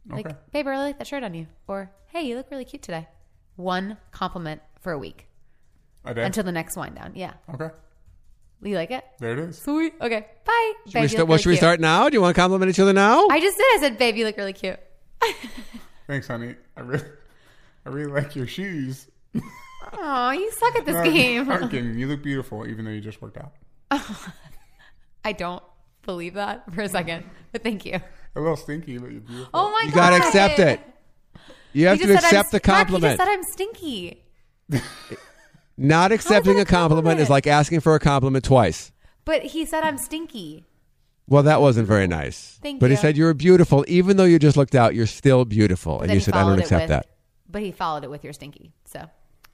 Like, 0.10 0.26
Okay. 0.26 0.36
babe, 0.52 0.68
I 0.68 0.70
really 0.72 0.84
like 0.86 0.98
that 0.98 1.08
shirt 1.08 1.24
on 1.24 1.34
you. 1.34 1.48
Or, 1.68 1.92
hey, 2.08 2.24
you 2.24 2.36
look 2.36 2.50
really 2.50 2.66
cute 2.66 2.82
today. 2.82 3.08
One 3.56 3.98
compliment 4.12 4.62
for 4.80 4.92
a 4.92 4.98
week 4.98 5.28
a 6.04 6.14
day. 6.14 6.24
until 6.24 6.44
the 6.44 6.52
next 6.52 6.76
wind 6.76 6.96
down. 6.96 7.12
Yeah. 7.16 7.34
okay. 7.54 7.70
You 8.64 8.76
like 8.76 8.92
it? 8.92 9.04
There 9.20 9.34
it 9.34 9.40
is. 9.40 9.58
Sweet. 9.58 9.94
Okay. 10.00 10.28
Bye. 10.46 10.74
Should 10.86 10.94
Babe, 10.94 11.02
we 11.04 11.10
you 11.10 11.18
well, 11.18 11.26
really 11.28 11.42
should 11.42 11.50
we 11.50 11.56
start 11.56 11.80
now? 11.80 12.08
Do 12.10 12.14
you 12.16 12.22
want 12.22 12.36
to 12.36 12.40
compliment 12.42 12.70
each 12.70 12.80
other 12.80 12.94
now? 12.94 13.28
I 13.30 13.40
just 13.40 13.58
did. 13.58 13.66
I 13.76 13.78
said, 13.80 13.98
babe, 13.98 14.16
you 14.16 14.26
look 14.26 14.38
really 14.38 14.54
cute. 14.54 14.80
Thanks, 16.08 16.28
honey. 16.28 16.56
I 16.78 16.82
really 16.82 17.06
I 17.86 17.90
really 17.90 18.12
like 18.12 18.36
your 18.36 18.46
shoes. 18.48 19.08
Oh, 19.94 20.30
you 20.32 20.52
suck 20.52 20.76
at 20.76 20.86
this 20.86 20.96
No, 20.96 21.04
game. 21.04 21.50
I'm 21.50 21.70
kidding. 21.70 21.98
You 21.98 22.08
look 22.08 22.22
beautiful 22.22 22.68
even 22.68 22.86
though 22.86 22.92
you 22.92 23.02
just 23.02 23.22
worked 23.22 23.38
out. 23.38 23.54
I 25.26 25.32
don't 25.32 25.64
believe 26.04 26.36
that 26.36 26.72
for 26.74 26.82
a 26.82 26.90
second, 26.90 27.26
but 27.52 27.64
thank 27.64 27.86
you. 27.86 28.00
A 28.36 28.40
little 28.40 28.56
stinky, 28.58 28.98
but 28.98 29.12
you're 29.12 29.22
beautiful. 29.22 29.50
Oh 29.54 29.72
my 29.72 29.84
You 29.88 29.92
god. 29.92 30.14
You 30.14 30.20
gotta 30.20 30.28
accept 30.28 30.60
it. 30.60 30.80
You 31.74 31.88
have 31.88 32.00
He 32.00 32.06
to 32.06 32.14
I'm- 32.14 32.24
accept 32.24 32.52
the 32.52 32.60
compliment. 32.60 33.14
he 33.14 33.18
just 33.18 33.28
said 33.28 33.34
I'm 33.34 33.44
stinky. 33.44 34.24
Not 35.82 36.12
accepting 36.12 36.60
a 36.60 36.62
a 36.62 36.66
compliment 36.66 37.20
is 37.20 37.30
like 37.30 37.48
asking 37.48 37.80
for 37.80 37.96
a 37.96 38.00
compliment 38.00 38.46
twice. 38.46 38.92
But 39.26 39.44
he 39.44 39.66
said 39.66 39.84
I'm 39.84 39.98
stinky. 39.98 40.66
Well, 41.28 41.44
that 41.44 41.62
wasn't 41.62 41.88
very 41.88 42.08
nice. 42.08 42.60
Thank 42.62 42.80
but 42.80 42.90
he 42.90 42.96
said 42.98 43.18
you 43.18 43.24
were 43.24 43.34
beautiful, 43.34 43.86
even 43.88 44.18
though 44.18 44.26
you 44.26 44.38
just 44.38 44.58
looked 44.58 44.76
out. 44.76 44.96
You're 44.96 45.08
still 45.08 45.46
beautiful, 45.46 46.02
and 46.02 46.12
you 46.12 46.20
said 46.20 46.34
I 46.36 46.44
don't 46.44 46.60
accept 46.60 46.84
with- 46.84 46.90
that. 46.90 47.08
But 47.50 47.62
he 47.62 47.72
followed 47.72 48.04
it 48.04 48.10
with 48.10 48.24
your 48.24 48.34
stinky. 48.34 48.72
So 48.86 49.06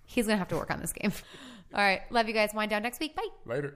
he's 0.06 0.28
going 0.28 0.36
to 0.36 0.40
have 0.40 0.50
to 0.50 0.56
work 0.56 0.70
on 0.70 0.80
this 0.80 0.94
game. 0.94 1.12
All 1.74 1.82
right. 1.82 2.02
Love 2.12 2.28
you 2.28 2.34
guys. 2.34 2.52
Wind 2.54 2.70
down 2.70 2.84
next 2.84 3.00
week. 3.00 3.16
Bye. 3.16 3.28
Later. 3.46 3.74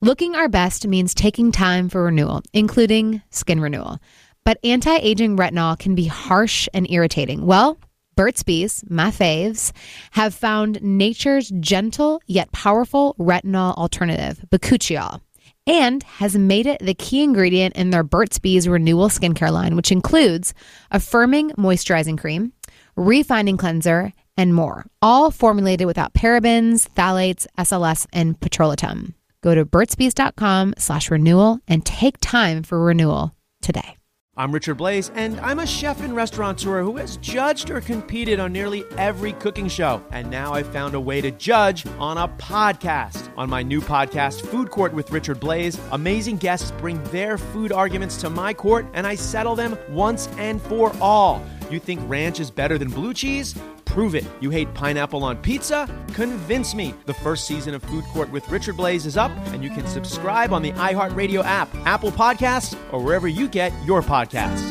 Looking 0.00 0.34
our 0.34 0.48
best 0.48 0.86
means 0.86 1.14
taking 1.14 1.52
time 1.52 1.88
for 1.88 2.02
renewal, 2.02 2.42
including 2.52 3.22
skin 3.30 3.60
renewal. 3.60 4.00
But 4.44 4.58
anti 4.64 4.96
aging 4.96 5.36
retinol 5.36 5.78
can 5.78 5.94
be 5.94 6.06
harsh 6.06 6.68
and 6.74 6.90
irritating. 6.90 7.46
Well, 7.46 7.78
Burt's 8.14 8.42
Bees, 8.42 8.84
my 8.88 9.10
faves, 9.10 9.72
have 10.12 10.34
found 10.34 10.82
nature's 10.82 11.50
gentle 11.60 12.20
yet 12.26 12.52
powerful 12.52 13.14
retinol 13.18 13.74
alternative, 13.76 14.44
Bakuchiol, 14.50 15.20
and 15.66 16.02
has 16.02 16.36
made 16.36 16.66
it 16.66 16.80
the 16.80 16.94
key 16.94 17.22
ingredient 17.22 17.74
in 17.76 17.90
their 17.90 18.02
Burt's 18.02 18.38
Bees 18.38 18.68
renewal 18.68 19.08
skincare 19.08 19.52
line, 19.52 19.76
which 19.76 19.92
includes 19.92 20.52
affirming 20.90 21.50
moisturizing 21.52 22.18
cream, 22.18 22.52
refining 22.96 23.56
cleanser, 23.56 24.12
and 24.36 24.54
more, 24.54 24.86
all 25.00 25.30
formulated 25.30 25.86
without 25.86 26.14
parabens, 26.14 26.88
phthalates, 26.88 27.46
SLS, 27.58 28.06
and 28.12 28.38
petrolatum. 28.40 29.14
Go 29.42 29.54
to 29.54 29.64
burtsbees.com 29.64 30.74
slash 30.78 31.10
renewal 31.10 31.60
and 31.66 31.84
take 31.84 32.16
time 32.20 32.62
for 32.62 32.82
renewal 32.82 33.34
today. 33.60 33.96
I'm 34.34 34.50
Richard 34.50 34.78
Blais, 34.78 35.10
and 35.14 35.38
I'm 35.40 35.58
a 35.58 35.66
chef 35.66 36.00
and 36.00 36.16
restaurateur 36.16 36.82
who 36.82 36.96
has 36.96 37.18
judged 37.18 37.68
or 37.68 37.82
competed 37.82 38.40
on 38.40 38.50
nearly 38.50 38.82
every 38.96 39.34
cooking 39.34 39.68
show. 39.68 40.02
And 40.10 40.30
now 40.30 40.54
I've 40.54 40.72
found 40.72 40.94
a 40.94 41.00
way 41.00 41.20
to 41.20 41.30
judge 41.32 41.86
on 41.98 42.16
a 42.16 42.26
podcast. 42.26 43.30
On 43.36 43.50
my 43.50 43.62
new 43.62 43.82
podcast, 43.82 44.40
Food 44.46 44.70
Court 44.70 44.94
with 44.94 45.10
Richard 45.10 45.38
Blais, 45.38 45.78
amazing 45.92 46.38
guests 46.38 46.70
bring 46.70 47.04
their 47.04 47.36
food 47.36 47.72
arguments 47.72 48.16
to 48.22 48.30
my 48.30 48.54
court, 48.54 48.86
and 48.94 49.06
I 49.06 49.16
settle 49.16 49.54
them 49.54 49.76
once 49.90 50.28
and 50.38 50.62
for 50.62 50.96
all. 50.98 51.44
You 51.72 51.80
think 51.80 52.00
ranch 52.06 52.38
is 52.38 52.50
better 52.50 52.76
than 52.76 52.90
blue 52.90 53.14
cheese? 53.14 53.54
Prove 53.86 54.14
it. 54.14 54.26
You 54.40 54.50
hate 54.50 54.72
pineapple 54.74 55.24
on 55.24 55.38
pizza? 55.38 55.88
Convince 56.12 56.74
me. 56.74 56.94
The 57.06 57.14
first 57.14 57.46
season 57.46 57.74
of 57.74 57.82
Food 57.84 58.04
Court 58.12 58.30
with 58.30 58.46
Richard 58.50 58.76
Blais 58.76 59.06
is 59.06 59.16
up, 59.16 59.30
and 59.48 59.64
you 59.64 59.70
can 59.70 59.86
subscribe 59.86 60.52
on 60.52 60.60
the 60.60 60.72
iHeartRadio 60.72 61.42
app, 61.44 61.74
Apple 61.86 62.12
Podcasts, 62.12 62.76
or 62.92 63.02
wherever 63.02 63.26
you 63.26 63.48
get 63.48 63.72
your 63.86 64.02
podcasts. 64.02 64.70